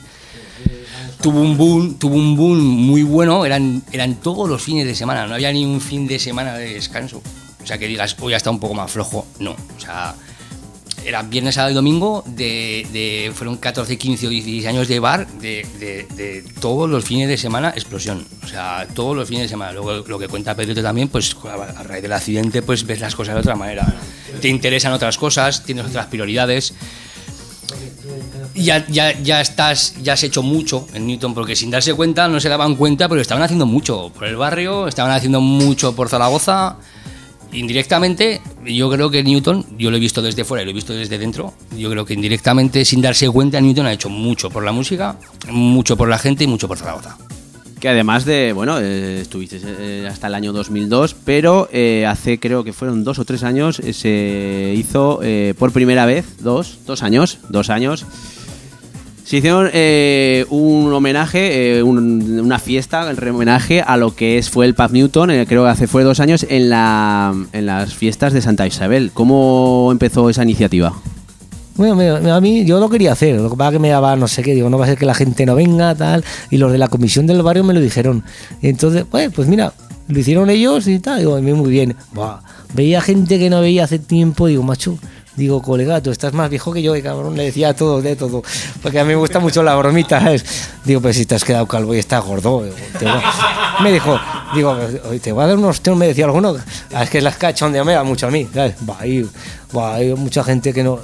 Tuvo 1.22 1.42
un 1.42 1.58
boom, 1.58 1.96
tuvo 1.96 2.16
un 2.16 2.36
boom 2.36 2.60
muy 2.60 3.04
bueno, 3.04 3.46
eran, 3.46 3.82
eran 3.92 4.16
todos 4.16 4.48
los 4.48 4.62
fines 4.62 4.86
de 4.86 4.94
semana, 4.96 5.26
no 5.28 5.34
había 5.34 5.52
ni 5.52 5.66
un 5.66 5.82
fin 5.82 6.08
de 6.08 6.20
semana 6.20 6.54
de 6.56 6.76
descanso. 6.76 7.22
O 7.64 7.66
sea, 7.68 7.78
que 7.78 7.88
digas, 7.88 8.16
hoy 8.22 8.34
está 8.34 8.50
un 8.50 8.60
poco 8.60 8.74
más 8.76 8.92
flojo, 8.92 9.26
no. 9.40 9.52
O 9.52 9.80
sea, 9.80 10.16
era 11.04 11.24
viernes, 11.24 11.56
sábado 11.56 11.72
y 11.72 11.76
domingo, 11.76 12.24
de, 12.28 12.86
de- 12.94 13.32
fueron 13.34 13.58
14, 13.58 13.98
15 13.98 14.28
o 14.28 14.30
16 14.30 14.66
años 14.68 14.88
de 14.88 15.00
bar, 15.00 15.28
de, 15.28 15.66
de- 15.80 16.08
de 16.16 16.44
todos 16.62 16.90
los 16.90 17.04
fines 17.04 17.28
de 17.28 17.38
semana, 17.38 17.70
explosión. 17.70 18.26
O 18.44 18.48
sea, 18.48 18.88
todos 18.94 19.16
los 19.16 19.28
fines 19.28 19.44
de 19.44 19.50
semana. 19.50 19.74
Luego, 19.74 20.06
lo 20.08 20.20
que 20.20 20.28
cuenta 20.28 20.56
Pedrito 20.56 20.82
también, 20.84 21.08
pues 21.10 21.36
a 21.78 21.84
raíz 21.84 22.02
del 22.04 22.14
accidente, 22.14 22.62
pues 22.62 22.86
ves 22.86 23.00
las 23.02 23.16
cosas 23.16 23.34
de 23.36 23.42
otra 23.42 23.56
manera. 23.56 23.86
Te 24.40 24.48
interesan 24.50 24.94
otras 24.94 25.18
cosas, 25.18 25.64
tienes 25.66 25.86
otras 25.88 26.06
prioridades. 26.06 26.74
Ya, 28.56 28.86
ya, 28.88 29.20
ya 29.22 29.42
estás, 29.42 29.96
ya 30.02 30.14
has 30.14 30.24
hecho 30.24 30.44
mucho 30.44 30.88
en 30.94 31.08
Newton, 31.08 31.34
porque 31.34 31.56
sin 31.56 31.70
darse 31.70 31.94
cuenta, 31.94 32.28
no 32.28 32.40
se 32.40 32.50
daban 32.50 32.76
cuenta, 32.76 33.08
pero 33.08 33.22
estaban 33.22 33.44
haciendo 33.44 33.66
mucho 33.66 34.12
por 34.14 34.26
el 34.26 34.36
barrio, 34.36 34.88
estaban 34.88 35.12
haciendo 35.12 35.42
mucho 35.42 35.96
por 35.96 36.10
Zaragoza. 36.10 36.78
Indirectamente, 37.54 38.42
yo 38.66 38.90
creo 38.90 39.10
que 39.10 39.24
Newton, 39.24 39.66
yo 39.78 39.90
lo 39.90 39.98
he 39.98 40.00
visto 40.00 40.22
desde 40.22 40.44
fuera 40.44 40.64
y 40.64 40.66
lo 40.66 40.72
he 40.72 40.74
visto 40.74 40.94
desde 40.94 41.18
dentro, 41.18 41.54
yo 41.78 41.90
creo 41.90 42.06
que 42.06 42.14
indirectamente, 42.14 42.84
sin 42.84 43.02
darse 43.02 43.30
cuenta, 43.30 43.62
Newton 43.62 43.86
ha 43.86 43.94
hecho 43.94 44.10
mucho 44.10 44.50
por 44.50 44.64
la 44.64 44.74
música, 44.74 45.18
mucho 45.50 45.96
por 45.96 46.10
la 46.10 46.18
gente 46.18 46.44
y 46.44 46.48
mucho 46.48 46.68
por 46.68 46.78
Zaragoza. 46.78 47.18
Que 47.80 47.90
además 47.90 48.26
de, 48.26 48.54
bueno, 48.54 48.80
eh, 48.80 49.22
estuviste 49.22 49.60
eh, 49.64 50.08
hasta 50.10 50.26
el 50.28 50.34
año 50.34 50.52
2002, 50.52 51.16
pero 51.24 51.70
eh, 51.72 52.06
hace 52.08 52.40
creo 52.40 52.64
que 52.64 52.74
fueron 52.74 53.04
dos 53.04 53.20
o 53.20 53.26
tres 53.26 53.44
años 53.44 53.80
eh, 53.80 53.94
se 53.94 54.74
hizo 54.76 55.20
eh, 55.22 55.54
por 55.60 55.72
primera 55.72 56.08
vez, 56.08 56.26
dos, 56.40 56.80
dos 56.88 57.04
años, 57.04 57.38
dos 57.50 57.70
años, 57.70 58.06
se 59.24 59.38
hicieron 59.38 59.70
eh, 59.74 60.46
un 60.50 60.92
homenaje, 60.92 61.78
eh, 61.80 61.84
un- 61.84 62.40
una 62.40 62.58
fiesta, 62.58 63.12
el 63.12 63.30
homenaje 63.30 63.82
a 63.82 63.96
lo 63.98 64.16
que 64.16 64.40
es 64.40 64.50
fue 64.50 64.66
el 64.66 64.74
Pub 64.74 64.92
Newton, 64.92 65.30
eh, 65.30 65.46
creo 65.48 65.64
que 65.66 65.70
hace 65.70 65.86
fue 65.86 66.04
dos 66.04 66.20
años 66.20 66.48
en, 66.50 66.70
la, 66.72 67.36
en 67.54 67.66
las 67.68 67.94
fiestas 67.94 68.34
de 68.34 68.42
Santa 68.42 68.66
Isabel. 68.66 69.12
¿Cómo 69.14 69.90
empezó 69.92 70.30
esa 70.32 70.42
iniciativa? 70.42 70.94
Bueno, 71.78 72.34
a 72.34 72.42
mí 72.42 72.66
yo 72.66 72.80
lo 72.80 72.90
quería 72.90 73.12
hacer, 73.12 73.40
lo 73.40 73.52
que 73.52 73.56
pasa 73.56 73.72
que 73.74 73.80
me 73.80 73.90
daba 73.90 74.16
no 74.16 74.28
sé 74.28 74.42
qué, 74.42 74.56
digo, 74.56 74.68
no 74.70 74.80
va 74.80 74.86
a 74.86 74.88
ser 74.90 74.98
que 74.98 75.06
la 75.06 75.14
gente 75.14 75.46
no 75.46 75.54
venga, 75.56 75.94
tal, 75.94 76.24
y 76.50 76.58
los 76.58 76.72
de 76.72 76.80
la 76.80 76.88
comisión 76.88 77.28
del 77.28 77.44
barrio 77.44 77.64
me 77.64 77.74
lo 77.74 77.80
dijeron. 77.80 78.24
Entonces, 78.64 79.06
pues, 79.10 79.32
pues 79.32 79.48
mira, 79.48 79.74
lo 80.08 80.20
hicieron 80.20 80.50
ellos 80.50 80.88
y 80.88 80.98
tal, 81.00 81.20
digo, 81.20 81.36
a 81.36 81.42
mí 81.42 81.54
muy 81.54 81.70
bien. 81.70 81.96
Veía 82.74 83.00
gente 83.02 83.38
que 83.38 83.50
no 83.52 83.62
veía 83.62 83.84
hace 83.84 84.00
tiempo, 84.00 84.48
digo, 84.48 84.64
macho, 84.64 84.98
digo, 85.36 85.62
colega, 85.62 86.02
tú 86.02 86.10
estás 86.10 86.34
más 86.34 86.50
viejo 86.50 86.74
que 86.74 86.82
yo, 86.82 86.96
y 86.96 87.04
cabrón, 87.04 87.38
le 87.38 87.44
decía 87.44 87.76
todo, 87.76 88.02
de 88.02 88.16
todo, 88.16 88.42
porque 88.82 89.00
a 89.00 89.04
mí 89.04 89.10
me 89.10 89.16
gusta 89.16 89.40
mucho 89.40 89.62
la 89.62 89.76
bromita, 89.76 90.20
¿sabes? 90.20 90.46
Digo, 90.84 91.00
pues 91.00 91.16
si 91.16 91.28
te 91.28 91.36
has 91.36 91.44
quedado 91.44 91.68
calvo 91.68 91.94
y 91.94 92.00
estás 92.00 92.26
gordo, 92.26 92.64
digo, 92.64 92.76
voy- 93.02 93.84
me 93.84 93.92
dijo, 93.92 94.20
digo, 94.56 94.76
"Oye, 95.10 95.20
te 95.20 95.32
voy 95.32 95.44
a 95.44 95.48
dar 95.48 95.58
unos 95.58 95.80
me 95.96 96.08
decía 96.08 96.26
alguno, 96.26 96.56
"Ah, 96.92 97.04
es 97.04 97.10
que 97.12 97.22
las 97.22 97.38
cachondeas 97.38 97.86
me 97.86 97.94
da 97.94 98.04
mucho 98.04 98.26
a 98.26 98.32
mí, 98.32 98.48
¿sabes? 98.52 98.74
Va, 98.90 99.06
y- 99.06 99.30
hay 99.94 100.14
mucha 100.16 100.44
gente 100.44 100.74
que 100.74 100.82
no... 100.84 100.98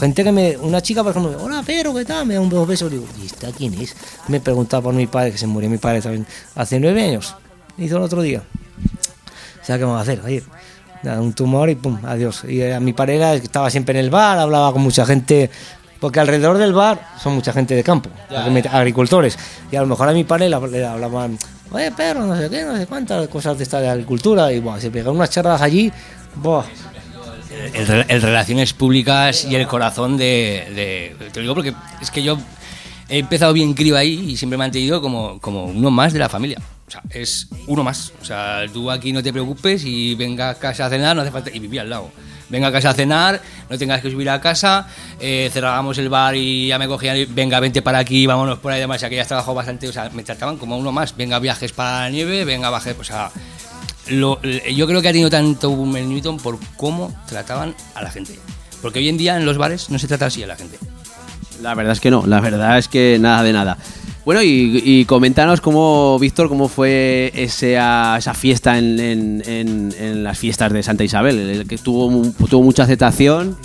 Gente 0.00 0.24
que 0.24 0.32
me. 0.32 0.56
Una 0.56 0.80
chica, 0.80 1.02
por 1.02 1.10
ejemplo, 1.10 1.36
hola 1.42 1.62
Pedro, 1.62 1.94
¿qué 1.94 2.06
tal? 2.06 2.24
Me 2.24 2.32
da 2.32 2.40
un 2.40 2.48
dos 2.48 2.66
besos. 2.66 2.90
Digo, 2.90 3.04
¿y 3.22 3.26
esta 3.26 3.52
quién 3.52 3.74
es? 3.74 3.94
Me 4.28 4.40
preguntaba 4.40 4.84
por 4.84 4.94
mi 4.94 5.06
padre, 5.06 5.30
que 5.30 5.36
se 5.36 5.46
murió 5.46 5.68
mi 5.68 5.76
padre 5.76 6.00
también 6.00 6.26
hace 6.54 6.80
nueve 6.80 7.04
años. 7.04 7.36
Hizo 7.76 7.98
el 7.98 8.02
otro 8.02 8.22
día. 8.22 8.42
O 9.60 9.64
sea, 9.64 9.76
¿qué 9.76 9.84
vamos 9.84 9.98
a 9.98 10.02
hacer? 10.02 10.22
Nada, 11.02 11.20
un 11.20 11.34
tumor 11.34 11.68
y 11.68 11.74
pum, 11.74 11.98
adiós. 12.02 12.44
Y 12.48 12.62
a 12.62 12.80
mi 12.80 12.94
pareja 12.94 13.34
estaba 13.34 13.68
siempre 13.68 13.98
en 13.98 14.06
el 14.06 14.10
bar, 14.10 14.38
hablaba 14.38 14.72
con 14.72 14.80
mucha 14.80 15.04
gente. 15.04 15.50
Porque 16.00 16.18
alrededor 16.18 16.56
del 16.56 16.72
bar 16.72 17.10
son 17.22 17.34
mucha 17.34 17.52
gente 17.52 17.74
de 17.74 17.84
campo, 17.84 18.08
agricultores. 18.70 19.38
Y 19.70 19.76
a 19.76 19.82
lo 19.82 19.86
mejor 19.86 20.08
a 20.08 20.12
mi 20.12 20.24
padre 20.24 20.48
le, 20.48 20.86
hablaban, 20.86 21.38
oye 21.72 21.92
Pedro, 21.92 22.24
no 22.24 22.38
sé 22.38 22.48
qué, 22.48 22.64
no 22.64 22.74
sé 22.74 22.86
cuántas 22.86 23.28
cosas 23.28 23.58
de 23.58 23.64
esta 23.64 23.80
de 23.80 23.90
agricultura. 23.90 24.50
Y 24.50 24.60
buah, 24.60 24.80
se 24.80 24.90
pegaron 24.90 25.16
unas 25.16 25.28
charlas 25.28 25.60
allí. 25.60 25.92
Buah, 26.36 26.64
el, 27.50 28.04
el 28.08 28.22
relaciones 28.22 28.72
públicas 28.72 29.44
y 29.44 29.54
el 29.54 29.66
corazón 29.66 30.16
de, 30.16 31.14
de- 31.18 31.30
Te 31.30 31.40
lo 31.40 31.42
digo 31.42 31.54
porque 31.54 31.74
es 32.00 32.10
que 32.10 32.22
yo 32.22 32.38
he 33.08 33.18
empezado 33.18 33.52
bien 33.52 33.74
crío 33.74 33.96
ahí 33.96 34.30
y 34.30 34.36
siempre 34.36 34.56
me 34.56 34.64
han 34.64 34.70
tenido 34.70 35.00
como, 35.00 35.40
como 35.40 35.64
uno 35.64 35.90
más 35.90 36.12
de 36.12 36.18
la 36.18 36.28
familia. 36.28 36.58
O 36.86 36.90
sea, 36.90 37.02
es 37.10 37.48
uno 37.66 37.84
más. 37.84 38.12
O 38.20 38.24
sea, 38.24 38.62
tú 38.72 38.90
aquí 38.90 39.12
no 39.12 39.22
te 39.22 39.32
preocupes 39.32 39.84
y 39.84 40.14
venga 40.16 40.50
a 40.50 40.54
casa 40.56 40.86
a 40.86 40.90
cenar, 40.90 41.14
no 41.14 41.22
hace 41.22 41.30
falta. 41.30 41.50
Y 41.52 41.58
vivía 41.60 41.82
al 41.82 41.90
lado. 41.90 42.10
Venga 42.48 42.66
a 42.66 42.72
casa 42.72 42.90
a 42.90 42.94
cenar, 42.94 43.40
no 43.68 43.78
tengas 43.78 44.00
que 44.02 44.10
subir 44.10 44.28
a 44.28 44.40
casa, 44.40 44.88
eh, 45.20 45.48
cerrábamos 45.52 45.98
el 45.98 46.08
bar 46.08 46.34
y 46.34 46.66
ya 46.66 46.80
me 46.80 46.88
cogían, 46.88 47.16
y, 47.16 47.24
venga, 47.24 47.60
vente 47.60 47.80
para 47.80 48.00
aquí, 48.00 48.26
vámonos 48.26 48.58
por 48.58 48.72
ahí, 48.72 48.78
además, 48.80 49.00
ya 49.00 49.08
que 49.08 49.14
ya 49.14 49.22
has 49.22 49.28
trabajado 49.28 49.54
bastante, 49.54 49.86
o 49.88 49.92
sea, 49.92 50.10
me 50.10 50.24
trataban 50.24 50.56
como 50.56 50.76
uno 50.76 50.90
más, 50.90 51.16
venga, 51.16 51.38
viajes 51.38 51.70
para 51.70 52.00
la 52.00 52.10
nieve, 52.10 52.44
venga, 52.44 52.68
baje, 52.68 52.96
o 52.98 53.04
sea, 53.04 53.30
lo- 54.08 54.40
yo 54.42 54.86
creo 54.86 55.02
que 55.02 55.08
ha 55.08 55.12
tenido 55.12 55.30
tanto 55.30 55.70
boom 55.70 55.96
el 55.96 56.08
Newton 56.08 56.38
por 56.38 56.58
cómo 56.76 57.12
trataban 57.28 57.74
a 57.94 58.02
la 58.02 58.10
gente. 58.10 58.38
Porque 58.82 58.98
hoy 58.98 59.08
en 59.08 59.18
día 59.18 59.36
en 59.36 59.44
los 59.44 59.58
bares 59.58 59.90
no 59.90 59.98
se 59.98 60.06
trata 60.08 60.26
así 60.26 60.42
a 60.42 60.46
la 60.46 60.56
gente. 60.56 60.78
La 61.62 61.74
verdad 61.74 61.92
es 61.92 62.00
que 62.00 62.10
no, 62.10 62.26
la 62.26 62.40
verdad 62.40 62.78
es 62.78 62.88
que 62.88 63.18
nada 63.20 63.42
de 63.42 63.52
nada. 63.52 63.76
Bueno, 64.24 64.42
y, 64.42 64.80
y 64.84 65.04
coméntanos 65.06 65.60
cómo, 65.60 66.18
Víctor, 66.18 66.48
cómo 66.48 66.68
fue 66.68 67.30
esa, 67.34 68.16
esa 68.18 68.34
fiesta 68.34 68.78
en, 68.78 68.98
en- 69.00 69.42
en- 69.46 69.94
en 69.98 70.22
las 70.24 70.38
fiestas 70.38 70.72
de 70.72 70.82
Santa 70.82 71.04
Isabel, 71.04 71.38
el 71.38 71.66
que 71.68 71.78
tuvo, 71.78 72.30
tuvo 72.48 72.62
mucha 72.62 72.84
aceptación. 72.84 73.56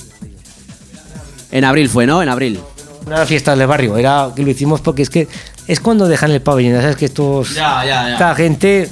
En 1.51 1.63
abril 1.63 1.89
fue, 1.89 2.05
¿no? 2.05 2.21
En 2.21 2.29
abril. 2.29 2.59
Una 3.05 3.15
de 3.15 3.19
las 3.21 3.29
fiestas 3.29 3.57
del 3.57 3.67
barrio, 3.67 3.97
era 3.97 4.31
que 4.35 4.41
lo 4.43 4.49
hicimos 4.49 4.81
porque 4.81 5.03
es 5.03 5.09
que 5.09 5.27
es 5.67 5.79
cuando 5.79 6.07
dejan 6.07 6.31
el 6.31 6.41
pabellón, 6.41 6.73
ya 6.73 6.81
sabes 6.81 6.95
que 6.97 7.05
estos 7.05 7.53
Ya, 7.53 7.85
ya, 7.85 8.07
ya. 8.07 8.11
esta 8.13 8.35
gente 8.35 8.89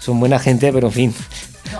son 0.00 0.18
buena 0.18 0.38
gente, 0.38 0.72
pero 0.72 0.88
en 0.88 0.92
fin, 0.92 1.14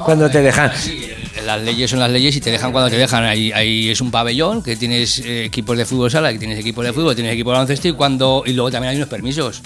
cuando 0.05 0.31
te 0.31 0.43
dejan. 0.43 0.73
Sí, 0.77 1.09
las 1.45 1.63
leyes 1.63 1.91
son 1.91 2.01
las 2.01 2.11
leyes 2.11 2.37
y 2.37 2.41
te 2.41 2.51
dejan 2.51 2.73
cuando 2.73 2.91
te 2.91 2.97
dejan. 2.97 3.25
Ahí, 3.25 3.51
ahí 3.53 3.89
es 3.89 4.01
un 4.01 4.11
pabellón 4.11 4.63
que 4.63 4.77
tienes 4.77 5.19
eh, 5.21 5.45
equipos 5.45 5.77
de 5.77 5.85
fútbol 5.85 6.11
sala, 6.11 6.33
que 6.33 6.39
tienes 6.39 6.59
equipos 6.59 6.85
de 6.85 6.93
fútbol, 6.93 7.15
tienes 7.15 7.33
equipos 7.33 7.53
de 7.53 7.55
baloncesto 7.55 7.89
y 7.89 7.93
cuando 7.93 8.43
y 8.47 8.53
luego 8.53 8.71
también 8.71 8.91
hay 8.91 8.97
unos 8.97 9.09
permisos. 9.09 9.63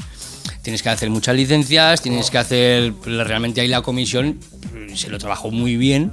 Tienes 0.62 0.82
que 0.82 0.88
hacer 0.88 1.10
muchas 1.10 1.36
licencias, 1.36 2.00
tienes 2.00 2.30
que 2.30 2.38
hacer 2.38 2.94
realmente 3.04 3.60
ahí 3.60 3.68
la 3.68 3.82
comisión 3.82 4.38
mm, 4.72 4.94
se 4.94 5.10
lo 5.10 5.18
trabajó 5.18 5.50
muy 5.50 5.76
bien. 5.76 6.12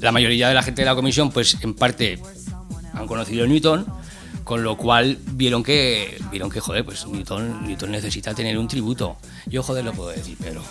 La 0.00 0.12
mayoría 0.12 0.48
de 0.48 0.54
la 0.54 0.62
gente 0.62 0.82
de 0.82 0.86
la 0.86 0.94
comisión, 0.94 1.30
pues 1.30 1.56
en 1.62 1.74
parte 1.74 2.18
han 2.94 3.06
conocido 3.06 3.46
Newton, 3.46 3.86
con 4.50 4.64
lo 4.64 4.76
cual 4.76 5.16
vieron 5.34 5.62
que 5.62 6.18
vieron 6.28 6.50
que 6.50 6.58
joder, 6.58 6.84
pues 6.84 7.06
Newton, 7.06 7.68
Newton 7.68 7.92
necesita 7.92 8.34
tener 8.34 8.58
un 8.58 8.66
tributo. 8.66 9.16
Yo 9.46 9.62
joder 9.62 9.84
lo 9.84 9.92
puedo 9.92 10.10
decir, 10.10 10.36
pero 10.40 10.60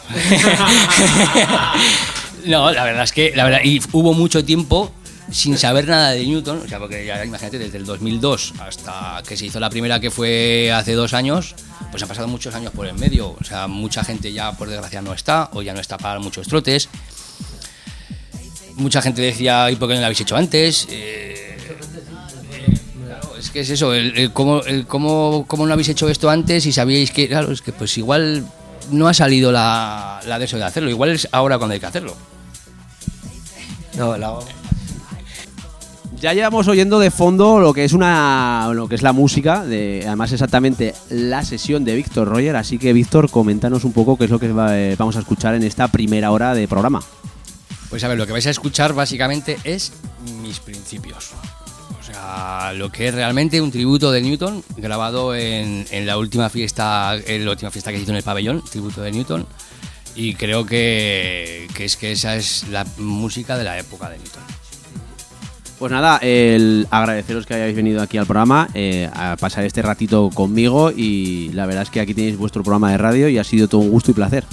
no, 2.45 2.73
la 2.73 2.83
verdad 2.83 3.05
es 3.05 3.13
que 3.13 3.31
la 3.33 3.45
verdad 3.45 3.61
y 3.63 3.79
hubo 3.93 4.13
mucho 4.13 4.43
tiempo 4.43 4.91
sin 5.31 5.57
saber 5.57 5.87
nada 5.87 6.11
de 6.11 6.25
Newton, 6.25 6.63
o 6.65 6.67
sea, 6.67 6.77
porque 6.77 7.05
ya 7.05 7.23
imagínate 7.23 7.57
desde 7.57 7.77
el 7.77 7.85
2002 7.85 8.55
hasta 8.59 9.23
que 9.25 9.37
se 9.37 9.45
hizo 9.45 9.61
la 9.61 9.69
primera 9.69 10.01
que 10.01 10.11
fue 10.11 10.73
hace 10.73 10.91
dos 10.91 11.13
años, 11.13 11.55
pues 11.89 12.03
han 12.03 12.09
pasado 12.09 12.27
muchos 12.27 12.53
años 12.55 12.73
por 12.73 12.85
el 12.85 12.95
medio, 12.95 13.37
o 13.39 13.43
sea, 13.45 13.67
mucha 13.67 14.03
gente 14.03 14.33
ya 14.33 14.51
por 14.57 14.67
desgracia 14.67 15.01
no 15.01 15.13
está 15.13 15.51
o 15.53 15.61
ya 15.61 15.73
no 15.73 15.79
está 15.79 15.97
para 15.97 16.19
muchos 16.19 16.49
trotes. 16.49 16.89
Mucha 18.75 19.01
gente 19.01 19.21
decía, 19.21 19.71
¿y 19.71 19.77
por 19.77 19.87
qué 19.87 19.93
no 19.93 20.01
lo 20.01 20.07
habéis 20.07 20.19
hecho 20.19 20.35
antes? 20.35 20.85
Eh, 20.89 21.48
es 23.39 23.49
que 23.49 23.61
es 23.61 23.69
eso, 23.69 23.93
el, 23.93 24.17
el 24.17 24.31
cómo, 24.33 24.61
el 24.63 24.85
cómo, 24.85 25.45
cómo 25.47 25.65
no 25.65 25.73
habéis 25.73 25.89
hecho 25.89 26.09
esto 26.09 26.29
antes 26.29 26.65
y 26.65 26.71
sabíais 26.71 27.11
que, 27.11 27.27
claro, 27.27 27.51
es 27.51 27.61
que 27.61 27.71
pues 27.71 27.97
igual 27.97 28.45
no 28.91 29.07
ha 29.07 29.13
salido 29.13 29.51
la, 29.51 30.19
la 30.25 30.39
de 30.39 30.45
eso 30.45 30.57
de 30.57 30.63
hacerlo, 30.65 30.89
igual 30.89 31.09
es 31.11 31.27
ahora 31.31 31.57
cuando 31.57 31.73
hay 31.73 31.79
que 31.79 31.85
hacerlo. 31.85 32.15
No, 33.97 34.17
la- 34.17 34.39
Ya 36.21 36.33
llevamos 36.33 36.67
oyendo 36.67 36.99
de 36.99 37.11
fondo 37.11 37.59
lo 37.59 37.73
que 37.73 37.85
es 37.85 37.93
una 37.93 38.69
lo 38.73 38.87
que 38.89 38.95
es 38.95 39.01
la 39.01 39.13
música, 39.13 39.63
de, 39.63 40.03
además 40.05 40.31
exactamente 40.33 40.93
la 41.09 41.43
sesión 41.45 41.85
de 41.85 41.95
Víctor 41.95 42.27
Roger, 42.27 42.55
así 42.57 42.77
que 42.77 42.91
Víctor, 42.93 43.29
coméntanos 43.29 43.83
un 43.85 43.93
poco 43.93 44.17
qué 44.17 44.25
es 44.25 44.29
lo 44.29 44.39
que 44.39 44.51
va- 44.51 44.77
eh, 44.77 44.95
vamos 44.97 45.15
a 45.15 45.19
escuchar 45.19 45.55
en 45.55 45.63
esta 45.63 45.87
primera 45.87 46.31
hora 46.31 46.53
de 46.53 46.67
programa. 46.67 47.01
Pues 47.89 48.03
a 48.03 48.07
ver, 48.07 48.17
lo 48.17 48.27
que 48.27 48.33
vais 48.33 48.45
a 48.47 48.51
escuchar 48.51 48.93
básicamente 48.93 49.57
es 49.63 49.93
mis 50.41 50.59
principios. 50.59 51.31
Lo 52.75 52.91
que 52.91 53.07
es 53.07 53.13
realmente 53.13 53.61
un 53.61 53.71
tributo 53.71 54.11
de 54.11 54.21
Newton 54.21 54.63
grabado 54.77 55.35
en, 55.35 55.85
en 55.91 56.05
la 56.05 56.17
última 56.17 56.49
fiesta, 56.49 57.15
en 57.15 57.45
la 57.45 57.51
última 57.51 57.71
fiesta 57.71 57.91
que 57.91 57.97
se 57.97 58.03
hizo 58.03 58.11
en 58.11 58.17
el 58.17 58.23
pabellón, 58.23 58.63
tributo 58.63 59.01
de 59.01 59.11
Newton. 59.11 59.45
Y 60.15 60.35
creo 60.35 60.65
que, 60.65 61.67
que 61.73 61.85
es 61.85 61.97
que 61.97 62.11
esa 62.11 62.35
es 62.35 62.67
la 62.69 62.85
música 62.97 63.57
de 63.57 63.63
la 63.63 63.79
época 63.79 64.09
de 64.09 64.17
Newton. 64.17 64.43
Pues 65.79 65.93
nada, 65.93 66.17
el 66.17 66.87
agradeceros 66.91 67.45
que 67.45 67.53
hayáis 67.53 67.73
venido 67.73 68.01
aquí 68.01 68.17
al 68.17 68.25
programa, 68.25 68.67
eh, 68.73 69.09
a 69.13 69.37
pasar 69.39 69.63
este 69.63 69.81
ratito 69.81 70.29
conmigo 70.29 70.91
y 70.91 71.51
la 71.53 71.65
verdad 71.65 71.83
es 71.83 71.89
que 71.89 72.01
aquí 72.01 72.13
tenéis 72.13 72.37
vuestro 72.37 72.63
programa 72.63 72.91
de 72.91 72.97
radio 72.97 73.29
y 73.29 73.37
ha 73.37 73.45
sido 73.45 73.69
todo 73.69 73.79
un 73.79 73.89
gusto 73.89 74.11
y 74.11 74.13
placer. 74.13 74.43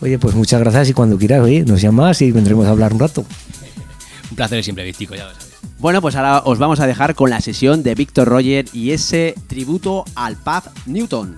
Oye, 0.00 0.20
pues 0.20 0.36
muchas 0.36 0.60
gracias 0.60 0.90
y 0.90 0.92
cuando 0.92 1.18
quieras, 1.18 1.40
oye, 1.40 1.64
nos 1.64 1.82
llamas 1.82 2.22
y 2.22 2.30
vendremos 2.30 2.66
a 2.66 2.70
hablar 2.70 2.92
un 2.92 3.00
rato. 3.00 3.24
Un 4.30 4.36
placer 4.36 4.64
siempre, 4.64 4.84
Víctico, 4.84 5.14
ya 5.14 5.26
lo 5.26 5.34
sabes. 5.34 5.51
Bueno, 5.82 6.00
pues 6.00 6.14
ahora 6.14 6.42
os 6.44 6.60
vamos 6.60 6.78
a 6.78 6.86
dejar 6.86 7.16
con 7.16 7.28
la 7.28 7.40
sesión 7.40 7.82
de 7.82 7.96
Víctor 7.96 8.28
Roger 8.28 8.66
y 8.72 8.92
ese 8.92 9.34
tributo 9.48 10.04
al 10.14 10.36
Pub 10.36 10.62
Newton. 10.86 11.36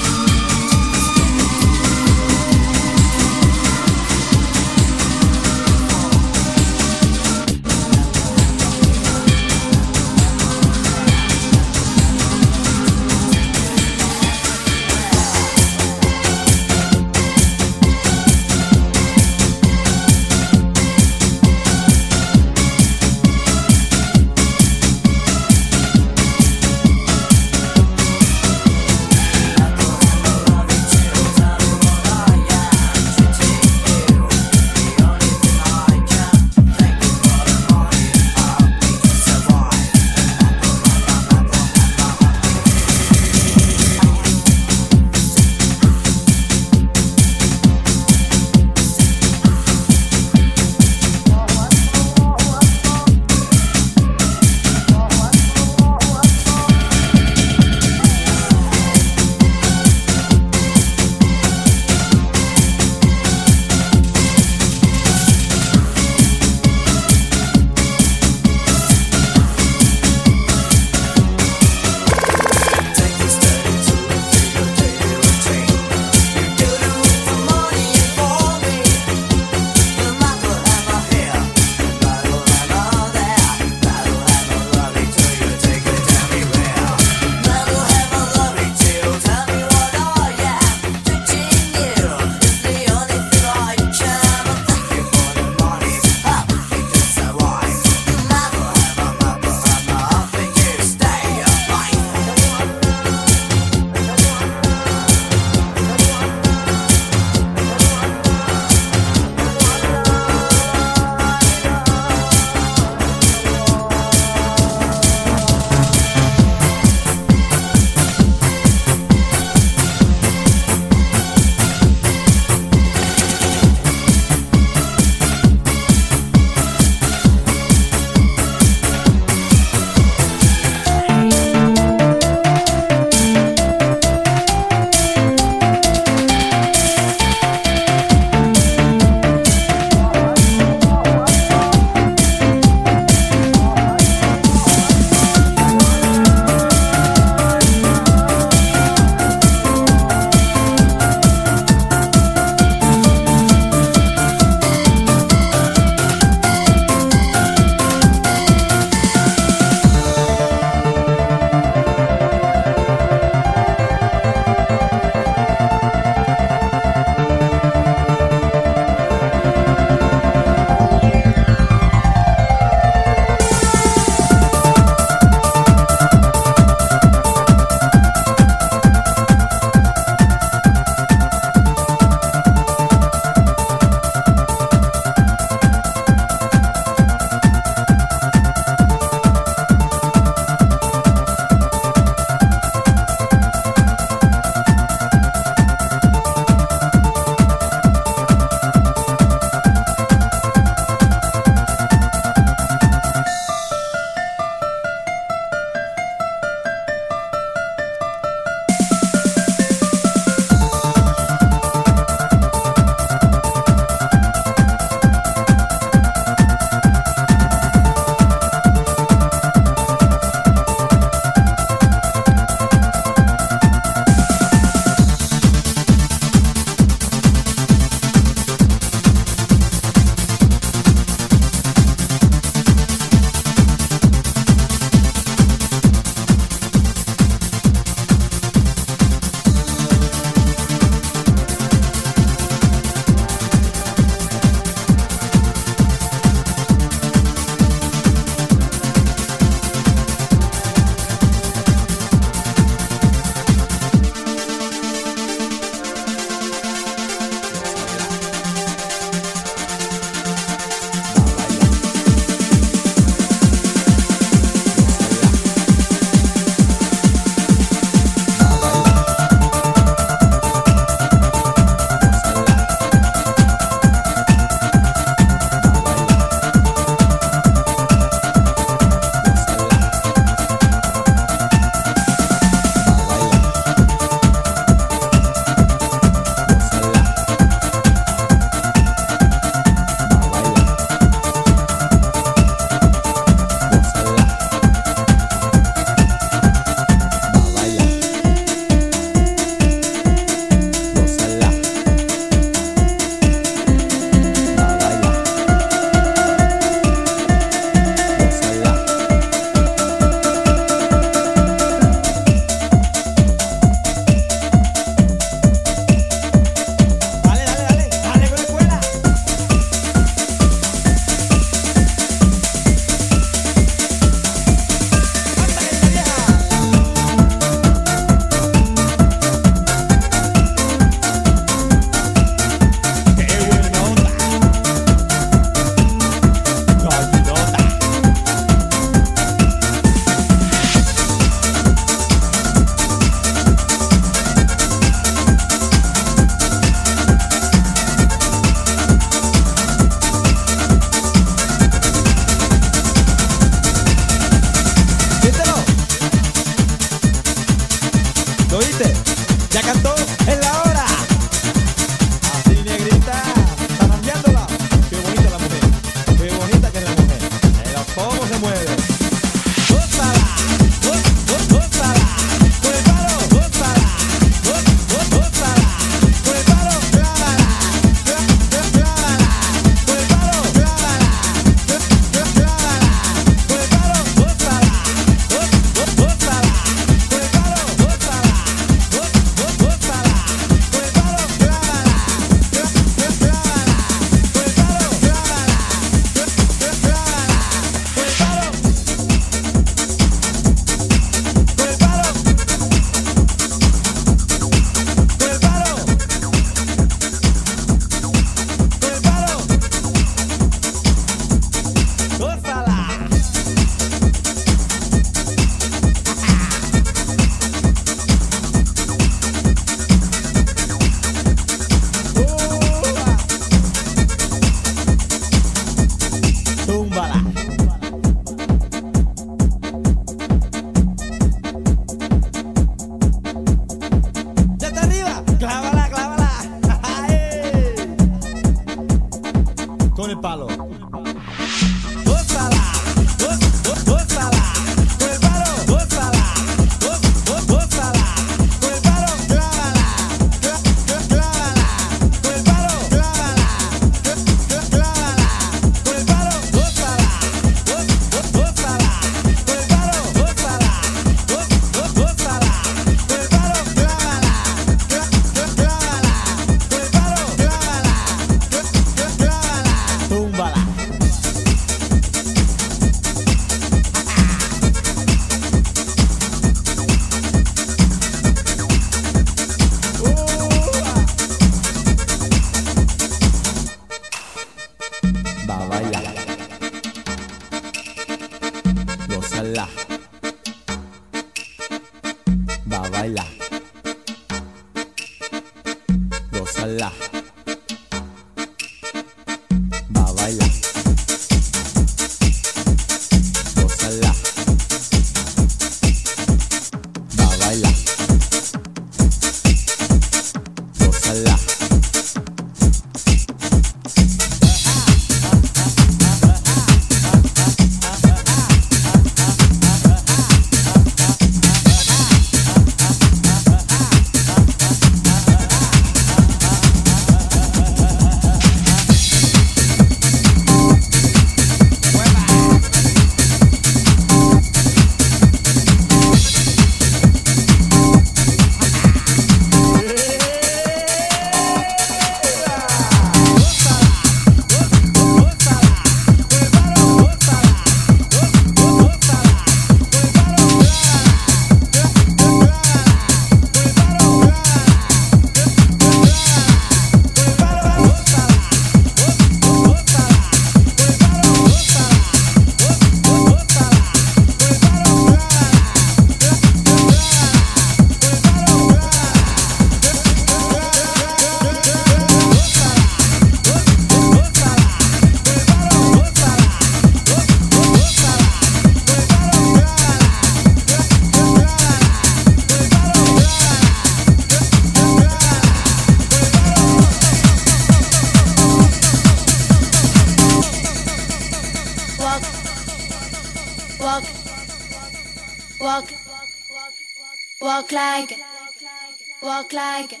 Walk 599.46 599.52
like. 599.52 600.00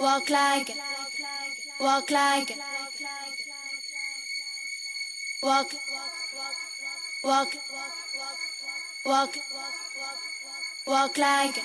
Walk 0.00 0.30
like. 0.30 0.76
Walk 1.80 2.10
like 2.10 2.56
walk, 5.42 5.72
Walk. 5.72 5.72
Walk. 7.22 7.54
Walk. 9.04 9.36
Walk 10.86 11.18
like. 11.18 11.62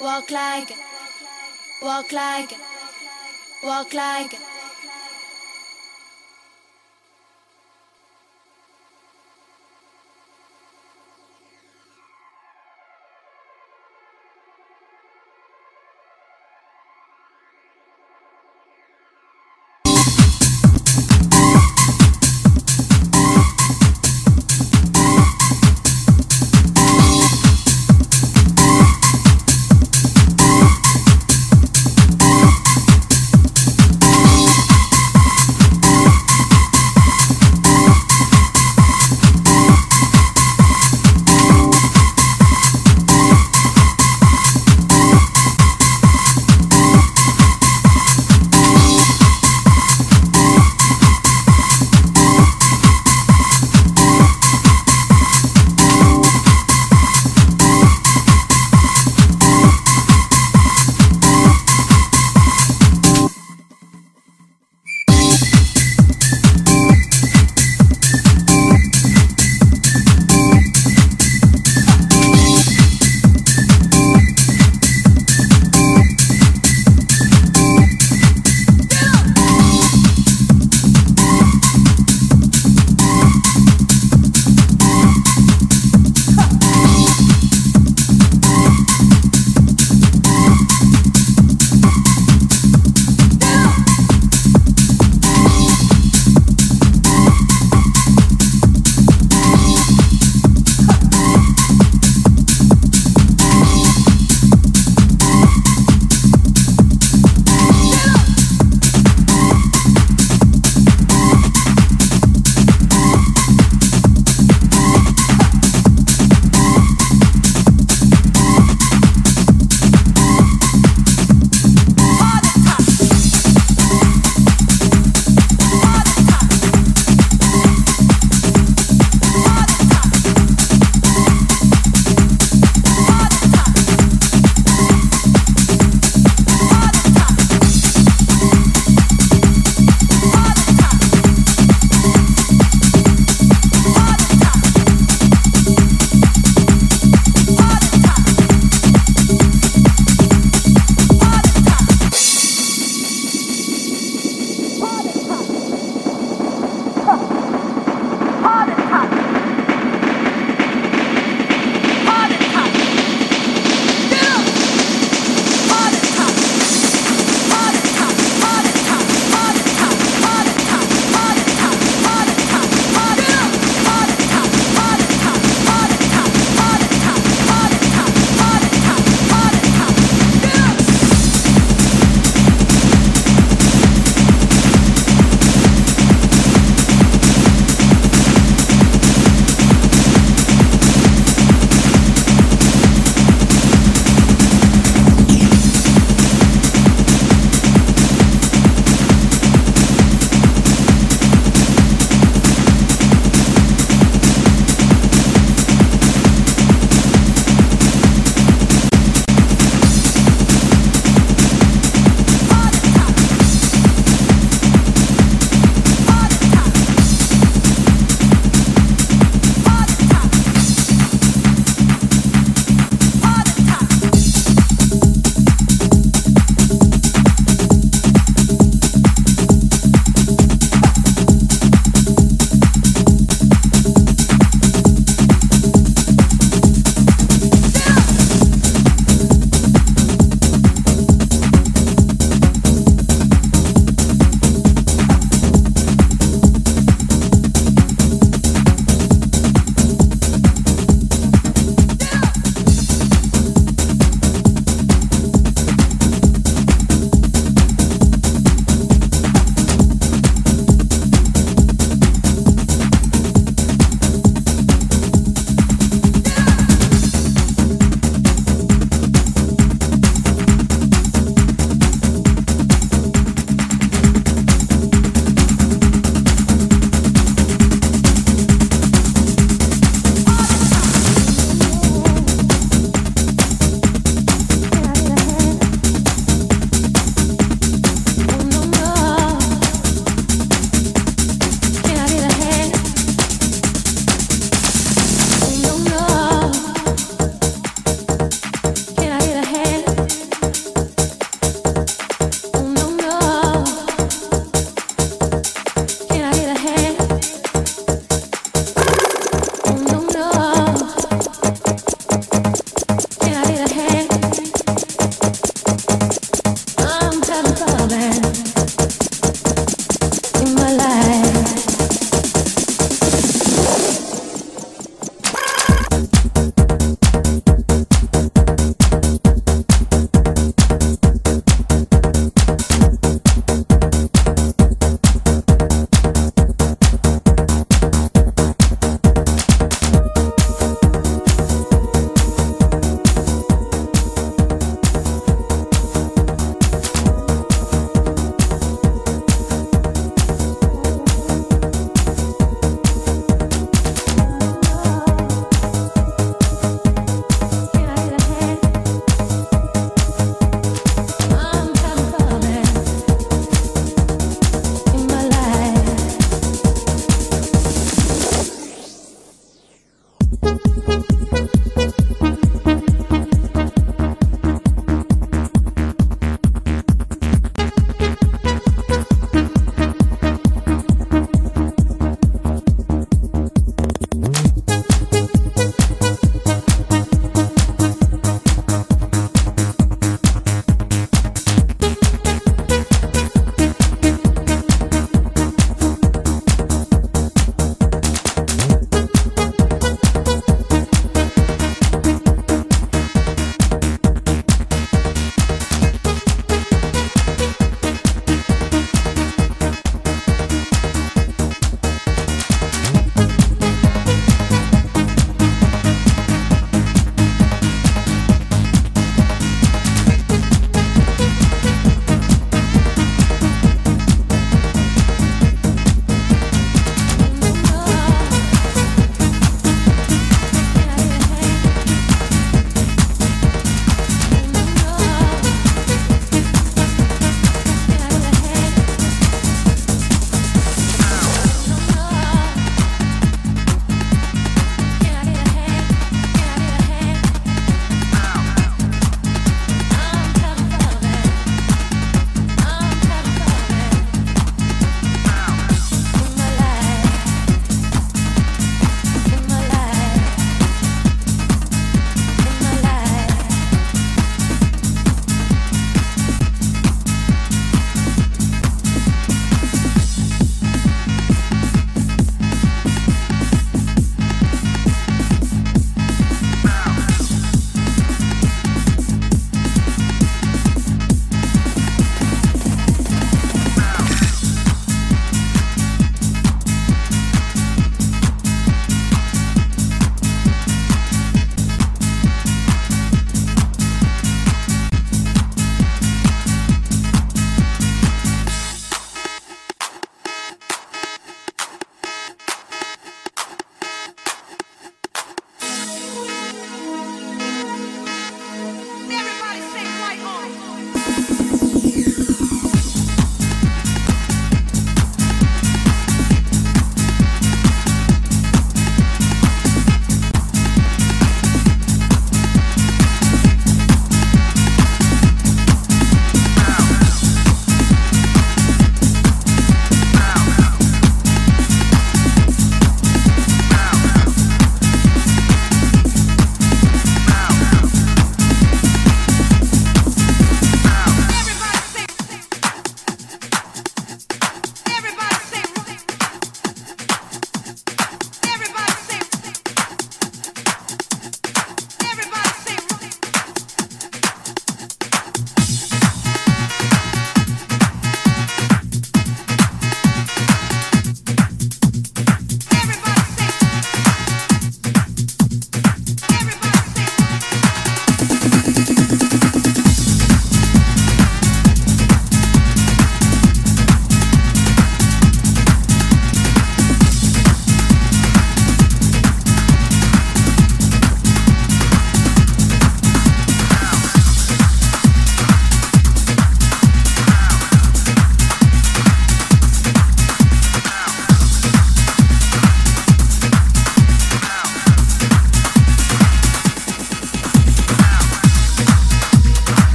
Walk 0.00 0.30
like. 0.30 0.70
Walk 1.82 2.12
like. 2.12 2.52
Walk 3.62 3.94
like. 3.94 4.53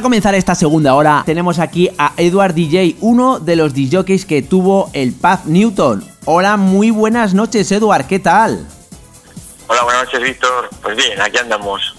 Para 0.00 0.06
comenzar 0.08 0.34
esta 0.34 0.54
segunda 0.54 0.94
hora, 0.94 1.22
tenemos 1.26 1.58
aquí 1.58 1.90
a 1.98 2.14
Edward 2.16 2.54
DJ, 2.54 2.96
uno 3.02 3.38
de 3.38 3.54
los 3.54 3.74
DJs 3.74 4.24
que 4.24 4.40
tuvo 4.40 4.88
el 4.94 5.12
Paz 5.12 5.44
Newton. 5.44 6.02
Hola, 6.24 6.56
muy 6.56 6.90
buenas 6.90 7.34
noches, 7.34 7.70
Edward, 7.70 8.06
¿qué 8.06 8.18
tal? 8.18 8.66
Hola, 9.68 9.82
buenas 9.84 10.04
noches, 10.06 10.22
Víctor. 10.22 10.70
Pues 10.80 10.96
bien, 10.96 11.20
aquí 11.20 11.36
andamos. 11.36 11.94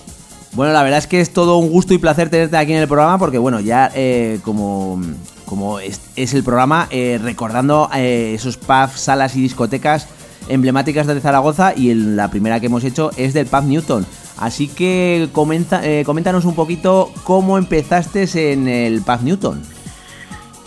Bueno, 0.54 0.74
la 0.74 0.82
verdad 0.82 0.98
es 0.98 1.06
que 1.06 1.22
es 1.22 1.32
todo 1.32 1.58
un 1.58 1.70
gusto 1.70 1.94
y 1.94 2.00
placer 2.00 2.32
tenerte 2.32 2.58
aquí 2.58 2.72
en 2.74 2.80
el 2.80 2.88
programa 2.88 3.20
porque, 3.20 3.38
bueno, 3.38 3.60
ya 3.60 3.92
eh, 3.94 4.40
como, 4.44 5.00
como 5.46 5.78
es, 5.78 6.02
es 6.16 6.34
el 6.34 6.44
programa, 6.44 6.88
eh, 6.90 7.20
recordando 7.22 7.88
eh, 7.94 8.32
esos 8.34 8.58
pubs, 8.58 9.00
salas 9.00 9.36
y 9.36 9.42
discotecas 9.44 10.08
emblemáticas 10.50 11.06
de 11.06 11.22
Zaragoza 11.22 11.74
y 11.76 11.92
el- 11.92 12.16
la 12.16 12.30
primera 12.32 12.60
que 12.60 12.66
hemos 12.66 12.84
hecho 12.84 13.12
es 13.16 13.36
del 13.36 13.46
Pub 13.46 13.64
Newton. 13.66 14.08
Así 14.42 14.68
que 14.68 15.30
comenta, 15.32 15.86
eh, 15.86 16.04
coméntanos 16.04 16.46
un 16.46 16.56
poquito 16.56 17.14
cómo 17.24 17.60
empezaste 17.60 18.28
en 18.52 18.68
el 18.68 19.04
Pub 19.04 19.22
Newton. 19.22 19.62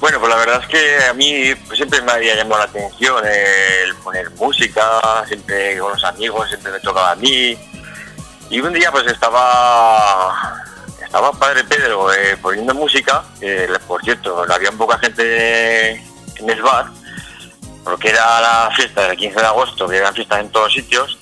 Bueno, 0.01 0.21
pues 0.21 0.31
la 0.31 0.37
verdad 0.37 0.61
es 0.63 0.69
que 0.69 1.05
a 1.11 1.13
mí 1.13 1.53
siempre 1.75 2.01
me 2.03 2.13
había 2.13 2.37
llamado 2.37 2.59
la 2.61 2.67
atención 2.67 3.25
el 3.27 3.95
poner 3.97 4.31
música, 4.37 5.25
siempre 5.27 5.77
con 5.79 5.91
los 5.91 6.05
amigos, 6.05 6.49
siempre 6.49 6.71
me 6.71 6.79
tocaba 6.79 7.11
a 7.11 7.17
mí. 7.17 7.59
Y 8.49 8.61
un 8.61 8.73
día 8.73 8.93
pues 8.93 9.07
estaba 9.07 10.65
estaba 11.05 11.33
Padre 11.33 11.65
Pedro 11.65 12.13
eh, 12.13 12.37
poniendo 12.41 12.75
música, 12.75 13.25
que 13.41 13.69
por 13.89 14.03
cierto, 14.03 14.45
había 14.53 14.71
poca 14.73 14.99
gente 14.99 15.93
en 15.93 16.51
el 16.51 16.63
bar, 16.63 16.87
porque 17.83 18.11
era 18.11 18.41
la 18.41 18.71
fiesta 18.77 19.09
del 19.09 19.17
15 19.17 19.41
de 19.41 19.47
agosto, 19.47 19.89
que 19.89 19.97
eran 19.97 20.15
fiestas 20.15 20.41
en 20.41 20.51
todos 20.51 20.73
sitios, 20.73 21.19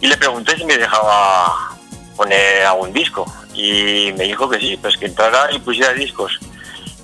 y 0.00 0.06
le 0.06 0.16
pregunté 0.16 0.56
si 0.56 0.64
me 0.64 0.76
dejaba 0.78 1.76
poner 2.16 2.64
algún 2.66 2.92
disco. 2.92 3.24
Y 3.54 4.12
me 4.16 4.24
dijo 4.24 4.48
que 4.48 4.58
sí, 4.58 4.76
pues 4.76 4.96
que 4.96 5.06
entrara 5.06 5.52
y 5.52 5.58
pusiera 5.58 5.92
discos. 5.92 6.38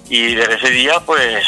Y 0.08 0.34
desde 0.34 0.54
ese 0.54 0.70
día, 0.70 1.00
pues, 1.00 1.44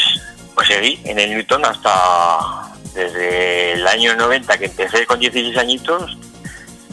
pues 0.55 0.67
seguí 0.67 0.99
en 1.03 1.19
el 1.19 1.31
Newton 1.31 1.65
hasta 1.65 2.73
desde 2.93 3.73
el 3.73 3.87
año 3.87 4.15
90, 4.15 4.57
que 4.57 4.65
empecé 4.65 5.05
con 5.05 5.19
16 5.19 5.57
añitos, 5.57 6.17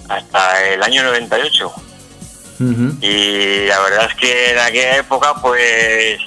hasta 0.09 0.69
el 0.69 0.83
año 0.83 1.03
98. 1.05 1.73
Y 3.01 3.67
la 3.67 3.81
verdad 3.81 4.07
es 4.11 4.15
que 4.17 4.51
en 4.51 4.59
aquella 4.59 4.97
época, 4.99 5.35
pues, 5.41 6.19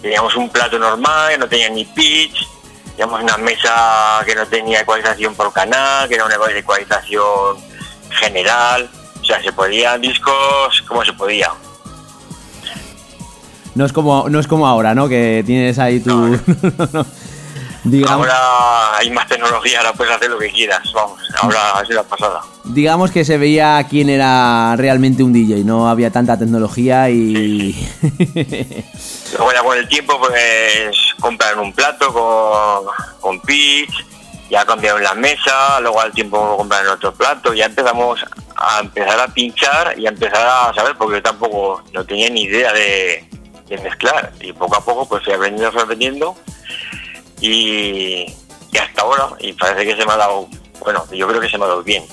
teníamos 0.00 0.34
un 0.36 0.48
plato 0.48 0.78
normal, 0.78 1.38
no 1.38 1.48
tenía 1.48 1.68
ni 1.68 1.84
pitch, 1.84 2.46
teníamos 3.00 3.22
una 3.22 3.38
mesa 3.38 4.22
que 4.26 4.34
no 4.34 4.46
tenía 4.46 4.80
ecualización 4.80 5.34
por 5.34 5.50
canal, 5.54 6.06
que 6.06 6.16
era 6.16 6.26
una 6.26 6.34
ecualización 6.54 7.56
general, 8.10 8.90
o 9.22 9.24
sea, 9.24 9.42
se 9.42 9.50
podían 9.52 10.02
discos 10.02 10.82
como 10.86 11.02
se 11.02 11.14
podía. 11.14 11.50
No 13.74 13.86
es 13.86 13.92
como, 13.94 14.28
no 14.28 14.38
es 14.38 14.46
como 14.46 14.66
ahora, 14.66 14.94
¿no? 14.94 15.08
Que 15.08 15.42
tienes 15.46 15.78
ahí 15.78 16.00
tu... 16.00 16.12
digamos, 17.84 18.18
Ahora 18.18 18.98
hay 18.98 19.10
más 19.10 19.26
tecnología, 19.26 19.78
ahora 19.78 19.94
puedes 19.94 20.14
hacer 20.14 20.30
lo 20.30 20.38
que 20.38 20.50
quieras, 20.50 20.82
vamos, 20.92 21.20
ahora 21.40 21.78
ha 21.78 21.86
sido 21.86 22.02
la 22.02 22.02
pasada. 22.02 22.42
digamos 22.64 23.10
que 23.10 23.24
se 23.24 23.38
veía 23.38 23.82
quién 23.88 24.10
era 24.10 24.76
realmente 24.76 25.22
un 25.22 25.32
DJ, 25.32 25.64
no 25.64 25.88
había 25.88 26.10
tanta 26.10 26.38
tecnología 26.38 27.08
y... 27.08 27.74
Luego 29.32 29.52
ya 29.52 29.62
con 29.62 29.78
el 29.78 29.88
tiempo 29.88 30.18
pues 30.18 30.96
compraron 31.20 31.60
un 31.60 31.72
plato 31.72 32.12
con, 32.12 32.86
con 33.20 33.40
pitch, 33.40 34.04
ya 34.50 34.64
cambiaron 34.64 35.02
la 35.02 35.14
mesa, 35.14 35.80
luego 35.80 36.00
al 36.00 36.12
tiempo 36.12 36.56
compraron 36.56 36.92
otro 36.92 37.14
plato, 37.14 37.54
ya 37.54 37.66
empezamos 37.66 38.24
a 38.56 38.80
empezar 38.80 39.20
a 39.20 39.28
pinchar 39.28 39.98
y 39.98 40.06
a 40.06 40.10
empezar 40.10 40.46
a 40.46 40.74
saber, 40.74 40.96
porque 40.98 41.16
yo 41.16 41.22
tampoco 41.22 41.82
no 41.92 42.04
tenía 42.04 42.28
ni 42.28 42.42
idea 42.42 42.72
de, 42.72 43.24
de 43.68 43.78
mezclar 43.78 44.32
y 44.40 44.52
poco 44.52 44.76
a 44.76 44.84
poco 44.84 45.08
pues 45.08 45.24
fui 45.24 45.32
aprendiendo, 45.32 45.72
fui 45.72 45.80
aprendiendo 45.80 46.36
y, 47.40 48.26
y 48.72 48.78
hasta 48.78 49.02
ahora, 49.02 49.28
y 49.38 49.52
parece 49.52 49.86
que 49.86 49.96
se 49.96 50.04
me 50.04 50.12
ha 50.12 50.16
dado, 50.16 50.48
bueno, 50.80 51.04
yo 51.12 51.28
creo 51.28 51.40
que 51.40 51.48
se 51.48 51.56
me 51.56 51.64
ha 51.64 51.68
dado 51.68 51.82
bien. 51.82 52.04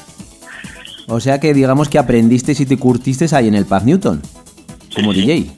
o 1.07 1.19
sea 1.19 1.39
que 1.39 1.53
digamos 1.53 1.89
que 1.89 1.97
aprendiste 1.97 2.53
y 2.57 2.65
te 2.65 2.77
curtiste 2.77 3.25
ahí 3.35 3.47
en 3.47 3.55
el 3.55 3.65
Paz 3.65 3.83
Newton, 3.83 4.21
como 4.95 5.13
sí. 5.13 5.21
DJ. 5.21 5.51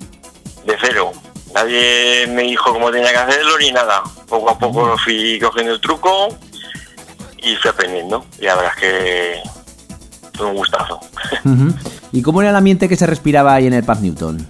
de 0.65 0.77
cero. 0.81 1.11
Nadie 1.53 2.27
me 2.27 2.43
dijo 2.43 2.71
cómo 2.71 2.91
tenía 2.91 3.11
que 3.11 3.17
hacerlo 3.17 3.57
ni 3.57 3.71
nada. 3.71 4.03
Poco 4.27 4.49
a 4.49 4.57
poco 4.59 4.97
fui 4.97 5.39
cogiendo 5.39 5.73
el 5.73 5.81
truco 5.81 6.37
y 7.37 7.55
fui 7.55 7.69
aprendiendo. 7.69 8.25
Y 8.39 8.45
la 8.45 8.55
verdad 8.55 8.71
es 8.75 8.81
que 8.81 9.41
fue 10.35 10.47
un 10.47 10.55
gustazo. 10.55 10.99
¿Y 12.11 12.21
cómo 12.21 12.41
era 12.41 12.51
el 12.51 12.55
ambiente 12.55 12.89
que 12.89 12.95
se 12.95 13.05
respiraba 13.05 13.53
ahí 13.53 13.67
en 13.67 13.73
el 13.73 13.83
Paz 13.83 14.01
Newton? 14.01 14.45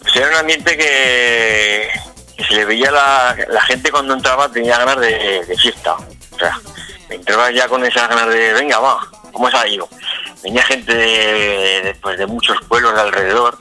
Pues 0.00 0.16
era 0.16 0.28
un 0.28 0.34
ambiente 0.36 0.76
que, 0.76 1.88
que 2.36 2.44
se 2.44 2.54
le 2.54 2.64
veía 2.64 2.90
la, 2.90 3.36
la 3.48 3.60
gente 3.62 3.90
cuando 3.90 4.14
entraba 4.14 4.50
tenía 4.50 4.78
ganas 4.78 4.98
de, 5.00 5.44
de 5.46 5.56
fiesta. 5.56 5.94
O 5.94 6.38
sea, 6.38 6.58
entraba 7.10 7.50
ya 7.50 7.68
con 7.68 7.84
esas 7.84 8.08
ganas 8.08 8.28
de, 8.28 8.52
venga, 8.54 8.78
va, 8.78 9.00
¿cómo 9.32 9.50
se 9.50 9.56
ha 9.56 9.68
ido? 9.68 9.88
Venía 10.42 10.62
gente 10.62 10.94
de, 10.94 11.82
de, 11.84 11.94
pues, 12.00 12.18
de 12.18 12.26
muchos 12.26 12.56
pueblos 12.66 12.94
de 12.94 13.00
alrededor, 13.00 13.58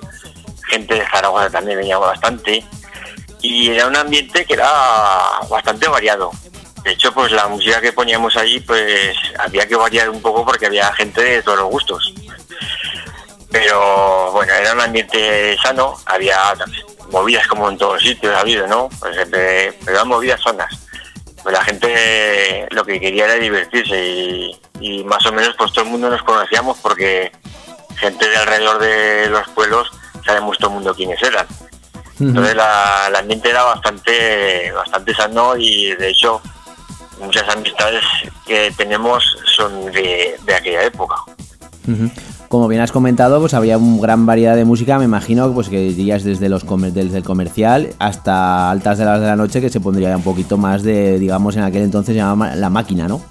gente 0.69 0.95
de 0.95 1.07
Zaragoza 1.07 1.49
también 1.49 1.79
venía 1.79 1.97
bastante, 1.97 2.63
y 3.41 3.69
era 3.69 3.87
un 3.87 3.95
ambiente 3.95 4.45
que 4.45 4.53
era 4.53 4.71
bastante 5.49 5.87
variado. 5.87 6.31
De 6.83 6.91
hecho, 6.91 7.13
pues 7.13 7.31
la 7.31 7.47
música 7.47 7.81
que 7.81 7.91
poníamos 7.91 8.37
allí, 8.37 8.59
pues 8.61 9.15
había 9.37 9.67
que 9.67 9.75
variar 9.75 10.09
un 10.09 10.21
poco 10.21 10.45
porque 10.45 10.67
había 10.67 10.91
gente 10.93 11.21
de 11.21 11.43
todos 11.43 11.59
los 11.59 11.69
gustos 11.69 12.13
pero 13.51 14.31
bueno, 14.31 14.53
era 14.53 14.73
un 14.73 14.81
ambiente 14.81 15.57
sano, 15.57 15.95
había 16.05 16.37
movidas 17.11 17.47
como 17.47 17.69
en 17.69 17.77
todos 17.77 18.01
sitios 18.01 18.35
ha 18.35 18.41
habido, 18.41 18.67
¿no? 18.67 18.89
Pues 18.99 19.17
pero 19.29 19.73
eran 19.87 20.07
movidas 20.07 20.41
sanas. 20.41 20.71
Pues 21.41 21.53
la 21.53 21.63
gente 21.63 22.67
lo 22.71 22.83
que 22.85 22.99
quería 22.99 23.25
era 23.25 23.35
divertirse 23.35 24.05
y, 24.05 24.61
y 24.79 25.03
más 25.03 25.25
o 25.25 25.31
menos 25.31 25.55
pues 25.57 25.71
todo 25.71 25.85
el 25.85 25.91
mundo 25.91 26.09
nos 26.09 26.21
conocíamos 26.23 26.77
porque 26.79 27.31
gente 27.95 28.29
de 28.29 28.37
alrededor 28.37 28.79
de 28.79 29.29
los 29.29 29.47
pueblos 29.49 29.89
sabemos 30.29 30.57
todo 30.57 30.69
el 30.69 30.75
mundo 30.75 30.93
quiénes 30.95 31.21
eran. 31.23 31.45
Entonces 32.19 32.55
la, 32.55 33.05
el 33.07 33.15
ambiente 33.15 33.49
era 33.49 33.63
bastante, 33.63 34.71
bastante 34.73 35.13
sano 35.15 35.55
y 35.57 35.95
de 35.95 36.09
hecho 36.09 36.41
muchas 37.19 37.47
amistades 37.49 38.03
que 38.45 38.71
tenemos 38.77 39.23
son 39.55 39.85
de, 39.91 40.35
de 40.45 40.53
aquella 40.53 40.83
época. 40.83 41.15
Como 42.49 42.67
bien 42.67 42.81
has 42.81 42.91
comentado, 42.91 43.39
pues 43.39 43.53
había 43.53 43.77
una 43.77 44.01
gran 44.01 44.25
variedad 44.25 44.55
de 44.55 44.65
música, 44.65 44.97
me 44.99 45.05
imagino 45.05 45.51
pues 45.53 45.69
que 45.69 45.77
dirías 45.79 46.23
desde 46.23 46.49
los 46.49 46.63
comer- 46.65 46.91
desde 46.93 47.17
el 47.17 47.23
comercial 47.23 47.93
hasta 47.99 48.69
altas 48.69 48.97
de 48.97 49.05
las 49.05 49.21
de 49.21 49.27
la 49.27 49.35
noche 49.35 49.61
que 49.61 49.69
se 49.69 49.79
pondría 49.79 50.15
un 50.15 50.23
poquito 50.23 50.57
más 50.57 50.83
de, 50.83 51.17
digamos, 51.19 51.55
en 51.55 51.63
aquel 51.63 51.83
entonces 51.83 52.15
llamaba 52.15 52.55
la 52.55 52.69
máquina, 52.69 53.07
¿no? 53.07 53.21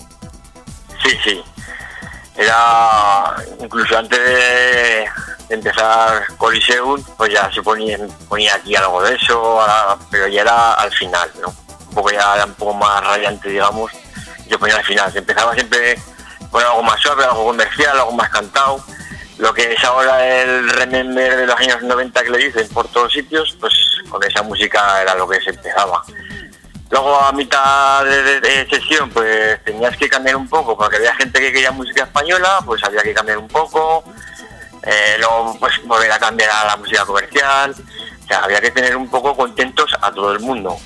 Sí, 1.05 1.11
sí. 1.25 1.41
Era 2.39 3.35
incluso 3.61 3.99
antes 3.99 4.19
de, 4.19 5.09
empezar 5.49 6.25
Coliseum, 6.37 7.03
pues 7.17 7.33
ya 7.33 7.51
se 7.53 7.63
ponía, 7.63 7.99
ponía 8.29 8.55
aquí 8.55 8.77
algo 8.77 9.03
de 9.03 9.17
eso, 9.17 9.61
pero 10.11 10.29
ya 10.29 10.43
era 10.43 10.75
al 10.75 10.93
final, 10.93 11.29
¿no? 11.41 11.49
Un 11.49 11.95
poco 11.95 12.11
ya 12.13 12.37
era 12.37 12.45
un 12.45 12.55
poco 12.55 12.75
más 12.75 13.03
radiante, 13.03 13.49
digamos, 13.49 13.91
yo 14.49 14.59
ponía 14.59 14.77
al 14.77 14.85
final. 14.85 15.11
Se 15.11 15.19
empezaba 15.19 15.53
siempre 15.55 15.99
con 16.51 16.63
algo 16.63 16.83
más 16.83 17.01
suave, 17.01 17.25
algo 17.25 17.47
comercial, 17.47 17.99
algo 17.99 18.13
más 18.13 18.31
cantado. 18.31 18.81
Lo 19.39 19.53
que 19.53 19.73
es 19.73 19.85
ahora 19.85 20.25
el 20.27 20.69
Remember 20.71 21.37
de 21.37 21.47
los 21.47 21.57
años 21.57 21.83
90 21.83 22.23
que 22.23 22.31
le 22.31 22.39
dicen 22.39 22.69
por 22.69 22.87
todos 22.89 23.13
sitios, 23.13 23.57
pues 23.59 23.73
con 24.09 24.23
esa 24.23 24.43
música 24.43 25.03
era 25.03 25.15
lo 25.15 25.29
que 25.29 25.41
se 25.41 25.51
empezaba. 25.51 26.05
Luego 26.91 27.21
a 27.21 27.33
mitad 27.33 28.05
de, 28.05 28.23
de- 28.23 28.41
de 28.41 28.69
sesión 28.71 29.11
pues 29.11 29.63
tenías 29.65 29.97
que 29.97 30.09
cambiar 30.09 30.37
un 30.37 30.49
poco 30.49 30.77
porque 30.77 30.97
había 30.97 31.15
gente 31.17 31.39
que 31.41 31.53
quería 31.53 31.71
música 31.71 32.05
española, 32.05 32.61
pues 32.65 32.83
había 32.85 33.03
que 33.03 33.13
cambiar 33.13 33.39
un 33.39 33.49
poco. 33.49 34.05
Eh, 34.83 35.17
luego 35.19 35.57
pues 35.61 35.75
volver 35.85 36.11
a 36.13 36.19
cambiar 36.19 36.51
a 36.51 36.65
la 36.67 36.77
música 36.77 37.05
comercial. 37.05 37.75
O 38.25 38.27
sea, 38.27 38.39
había 38.41 38.61
que 38.61 38.71
tener 38.71 38.97
un 38.97 39.09
poco 39.09 39.37
contentos 39.37 39.91
a 40.01 40.11
todo 40.13 40.33
el 40.33 40.41
mundo. 40.41 40.77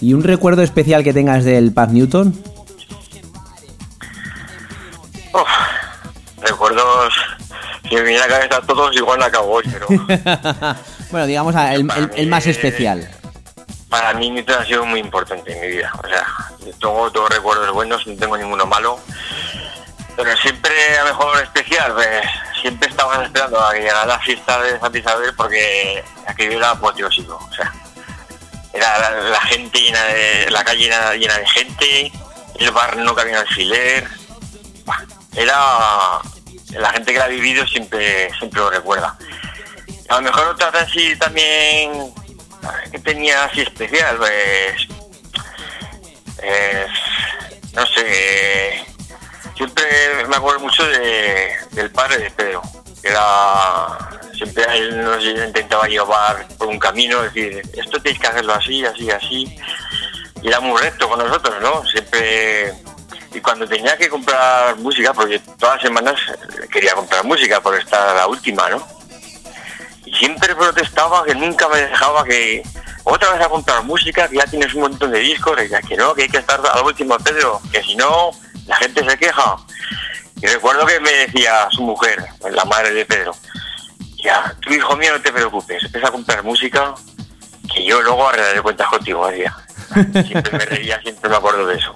¿Y 0.00 0.12
un 0.14 0.22
recuerdo 0.22 0.62
especial 0.62 1.02
que 1.02 1.12
tengas 1.12 1.44
del 1.44 1.72
Paz 1.72 1.88
Newton? 1.90 2.40
Recuerdos, 6.40 7.14
si 7.88 7.94
me 7.94 8.02
viene 8.02 8.18
a 8.18 8.26
la 8.28 8.34
cabeza 8.38 8.60
todos, 8.66 8.94
igual 8.94 9.18
la 9.18 9.26
acabo 9.26 9.50
hoy, 9.54 9.64
pero 9.72 9.86
bueno, 11.10 11.26
digamos 11.26 11.54
el, 11.54 11.90
el- 11.96 12.10
el 12.16 12.26
más 12.28 12.46
especial. 12.46 13.08
Para 13.94 14.12
mí 14.14 14.28
Newton 14.28 14.60
ha 14.60 14.66
sido 14.66 14.84
muy 14.84 14.98
importante 14.98 15.52
en 15.52 15.60
mi 15.60 15.68
vida. 15.68 15.92
O 16.02 16.08
sea, 16.08 16.26
tengo 16.80 17.12
todos 17.12 17.30
recuerdos 17.30 17.70
buenos, 17.70 18.04
no 18.08 18.16
tengo 18.16 18.36
ninguno 18.36 18.66
malo. 18.66 18.98
Pero 20.16 20.36
siempre, 20.38 20.98
a 20.98 21.04
lo 21.04 21.10
mejor 21.10 21.40
especial, 21.40 21.92
pues 21.92 22.08
siempre 22.60 22.88
estabas 22.88 23.22
esperando 23.22 23.60
a 23.60 23.72
que 23.72 23.82
llegara 23.82 24.04
la 24.04 24.18
fiesta 24.18 24.60
de 24.62 24.80
Santa 24.80 24.98
Isabel 24.98 25.32
porque 25.36 26.02
aquello 26.26 26.58
era 26.58 26.70
apoteósico. 26.70 27.36
O 27.36 27.54
sea, 27.54 27.72
era 28.72 28.98
la, 28.98 29.10
la 29.30 29.40
gente 29.42 29.78
llena 29.78 30.02
de, 30.06 30.50
la 30.50 30.64
calle 30.64 30.88
llena, 31.16 31.38
de 31.38 31.46
gente, 31.46 32.12
el 32.58 32.72
bar 32.72 32.96
no 32.96 33.14
cabía 33.14 33.38
alfiler. 33.38 34.08
Era 35.36 36.20
la 36.70 36.90
gente 36.94 37.12
que 37.12 37.18
la 37.20 37.26
ha 37.26 37.28
vivido 37.28 37.64
siempre, 37.68 38.28
siempre 38.40 38.58
lo 38.58 38.70
recuerda. 38.70 39.16
A 40.08 40.16
lo 40.16 40.22
mejor 40.22 40.48
otra 40.48 40.72
vez 40.72 40.88
sí 40.92 41.14
también 41.16 42.12
que 42.90 42.98
tenía 42.98 43.44
así 43.44 43.62
especial, 43.62 44.16
pues 44.16 44.88
eh, 46.42 46.86
no 47.74 47.86
sé, 47.86 48.84
siempre 49.56 49.84
me 50.28 50.36
acuerdo 50.36 50.60
mucho 50.60 50.86
de, 50.86 51.56
del 51.72 51.90
padre 51.90 52.18
de 52.18 52.30
Pedro, 52.30 52.62
que 53.00 53.08
era 53.08 53.98
siempre 54.36 54.64
él 54.76 55.04
nos 55.04 55.24
intentaba 55.24 55.86
llevar 55.86 56.46
por 56.58 56.68
un 56.68 56.78
camino, 56.78 57.22
decir, 57.22 57.62
esto 57.74 58.00
tenéis 58.00 58.20
que 58.20 58.26
hacerlo 58.26 58.54
así, 58.54 58.84
así, 58.84 59.10
así, 59.10 59.56
y 60.42 60.48
era 60.48 60.60
muy 60.60 60.80
recto 60.80 61.08
con 61.08 61.18
nosotros, 61.18 61.60
¿no? 61.60 61.84
Siempre 61.86 62.74
y 63.34 63.40
cuando 63.40 63.66
tenía 63.66 63.96
que 63.96 64.08
comprar 64.08 64.76
música, 64.76 65.12
porque 65.12 65.40
todas 65.58 65.76
las 65.76 65.82
semanas 65.82 66.20
quería 66.70 66.94
comprar 66.94 67.24
música 67.24 67.60
por 67.60 67.76
estar 67.76 68.14
la 68.14 68.28
última, 68.28 68.68
¿no? 68.68 68.86
Siempre 70.18 70.54
protestaba 70.54 71.24
que 71.24 71.34
nunca 71.34 71.68
me 71.68 71.82
dejaba 71.82 72.24
que 72.24 72.62
otra 73.04 73.32
vez 73.32 73.42
a 73.42 73.48
comprar 73.48 73.82
música, 73.84 74.28
que 74.28 74.36
ya 74.36 74.46
tienes 74.46 74.72
un 74.74 74.82
montón 74.82 75.10
de 75.10 75.18
discos, 75.18 75.56
y 75.62 75.86
que 75.86 75.96
no, 75.96 76.14
que 76.14 76.22
hay 76.22 76.28
que 76.28 76.38
estar 76.38 76.60
a 76.60 76.76
la 76.76 76.82
última, 76.82 77.18
Pedro, 77.18 77.60
que 77.70 77.82
si 77.82 77.96
no, 77.96 78.30
la 78.66 78.76
gente 78.76 79.08
se 79.08 79.18
queja. 79.18 79.56
Y 80.40 80.46
recuerdo 80.46 80.86
que 80.86 81.00
me 81.00 81.10
decía 81.10 81.68
su 81.70 81.82
mujer, 81.82 82.24
la 82.50 82.64
madre 82.64 82.92
de 82.92 83.04
Pedro, 83.04 83.34
ya, 84.22 84.54
tu 84.60 84.72
hijo 84.72 84.96
mío, 84.96 85.12
no 85.12 85.20
te 85.20 85.32
preocupes, 85.32 85.84
empieza 85.84 86.08
a 86.08 86.12
comprar 86.12 86.42
música, 86.42 86.94
que 87.72 87.84
yo 87.84 88.00
luego 88.00 88.28
arreglaré 88.28 88.62
cuentas 88.62 88.88
contigo, 88.88 89.26
decía. 89.28 89.54
Siempre 90.26 90.58
me 90.58 90.64
reía, 90.64 91.00
siempre 91.02 91.28
me 91.28 91.36
acuerdo 91.36 91.66
de 91.66 91.76
eso. 91.76 91.94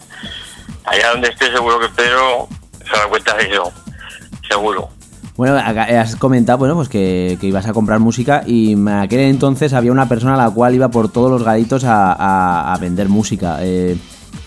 Allá 0.84 1.10
donde 1.10 1.28
esté, 1.28 1.50
seguro 1.50 1.80
que 1.80 1.88
Pedro 1.88 2.48
se 2.84 2.98
da 2.98 3.06
cuenta 3.06 3.34
de 3.34 3.44
eso, 3.44 3.72
seguro. 4.46 4.90
Bueno, 5.39 5.57
has 5.57 6.16
comentado 6.16 6.59
bueno, 6.59 6.74
pues 6.74 6.89
que, 6.89 7.39
que 7.41 7.47
ibas 7.47 7.64
a 7.66 7.72
comprar 7.72 8.01
música 8.01 8.43
y 8.45 8.72
en 8.72 8.89
aquel 8.89 9.20
entonces 9.20 9.72
había 9.72 9.93
una 9.93 10.09
persona 10.09 10.34
a 10.34 10.36
la 10.36 10.51
cual 10.51 10.74
iba 10.74 10.89
por 10.89 11.09
todos 11.12 11.30
los 11.30 11.45
gaditos 11.45 11.84
a, 11.84 12.12
a- 12.12 12.74
a 12.74 12.78
vender 12.78 13.09
música. 13.09 13.59
Eh, 13.61 13.97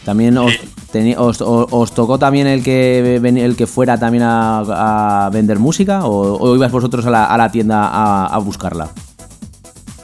también 0.04 0.38
os, 0.38 0.52
teni- 0.92 1.16
os, 1.18 1.40
os- 1.40 1.68
os 1.72 1.96
tocó 1.96 2.20
también 2.20 2.46
el 2.46 2.62
que 2.62 3.16
el 3.24 3.56
que 3.56 3.68
fuera 3.68 3.98
también 3.98 4.24
a, 4.26 5.26
a 5.26 5.30
vender 5.30 5.60
música 5.60 6.04
o, 6.06 6.38
o 6.38 6.56
ibas 6.58 6.72
vosotros 6.74 7.06
a 7.06 7.10
la, 7.10 7.24
a 7.24 7.38
la 7.38 7.50
tienda 7.50 7.88
a, 7.88 8.38
buscarla. 8.40 8.90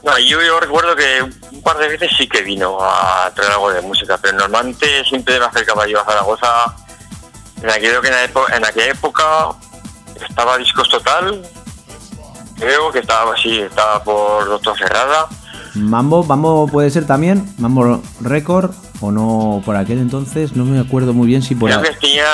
No, 0.06 0.18
yo, 0.20 0.42
yo 0.42 0.58
recuerdo 0.62 0.96
que 0.96 1.22
un 1.52 1.62
par 1.64 1.78
de 1.80 1.90
veces 1.90 2.12
sí 2.18 2.30
que 2.30 2.44
vino 2.44 2.78
a 2.82 3.30
traer 3.36 3.52
algo 3.52 3.72
de 3.72 3.82
música, 3.82 4.18
pero 4.22 4.38
normalmente 4.38 4.88
siempre 5.04 5.38
me 5.38 5.44
acercaba 5.48 5.86
yo 5.86 6.00
a 6.00 6.06
Zaragoza. 6.06 6.48
En 7.62 7.70
aquello 7.72 8.00
que 8.02 8.08
en, 8.08 8.14
la 8.14 8.24
epo- 8.26 8.56
en 8.56 8.64
aquella 8.66 8.92
época 8.92 9.24
estaba 10.30 10.58
Discos 10.58 10.90
Total, 10.90 11.42
creo 12.58 12.92
que 12.92 13.00
estaba 13.00 13.34
así, 13.34 13.60
estaba 13.60 14.04
por 14.04 14.46
Doctor 14.46 14.78
Cerrada. 14.78 15.28
Mambo, 15.76 16.24
Mambo 16.24 16.68
puede 16.68 16.90
ser 16.90 17.06
también, 17.06 17.54
Mambo 17.60 18.02
Record 18.22 18.72
o 19.00 19.12
no 19.12 19.62
por 19.64 19.76
aquel 19.76 20.00
entonces, 20.00 20.56
no 20.56 20.66
me 20.66 20.80
acuerdo 20.80 21.14
muy 21.14 21.28
bien 21.28 21.44
si 21.44 21.54
por 21.54 21.70
Creo 21.70 21.82
ahí. 21.82 21.90
que 21.90 22.00
tenía 22.00 22.26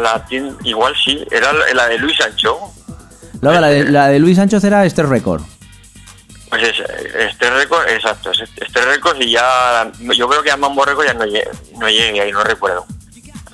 la 0.00 0.24
tienda, 0.26 0.54
igual 0.64 0.94
sí, 1.04 1.22
era 1.30 1.52
la 1.52 1.88
de 1.88 1.98
Luis 1.98 2.16
Sancho. 2.16 2.56
Luego, 3.40 3.60
la, 3.60 3.68
de, 3.68 3.84
la 3.84 4.08
de 4.08 4.18
Luis 4.18 4.36
Sánchez 4.36 4.64
era 4.64 4.84
este 4.84 5.02
Record. 5.02 5.42
Pues 6.48 6.62
es, 6.62 6.80
este 7.18 7.50
récord, 7.50 7.86
exacto, 7.90 8.30
es 8.30 8.40
este 8.56 8.80
récord 8.86 9.20
y 9.20 9.32
ya, 9.32 9.90
yo 10.16 10.26
creo 10.28 10.42
que 10.42 10.50
a 10.50 10.56
Mambo 10.56 10.82
Record 10.84 11.06
ya 11.06 11.12
no 11.14 11.26
llegué, 11.26 11.46
no 11.78 11.88
llegué 11.88 12.22
ahí, 12.22 12.32
no 12.32 12.42
recuerdo. 12.42 12.86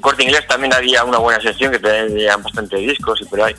Corte 0.05 0.22
Inglés 0.22 0.46
también 0.46 0.74
había 0.74 1.02
una 1.02 1.16
buena 1.16 1.40
sección 1.40 1.72
que 1.72 1.78
tenían 1.78 2.42
bastante 2.42 2.76
discos 2.76 3.18
y 3.22 3.40
ahí. 3.40 3.55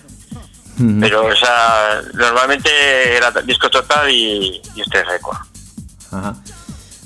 Ujú. 0.79 0.99
Pero 0.99 1.25
o 1.25 1.35
sea, 1.35 2.01
normalmente 2.13 2.69
era 3.17 3.31
disco 3.43 3.67
total 3.67 4.07
y, 4.11 4.61
y 4.75 4.81
este 4.81 5.03
récord. 5.05 5.37
Ajá. 6.11 6.35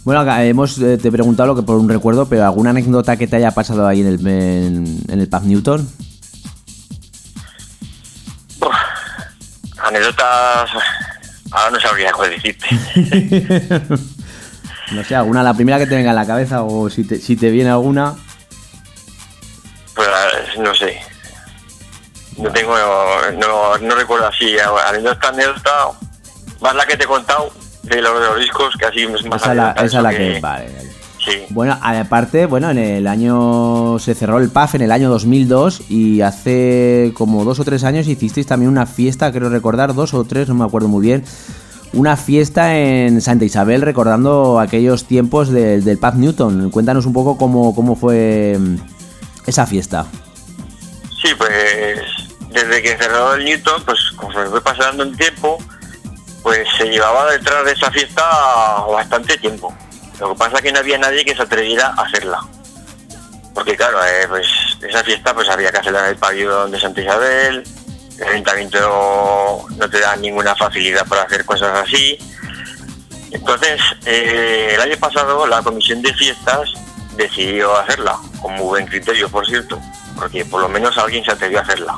Bueno, 0.04 0.30
hemos 0.42 0.78
eh, 0.80 0.98
te 0.98 1.08
he 1.08 1.12
preguntado 1.12 1.48
lo 1.48 1.56
que 1.56 1.62
por 1.62 1.78
un 1.78 1.88
recuerdo, 1.88 2.28
pero 2.28 2.44
alguna 2.44 2.72
anécdota 2.72 3.16
que 3.16 3.28
te 3.28 3.38
haya 3.38 3.52
pasado 3.52 3.88
ahí 3.88 4.02
en 4.02 4.08
el 4.08 4.28
en, 4.28 5.04
en 5.08 5.20
el 5.22 5.30
Pub 5.30 5.44
Newton. 5.44 5.90
Uf, 8.60 8.76
anécdotas, 9.82 10.70
ahora 11.52 11.72
no 11.72 11.80
sabría 11.80 12.12
cuál 12.12 12.32
decirte. 12.32 12.68
No 14.92 15.04
sé, 15.04 15.16
alguna, 15.16 15.44
la 15.44 15.54
primera 15.54 15.78
que 15.78 15.86
te 15.86 15.94
venga 15.94 16.10
a 16.10 16.16
la 16.16 16.26
cabeza 16.26 16.64
o 16.64 16.90
si 16.90 17.04
te, 17.04 17.20
si 17.20 17.36
te 17.36 17.52
viene 17.52 17.70
alguna. 17.70 18.16
No 20.60 20.74
sé. 20.76 20.99
No 22.38 22.51
tengo, 22.51 22.74
no, 23.38 23.78
no 23.78 23.95
recuerdo 23.95 24.28
así, 24.28 24.55
anécdota, 24.88 25.28
anécdota, 25.28 25.72
más 26.62 26.76
la 26.76 26.86
que 26.86 26.95
te 26.95 27.03
he 27.03 27.07
contado 27.07 27.51
de 27.84 28.01
los, 28.01 28.20
de 28.20 28.28
los 28.28 28.39
discos, 28.39 28.76
que 28.78 28.86
así 28.86 29.03
es 29.03 29.26
más 29.26 29.41
Esa 29.41 29.51
es 29.51 29.57
la, 29.57 29.72
esa 29.72 30.01
la 30.01 30.10
que. 30.12 30.39
Vale, 30.39 30.66
vale. 30.66 30.89
Sí. 31.24 31.32
Bueno, 31.49 31.78
aparte, 31.82 32.45
bueno, 32.45 32.70
en 32.70 32.78
el 32.78 33.07
año 33.07 33.99
se 33.99 34.16
cerró 34.16 34.38
el 34.38 34.49
PAF 34.49 34.76
en 34.76 34.84
el 34.84 34.91
año 34.91 35.10
2002 35.10 35.89
y 35.89 36.22
hace 36.22 37.12
como 37.14 37.43
dos 37.43 37.60
o 37.60 37.66
tres 37.66 37.84
años 37.84 38.07
hicisteis 38.07 38.47
también 38.47 38.72
una 38.72 38.86
fiesta, 38.86 39.32
creo 39.34 39.49
recordar, 39.49 39.93
dos 39.93 40.14
o 40.14 40.24
tres, 40.24 40.47
no 40.47 40.55
me 40.55 40.64
acuerdo 40.64 40.88
muy 40.88 41.05
bien, 41.05 41.26
una 41.91 42.16
fiesta 42.16 42.78
en 42.78 43.20
Santa 43.20 43.43
Isabel 43.43 43.82
recordando 43.82 44.62
aquellos 44.62 45.05
tiempos 45.05 45.49
del 45.49 45.84
del 45.84 45.97
PAF 45.97 46.16
Newton. 46.16 46.70
Cuéntanos 46.70 47.05
un 47.05 47.12
poco 47.12 47.38
cómo, 47.38 47.76
cómo 47.76 47.97
fue 47.97 48.55
mm, 48.57 48.76
esa 49.45 49.66
fiesta. 49.66 50.05
Sí, 51.22 51.36
pues 51.36 52.02
desde 52.50 52.82
que 52.82 52.98
cerró 52.98 53.36
el 53.36 53.46
Newton, 53.46 53.84
pues 53.86 54.00
conforme 54.16 54.50
fue 54.50 54.62
pasando 54.62 55.04
el 55.04 55.16
tiempo, 55.18 55.58
pues 56.42 56.68
se 56.78 56.86
llevaba 56.86 57.32
detrás 57.32 57.66
de 57.66 57.74
esa 57.74 57.92
fiesta 57.92 58.24
bastante 58.90 59.38
tiempo. 59.38 59.76
Lo 60.20 60.30
que 60.30 60.40
pasa 60.40 60.58
es 60.58 60.62
que 60.64 60.72
no 60.72 60.80
había 60.80 60.98
nadie 60.98 61.26
que 61.26 61.36
se 61.36 61.42
atreviera 61.42 61.94
a 61.98 62.04
hacerla. 62.04 62.40
Porque 63.54 63.76
claro, 63.76 64.04
eh, 64.06 64.28
pues 64.28 64.48
esa 64.82 65.04
fiesta 65.04 65.34
pues 65.34 65.50
había 65.50 65.72
que 65.72 65.78
hacerla 65.78 66.00
en 66.02 66.06
el 66.12 66.18
pabellón 66.18 66.72
de 66.72 66.80
Santa 66.80 67.02
Isabel, 67.02 67.64
el 68.18 68.28
ayuntamiento 68.28 69.68
no, 69.78 69.90
te 69.90 70.00
da 70.00 70.16
ninguna 70.16 70.56
facilidad 70.56 71.06
para 71.08 71.24
hacer 71.24 71.46
cosas 71.46 71.88
así. 71.88 72.18
Entonces, 73.32 73.80
eh, 74.06 74.72
el 74.76 74.82
año 74.82 74.98
pasado 74.98 75.46
la 75.48 75.62
comisión 75.62 76.02
de 76.02 76.14
fiestas 76.14 76.70
decidió 77.16 77.78
hacerla, 77.78 78.18
con 78.41 78.54
muy 78.54 78.66
buen 78.66 78.88
criterio, 78.88 79.30
por 79.30 79.46
cierto, 79.46 79.80
porque 80.20 80.44
por 80.44 80.62
lo 80.62 80.70
menos 80.70 80.98
alguien 80.98 81.24
se 81.24 81.32
atrevió 81.32 81.60
a 81.60 81.62
hacerla. 81.62 81.96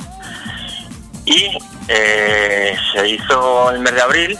Y 1.26 1.57
eh, 1.88 2.77
se 2.93 3.10
hizo 3.10 3.72
el 3.72 3.80
mes 3.80 3.95
de 3.95 4.02
abril 4.02 4.39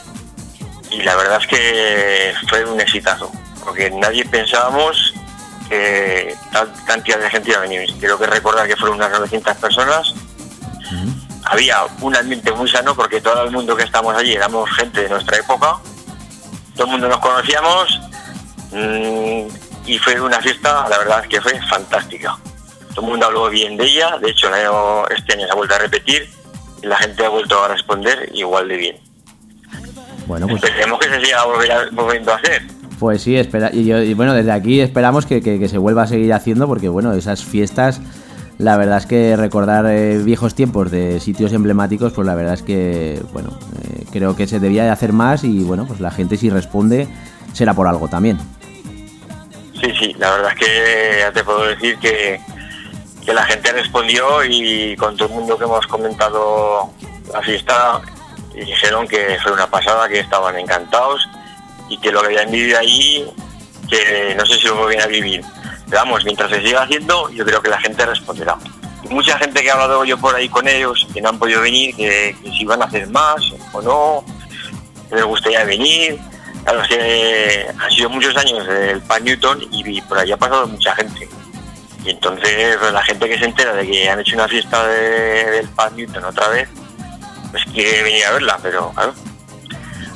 y 0.92 1.02
la 1.02 1.16
verdad 1.16 1.40
es 1.42 1.48
que 1.48 2.34
fue 2.48 2.64
un 2.66 2.80
exitazo, 2.80 3.32
porque 3.64 3.90
nadie 3.90 4.26
pensábamos 4.26 5.14
que 5.70 6.36
tal 6.52 6.72
cantidad 6.86 7.18
de 7.18 7.30
gente 7.30 7.50
iba 7.50 7.60
a 7.60 7.62
venir. 7.62 7.90
Quiero 8.00 8.20
que 8.20 8.28
recordar 8.28 8.68
que 8.68 8.76
fueron 8.76 8.98
unas 8.98 9.12
900 9.12 9.58
personas. 9.58 10.14
había 11.46 11.86
un 12.02 12.16
ambiente 12.16 12.52
muy 12.52 12.70
sano 12.70 12.96
porque 12.96 13.20
todo 13.20 13.44
el 13.44 13.52
mundo 13.52 13.76
que 13.76 13.84
estamos 13.84 14.16
allí 14.16 14.34
éramos 14.34 14.70
gente 14.72 15.02
de 15.02 15.10
nuestra 15.10 15.38
época, 15.38 15.78
todo 16.76 16.86
el 16.86 16.92
mundo 16.92 17.08
nos 17.08 17.20
conocíamos 17.20 18.00
mm, 18.72 19.48
y 19.86 19.98
fue 19.98 20.20
una 20.20 20.40
fiesta, 20.42 20.88
la 20.90 20.98
verdad 21.00 21.26
que 21.28 21.42
fue 21.42 21.60
fantástica. 21.68 22.38
Todo 22.94 23.06
el 23.06 23.12
mundo 23.12 23.26
habló 23.28 23.50
bien 23.50 23.78
de 23.78 23.86
ella, 23.86 24.18
de 24.22 24.30
hecho 24.32 24.48
el 24.48 24.54
año- 24.56 25.08
este 25.16 25.34
año 25.34 25.46
se 25.46 25.52
ha 25.52 25.56
vuelto 25.56 25.76
a 25.76 25.80
repetir 25.80 26.30
y 26.84 26.88
la 26.88 26.98
gente 26.98 27.26
ha 27.26 27.30
vuelto 27.30 27.64
a 27.64 27.68
responder 27.70 28.30
igual 28.34 28.68
de 28.68 28.78
bien. 28.78 28.96
Bueno, 30.28 30.48
pues, 30.48 30.64
Esperemos 30.64 31.00
que 31.00 31.08
se 31.10 31.26
siga 31.26 31.46
volviendo 31.94 32.32
a 32.32 32.36
hacer. 32.36 32.62
pues 33.00 33.22
sí, 33.24 33.36
espera, 33.36 33.70
y, 33.74 33.86
yo- 33.86 34.02
y 34.04 34.14
bueno, 34.14 34.34
desde 34.34 34.52
aquí 34.52 34.80
esperamos 34.82 35.26
que, 35.26 35.42
que- 35.42 35.58
que 35.60 35.68
se 35.70 35.78
vuelva 35.78 36.04
a 36.04 36.08
seguir 36.08 36.34
haciendo 36.34 36.68
porque, 36.68 36.90
bueno, 36.90 37.14
esas 37.14 37.44
fiestas, 37.44 38.00
la 38.60 38.78
verdad 38.78 38.98
es 39.00 39.06
que 39.08 39.36
recordar 39.36 39.86
eh, 39.88 40.20
viejos 40.24 40.54
tiempos 40.54 40.92
de 40.92 41.20
sitios 41.20 41.52
emblemáticos, 41.54 42.14
pues 42.14 42.28
la 42.28 42.36
verdad 42.36 42.54
es 42.54 42.62
que, 42.62 43.20
bueno, 43.34 43.58
eh, 43.84 44.04
creo 44.12 44.36
que 44.36 44.46
se 44.48 44.60
debía 44.60 44.84
de 44.84 44.90
hacer 44.92 45.14
más 45.14 45.44
y, 45.44 45.64
bueno, 45.64 45.86
pues 45.88 46.00
la 46.00 46.12
gente 46.12 46.38
si 46.38 46.50
responde 46.50 47.08
será 47.54 47.74
por 47.74 47.88
algo 47.88 48.08
también. 48.08 48.38
Sí, 49.82 49.92
sí, 50.00 50.14
la 50.20 50.30
verdad 50.32 50.52
es 50.54 50.60
que 50.60 51.16
ya 51.22 51.32
te 51.32 51.44
puedo 51.44 51.64
decir 51.66 51.98
que, 51.98 52.40
que 53.26 53.34
la 53.34 53.46
gente 53.46 53.72
respondió 53.72 54.44
y 54.44 54.96
con 54.98 55.16
todo 55.16 55.30
el 55.30 55.36
mundo 55.36 55.58
que 55.58 55.64
hemos 55.64 55.86
comentado 55.88 56.90
la 57.32 57.42
fiesta 57.42 58.02
dijeron 58.54 59.08
que 59.08 59.38
fue 59.42 59.52
una 59.52 59.70
pasada, 59.70 60.08
que 60.10 60.20
estaban 60.20 60.58
encantados 60.58 61.28
y 61.90 61.98
que 61.98 62.12
lo 62.12 62.22
que 62.22 62.28
habían 62.28 62.52
vivido 62.52 62.80
allí, 62.80 63.26
que 63.90 64.36
no 64.38 64.46
sé 64.46 64.58
si 64.58 64.68
lo 64.68 64.76
volvían 64.76 65.04
a 65.04 65.08
vivir. 65.08 65.44
Pero 65.90 66.04
vamos, 66.04 66.24
mientras 66.24 66.50
se 66.50 66.62
siga 66.62 66.84
haciendo, 66.84 67.30
yo 67.30 67.46
creo 67.46 67.62
que 67.62 67.70
la 67.70 67.80
gente 67.80 68.06
responderá. 68.06 68.58
Mucha 69.10 69.38
gente 69.38 69.62
que 69.62 69.68
he 69.68 69.72
hablado 69.72 70.06
yo 70.06 70.18
por 70.18 70.36
ahí 70.36 70.48
con 70.48 70.68
ellos, 70.68 71.06
que 71.14 71.22
no 71.22 71.30
han 71.30 71.40
podido 71.40 71.62
venir, 71.62 71.96
que, 71.96 72.36
si 72.58 72.64
van 72.66 72.82
a 72.82 72.86
hacer 72.86 73.08
más 73.10 73.42
o 73.74 73.82
no, 73.82 74.26
que 75.10 75.16
les 75.16 75.26
gustaría 75.26 75.64
venir. 75.66 76.18
Claro, 76.64 76.82
que 76.88 77.66
han 77.78 77.92
sido 77.92 78.10
muchos 78.10 78.38
años 78.38 78.66
el 78.68 79.02
Pan 79.02 79.24
Newton 79.24 79.68
y 79.72 80.00
por 80.02 80.20
ahí 80.20 80.32
ha 80.32 80.38
pasado 80.38 80.68
mucha 80.68 80.96
gente. 80.96 81.28
Y 82.06 82.10
entonces 82.12 82.78
pues, 82.80 82.92
la 82.94 83.04
gente 83.04 83.30
que 83.30 83.38
se 83.38 83.46
entera 83.46 83.74
de 83.74 83.86
que 83.88 84.10
han 84.10 84.20
hecho 84.20 84.36
una 84.36 84.48
fiesta 84.48 84.88
de- 84.88 85.52
del 85.52 85.68
Pan 85.70 85.96
Newton 85.96 86.24
otra 86.26 86.48
vez, 86.50 86.68
pues 87.52 87.64
quiere 87.74 88.04
venir 88.04 88.24
a 88.26 88.32
verla, 88.32 88.58
pero 88.62 88.92
claro, 88.94 89.14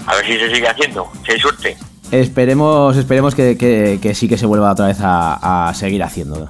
a 0.08 0.16
ver 0.16 0.26
si 0.26 0.38
se 0.40 0.54
sigue 0.54 0.68
haciendo, 0.68 1.08
si 1.26 1.32
hay 1.34 1.40
suerte. 1.40 1.78
Esperemos, 2.12 2.96
esperemos 2.98 3.36
que, 3.36 3.58
que- 3.58 4.00
que 4.02 4.16
sí 4.16 4.28
que 4.28 4.38
se 4.38 4.46
vuelva 4.46 4.72
otra 4.72 4.88
vez 4.88 4.98
a, 5.02 5.68
a 5.70 5.74
seguir 5.74 6.02
haciendo. 6.04 6.50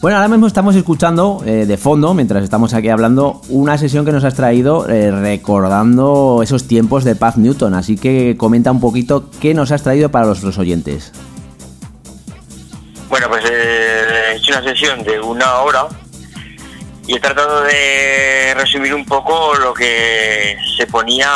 Bueno, 0.00 0.16
ahora 0.16 0.28
mismo 0.28 0.48
estamos 0.48 0.74
escuchando 0.74 1.42
eh, 1.46 1.64
de 1.64 1.76
fondo, 1.76 2.12
mientras 2.12 2.42
estamos 2.42 2.74
aquí 2.74 2.88
hablando, 2.88 3.40
una 3.48 3.78
sesión 3.78 4.04
que 4.04 4.10
nos 4.10 4.24
has 4.24 4.34
traído 4.34 4.88
eh, 4.88 5.12
recordando 5.12 6.40
esos 6.42 6.66
tiempos 6.66 7.04
de 7.04 7.14
Paz 7.14 7.36
Newton. 7.36 7.74
Así 7.74 7.96
que 7.96 8.36
comenta 8.36 8.72
un 8.72 8.80
poquito 8.80 9.30
qué 9.40 9.54
nos 9.54 9.70
has 9.70 9.82
traído 9.84 10.08
para 10.10 10.26
los 10.26 10.58
oyentes. 10.58 11.12
Bueno, 13.12 13.28
pues 13.28 13.44
eh, 13.44 14.30
he 14.32 14.36
hecho 14.36 14.52
una 14.52 14.70
sesión 14.70 15.02
de 15.02 15.20
una 15.20 15.58
hora 15.58 15.86
y 17.06 17.14
he 17.14 17.20
tratado 17.20 17.60
de 17.60 18.54
resumir 18.56 18.94
un 18.94 19.04
poco 19.04 19.54
lo 19.56 19.74
que 19.74 20.56
se 20.78 20.86
ponía 20.86 21.28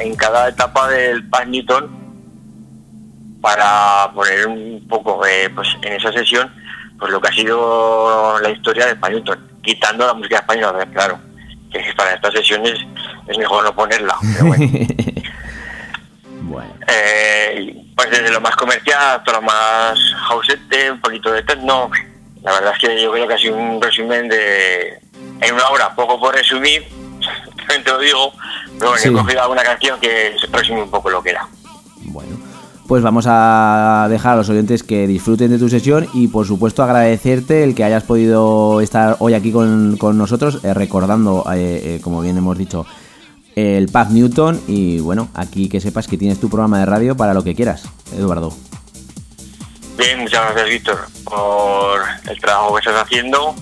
en 0.00 0.14
cada 0.14 0.50
etapa 0.50 0.90
del 0.90 1.26
Pan 1.30 1.50
Newton 1.50 1.88
para 3.40 4.12
poner 4.12 4.46
un 4.46 4.86
poco 4.90 5.24
eh, 5.24 5.48
pues 5.54 5.68
en 5.80 5.94
esa 5.94 6.12
sesión 6.12 6.52
pues 6.98 7.10
lo 7.10 7.18
que 7.18 7.28
ha 7.28 7.32
sido 7.32 8.38
la 8.40 8.50
historia 8.50 8.84
del 8.84 8.98
Pan 8.98 9.12
Newton, 9.14 9.52
quitando 9.62 10.06
la 10.06 10.12
música 10.12 10.36
española, 10.36 10.84
claro, 10.92 11.18
que 11.72 11.82
para 11.96 12.12
estas 12.12 12.34
sesiones 12.34 12.78
es 13.26 13.38
mejor 13.38 13.64
no 13.64 13.74
ponerla, 13.74 14.16
pero 14.34 14.44
bueno. 14.48 14.70
bueno, 16.42 16.74
Eh, 16.88 17.79
pues 18.00 18.10
desde 18.18 18.32
lo 18.32 18.40
más 18.40 18.56
comercial 18.56 18.98
hasta 19.18 19.32
lo 19.32 19.42
más 19.42 19.98
hausete, 20.30 20.90
un 20.90 21.00
poquito 21.00 21.30
de 21.32 21.42
techno. 21.42 21.90
La 22.42 22.52
verdad 22.52 22.72
es 22.74 22.78
que 22.78 23.02
yo 23.02 23.12
creo 23.12 23.28
que 23.28 23.34
ha 23.34 23.38
sido 23.38 23.56
un 23.56 23.80
resumen 23.80 24.26
de... 24.28 24.98
En 25.42 25.54
una 25.54 25.68
hora, 25.68 25.94
poco 25.94 26.18
por 26.18 26.34
resumir, 26.34 26.82
te 27.68 27.90
lo 27.90 27.98
digo, 27.98 28.32
pero 28.78 28.90
bueno, 28.90 28.96
Sí. 29.02 29.08
he 29.08 29.12
cogido 29.12 29.42
alguna 29.42 29.62
canción 29.62 30.00
que 30.00 30.34
resume 30.50 30.82
un 30.82 30.90
poco 30.90 31.10
lo 31.10 31.22
que 31.22 31.30
era. 31.30 31.46
bueno. 32.04 32.38
Pues 32.88 33.02
vamos 33.04 33.26
a 33.28 34.08
dejar 34.10 34.32
a 34.32 34.36
los 34.36 34.48
oyentes 34.48 34.82
que 34.82 35.06
disfruten 35.06 35.50
de 35.50 35.58
tu 35.58 35.68
sesión 35.68 36.08
y 36.12 36.26
por 36.26 36.44
supuesto 36.46 36.82
agradecerte 36.82 37.62
el 37.62 37.74
que 37.76 37.84
hayas 37.84 38.02
podido 38.02 38.80
estar 38.80 39.16
hoy 39.20 39.34
aquí 39.34 39.52
con, 39.52 39.96
con 39.96 40.18
nosotros 40.18 40.64
eh, 40.64 40.74
recordando, 40.74 41.44
eh, 41.54 41.80
eh, 41.84 42.00
como 42.02 42.20
bien 42.20 42.36
hemos 42.38 42.58
dicho, 42.58 42.86
el 43.56 43.88
Paz 43.88 44.10
Newton 44.10 44.60
y 44.66 45.00
bueno, 45.00 45.28
aquí 45.34 45.68
que 45.68 45.80
sepas 45.80 46.06
que 46.06 46.16
tienes 46.16 46.40
tu 46.40 46.48
programa 46.48 46.78
de 46.80 46.86
radio 46.86 47.16
para 47.16 47.34
lo 47.34 47.44
que 47.44 47.54
quieras, 47.54 47.84
Eduardo. 48.16 48.54
Bien, 49.96 50.20
muchas 50.20 50.44
gracias 50.46 50.68
Víctor 50.68 50.98
por 51.24 52.00
el 52.28 52.40
trabajo 52.40 52.74
que 52.74 52.78
estás 52.78 53.02
haciendo 53.02 53.54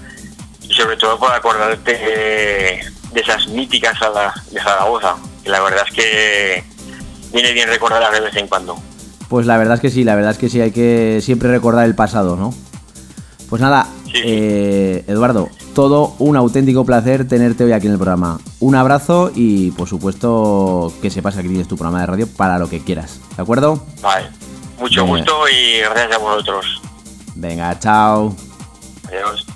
y 0.62 0.73
sobre 0.73 0.97
todo 0.97 1.19
por 1.19 1.32
acordarte 1.32 1.93
de, 1.93 2.81
de 3.12 3.20
esas 3.20 3.48
míticas 3.48 3.98
salas 3.98 4.35
de 4.52 4.60
Zaragoza, 4.60 5.16
que 5.43 5.51
la 5.51 5.60
verdad 5.60 5.85
es 5.89 5.94
que 5.94 6.65
viene 7.32 7.52
bien 7.52 7.69
recordarlas 7.69 8.12
de 8.12 8.20
vez 8.20 8.36
en 8.36 8.47
cuando. 8.47 8.78
Pues 9.28 9.47
la 9.47 9.59
verdad 9.59 9.74
es 9.74 9.81
que 9.81 9.90
sí, 9.90 10.05
la 10.05 10.15
verdad 10.15 10.32
es 10.32 10.39
que 10.39 10.48
sí, 10.48 10.60
hay 10.60 10.70
que 10.70 11.20
siempre 11.23 11.51
recordar 11.51 11.85
el 11.85 11.94
pasado, 11.94 12.36
¿no? 12.36 12.55
Pues 13.48 13.60
nada, 13.60 13.89
Sí, 14.12 14.20
eh, 14.24 15.05
Eduardo, 15.06 15.48
todo 15.74 16.14
un 16.18 16.36
auténtico 16.36 16.85
placer 16.85 17.28
tenerte 17.28 17.64
hoy 17.64 17.72
aquí 17.72 17.86
en 17.86 17.93
el 17.93 17.98
programa. 17.98 18.40
Un 18.60 18.74
abrazo 18.74 19.30
y 19.35 19.70
por 19.72 19.89
supuesto 19.89 20.93
que 21.02 21.10
sepas 21.10 21.35
que 21.35 21.40
aquí 21.40 21.48
tienes 21.48 21.68
tu 21.68 21.76
programa 21.76 22.01
de 22.01 22.06
radio 22.06 22.26
para 22.26 22.59
lo 22.59 22.68
que 22.68 22.80
quieras, 22.80 23.20
¿de 23.36 23.43
acuerdo? 23.43 23.85
Vale, 24.02 24.28
mucho 24.80 25.05
Venga. 25.05 25.18
gusto 25.18 25.32
y 25.48 25.80
gracias 25.80 26.12
a 26.12 26.18
vosotros. 26.18 26.82
Venga, 27.35 27.78
chao. 27.78 28.35
Adiós. 29.06 29.47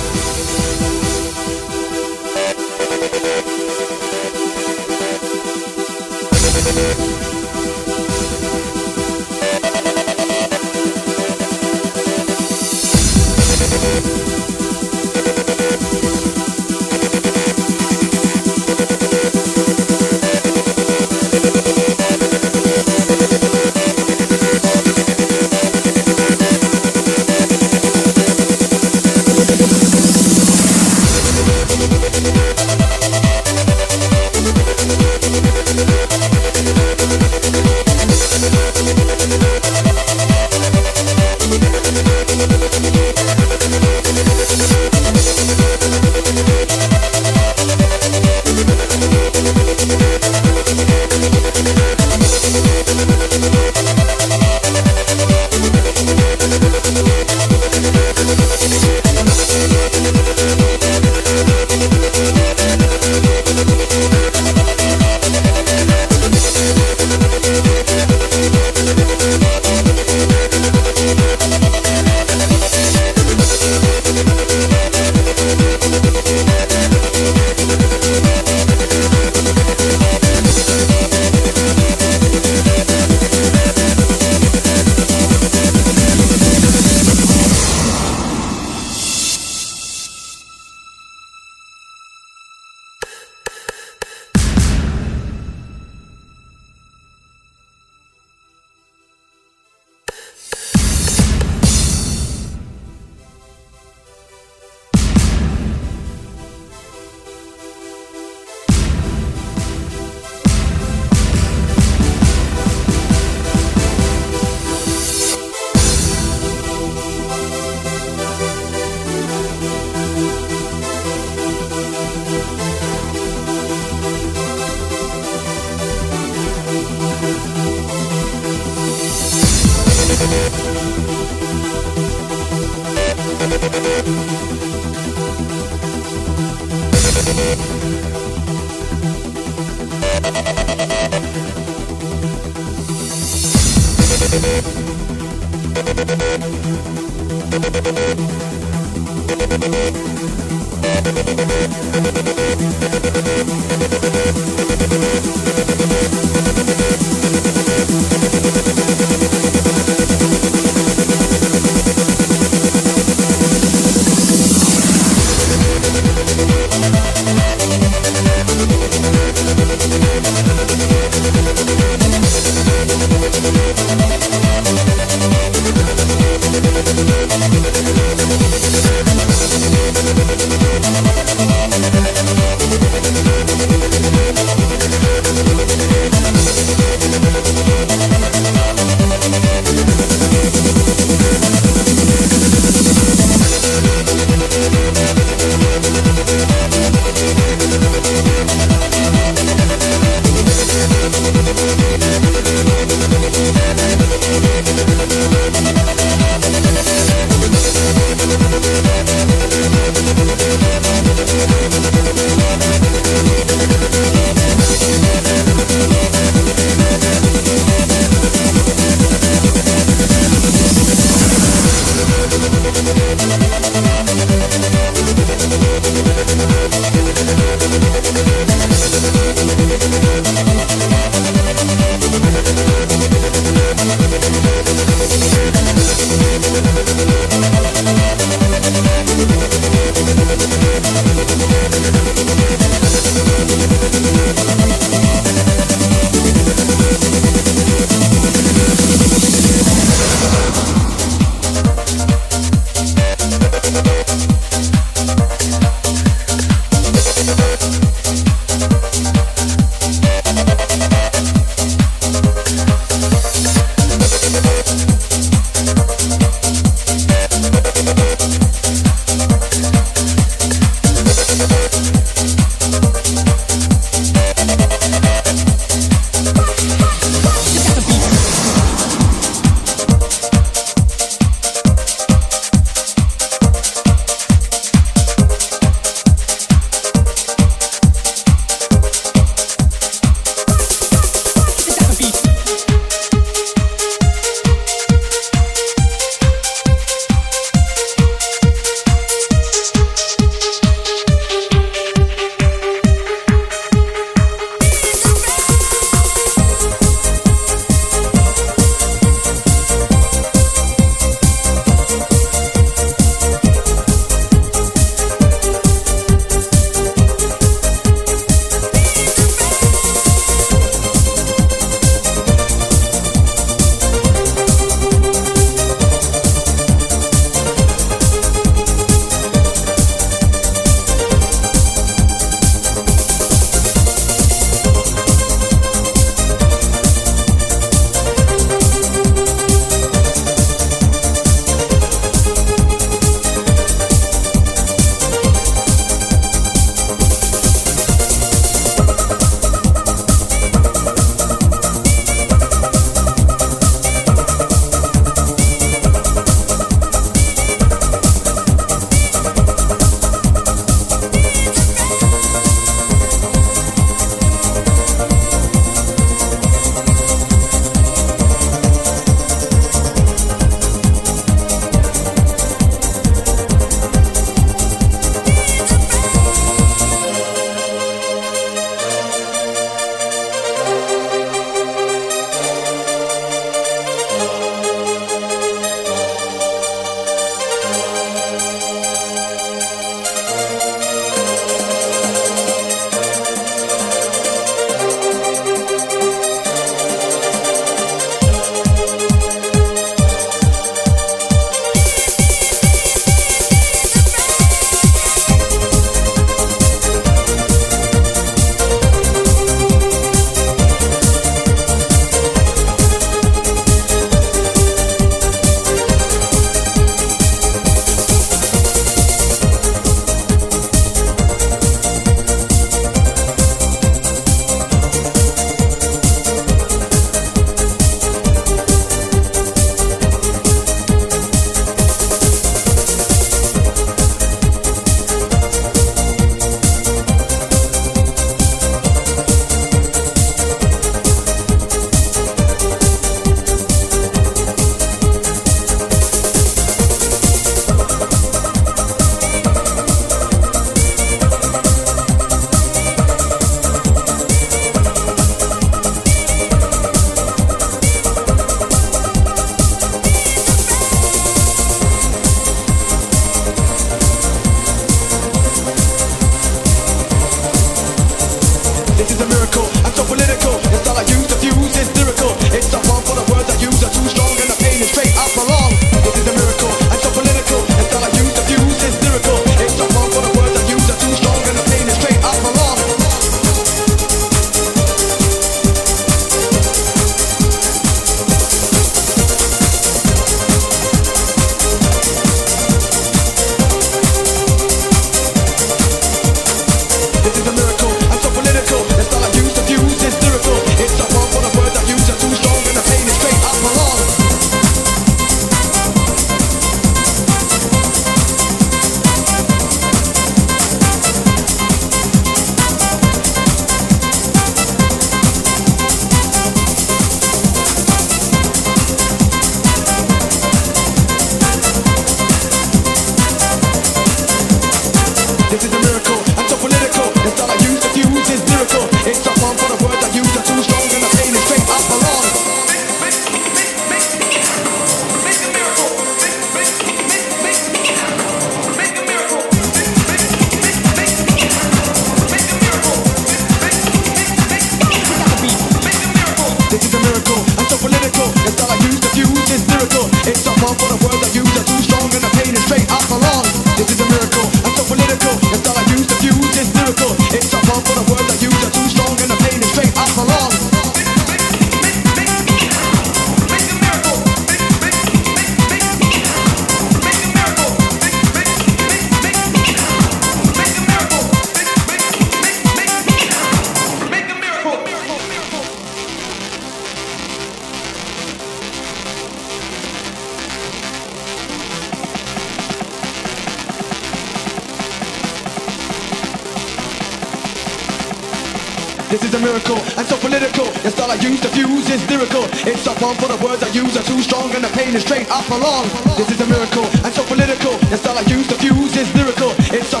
someone 592.81 593.15
for 593.21 593.29
the 593.29 593.37
words 593.45 593.61
I 593.61 593.69
use 593.69 593.95
are 593.95 594.03
too 594.03 594.21
strong 594.21 594.49
and 594.55 594.63
the 594.63 594.73
pain 594.73 594.95
is 594.95 595.03
straight 595.03 595.29
up 595.29 595.47
along. 595.53 595.85
This 596.17 596.33
is 596.33 596.41
a 596.41 596.47
miracle 596.49 596.85
and 597.05 597.13
so 597.13 597.23
political. 597.29 597.77
The 597.93 597.97
style 597.97 598.17
I 598.17 598.25
use, 598.25 598.47
the 598.47 598.57
fuse 598.57 598.97
is 598.97 599.07
lyrical. 599.13 599.53
It's 599.69 599.93
a 599.93 600.00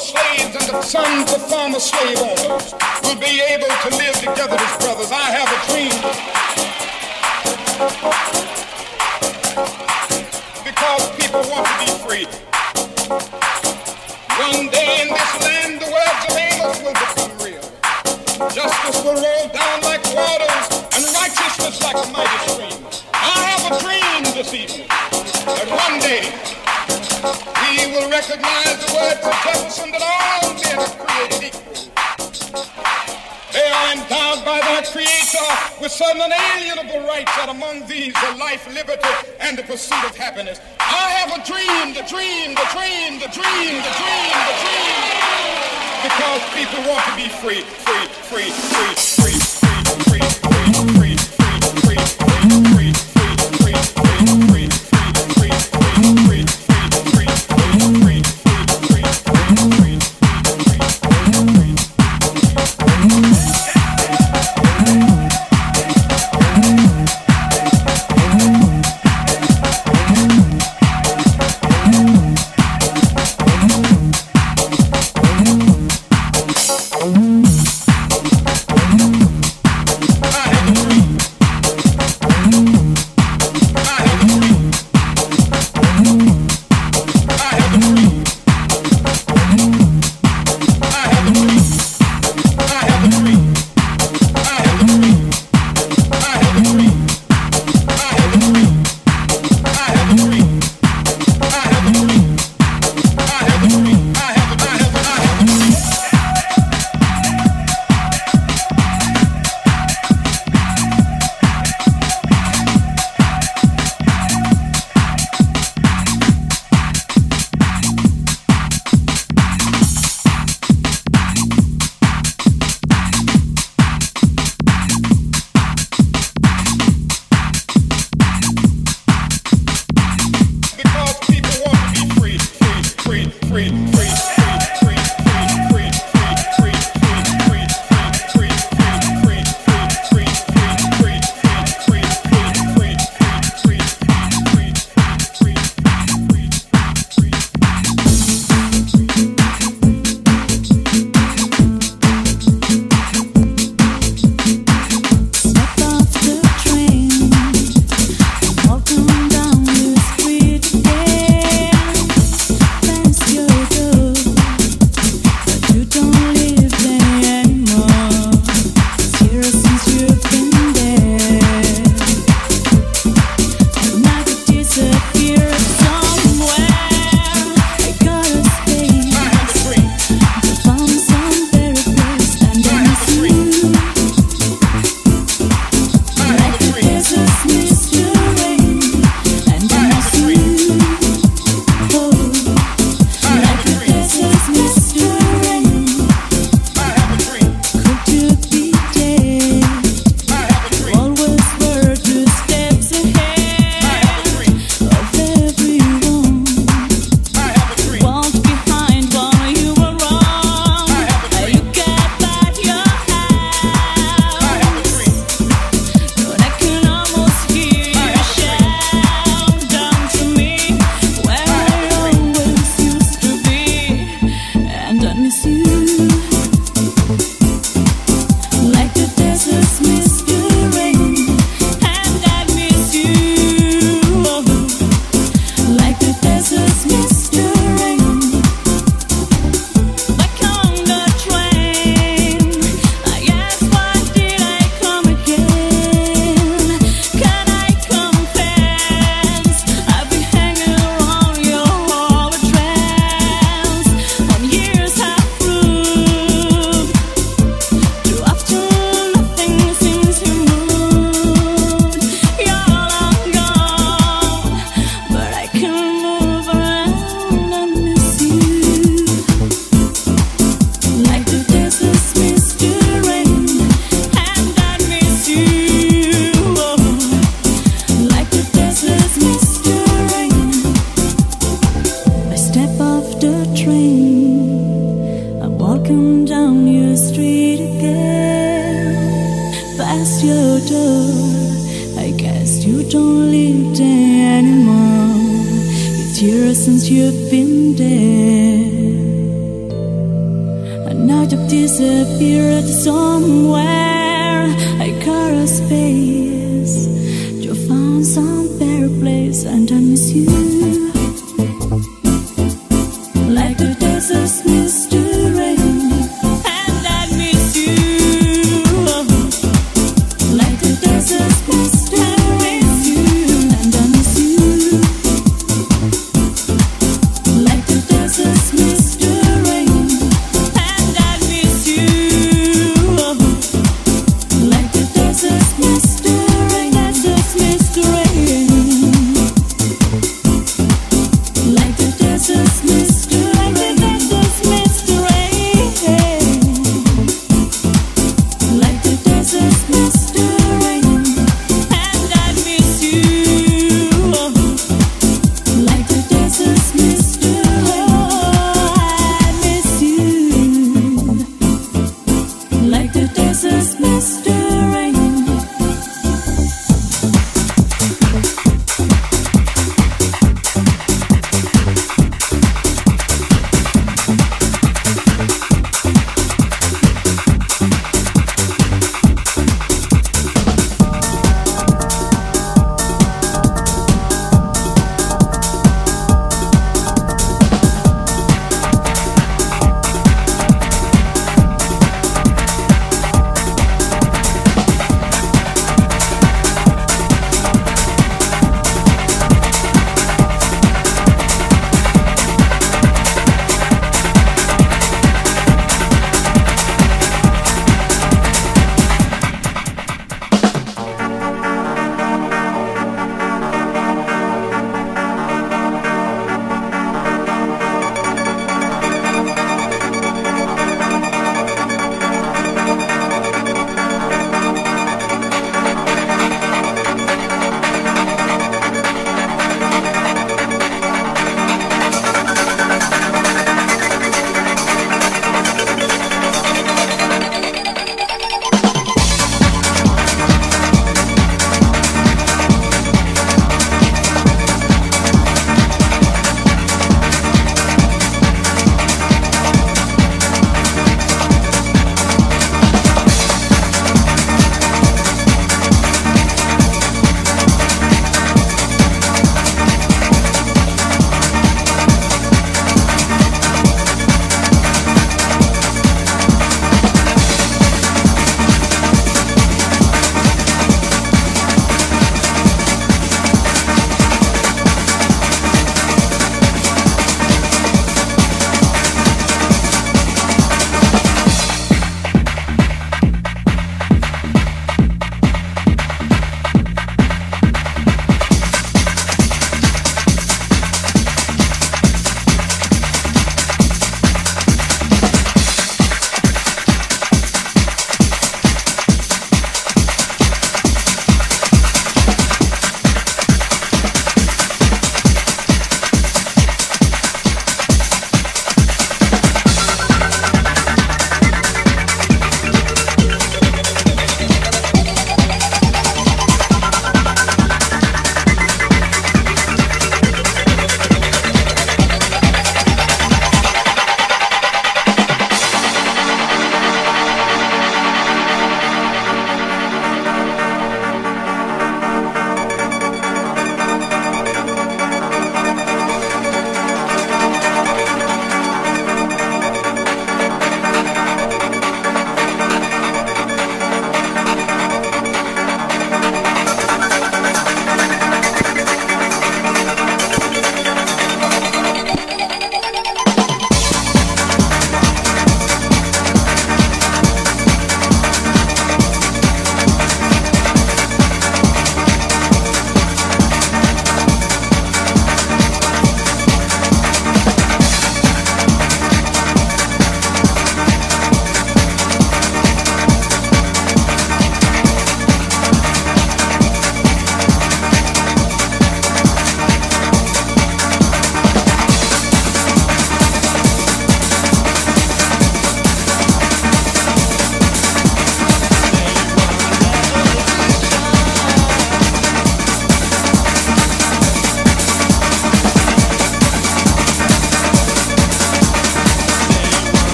slaves 0.00 0.56
and 0.56 0.66
the 0.72 0.80
sons 0.80 1.30
of 1.30 1.46
former 1.46 1.78
slave 1.78 2.16
owners 2.18 2.72
will 3.04 3.20
be 3.20 3.42
able 3.52 3.68
to 3.68 3.90
live 4.00 4.16
together 4.16 4.56
as 4.56 4.76
brothers. 4.80 5.12
I 5.12 5.28
have 5.28 5.48
a 5.52 5.60
dream. 5.68 5.92
Because 10.64 11.04
people 11.20 11.44
want 11.52 11.68
to 11.68 11.76
be 11.84 11.90
free. 12.00 12.26
One 14.40 14.72
day 14.72 15.04
in 15.04 15.08
this 15.12 15.32
land, 15.44 15.80
the 15.84 15.90
words 15.92 16.22
of 16.24 16.36
Amos 16.48 16.80
will 16.80 16.96
become 16.96 17.32
real. 17.44 17.66
Justice 18.56 19.04
will 19.04 19.20
roll 19.20 19.48
down 19.52 19.82
like 19.84 20.00
waters 20.16 20.66
and 20.96 21.04
righteousness 21.12 21.76
like 21.84 22.00
a 22.00 22.08
mighty 22.08 22.38
stream. 22.48 22.80
I 23.12 23.36
have 23.52 23.62
a 23.68 23.72
dream 23.84 24.24
this 24.32 24.54
evening 24.54 24.88
that 24.88 25.68
one 25.68 26.00
day 26.00 26.50
will 28.00 28.10
recognize 28.10 28.80
the 28.80 28.92
words 28.96 29.20
of 29.20 29.34
Jefferson 29.44 29.90
that 29.92 30.00
all 30.00 30.56
men 30.56 30.78
are 30.80 30.94
created 31.04 31.52
equal. 31.52 31.76
They 33.52 33.68
are 33.68 33.92
endowed 33.92 34.40
by 34.44 34.60
their 34.64 34.80
Creator 34.88 35.48
with 35.80 35.92
certain 35.92 36.22
unalienable 36.22 37.04
rights, 37.06 37.32
and 37.40 37.50
among 37.50 37.86
these 37.86 38.16
are 38.24 38.36
life, 38.38 38.64
liberty, 38.72 39.12
and 39.40 39.58
the 39.58 39.62
pursuit 39.62 40.02
of 40.04 40.16
happiness. 40.16 40.60
I 40.80 41.12
have 41.20 41.36
a 41.36 41.44
dream, 41.44 41.92
the 41.92 42.06
dream, 42.08 42.56
the 42.56 42.68
dream, 42.72 43.20
the 43.20 43.28
dream, 43.28 43.76
the 43.84 43.92
dream, 44.00 44.32
the 44.48 44.56
dream. 44.64 44.96
Because 46.00 46.40
people 46.56 46.80
want 46.88 47.04
to 47.04 47.14
be 47.20 47.28
free, 47.28 47.60
free, 47.84 48.08
free, 48.32 48.48
free, 48.48 48.96
free, 48.96 49.36
free, 49.36 49.84
free, 50.08 50.24
free, 50.40 50.80
free, 50.96 51.16
free, 51.84 51.96
free, 51.96 52.19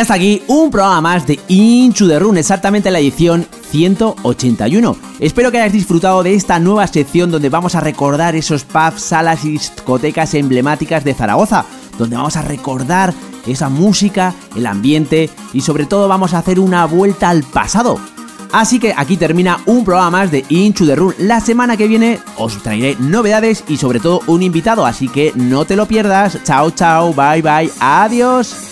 Ya 0.00 0.04
está 0.04 0.14
aquí 0.14 0.42
un 0.46 0.70
programa 0.70 1.02
más 1.02 1.26
de 1.26 1.38
Into 1.48 2.08
the 2.08 2.18
Run, 2.18 2.38
exactamente 2.38 2.90
la 2.90 3.00
edición 3.00 3.46
181. 3.70 4.96
Espero 5.18 5.50
que 5.50 5.58
hayáis 5.58 5.74
disfrutado 5.74 6.22
de 6.22 6.32
esta 6.32 6.58
nueva 6.58 6.86
sección 6.86 7.30
donde 7.30 7.50
vamos 7.50 7.74
a 7.74 7.80
recordar 7.80 8.34
esos 8.34 8.64
pubs, 8.64 9.02
salas 9.02 9.44
y 9.44 9.50
discotecas 9.50 10.32
emblemáticas 10.32 11.04
de 11.04 11.12
Zaragoza, 11.12 11.66
donde 11.98 12.16
vamos 12.16 12.34
a 12.38 12.40
recordar 12.40 13.12
esa 13.46 13.68
música, 13.68 14.32
el 14.56 14.64
ambiente 14.64 15.28
y 15.52 15.60
sobre 15.60 15.84
todo 15.84 16.08
vamos 16.08 16.32
a 16.32 16.38
hacer 16.38 16.58
una 16.60 16.86
vuelta 16.86 17.28
al 17.28 17.42
pasado. 17.42 18.00
Así 18.52 18.78
que 18.78 18.94
aquí 18.96 19.18
termina 19.18 19.58
un 19.66 19.84
programa 19.84 20.12
más 20.12 20.30
de 20.30 20.46
Into 20.48 20.86
the 20.86 20.96
Run. 20.96 21.14
La 21.18 21.42
semana 21.42 21.76
que 21.76 21.88
viene 21.88 22.20
os 22.38 22.62
traeré 22.62 22.96
novedades 22.98 23.64
y 23.68 23.76
sobre 23.76 24.00
todo 24.00 24.22
un 24.28 24.42
invitado, 24.42 24.86
así 24.86 25.08
que 25.08 25.34
no 25.34 25.66
te 25.66 25.76
lo 25.76 25.84
pierdas. 25.84 26.38
Chao, 26.42 26.70
chao, 26.70 27.12
bye, 27.12 27.42
bye, 27.42 27.70
adiós. 27.80 28.69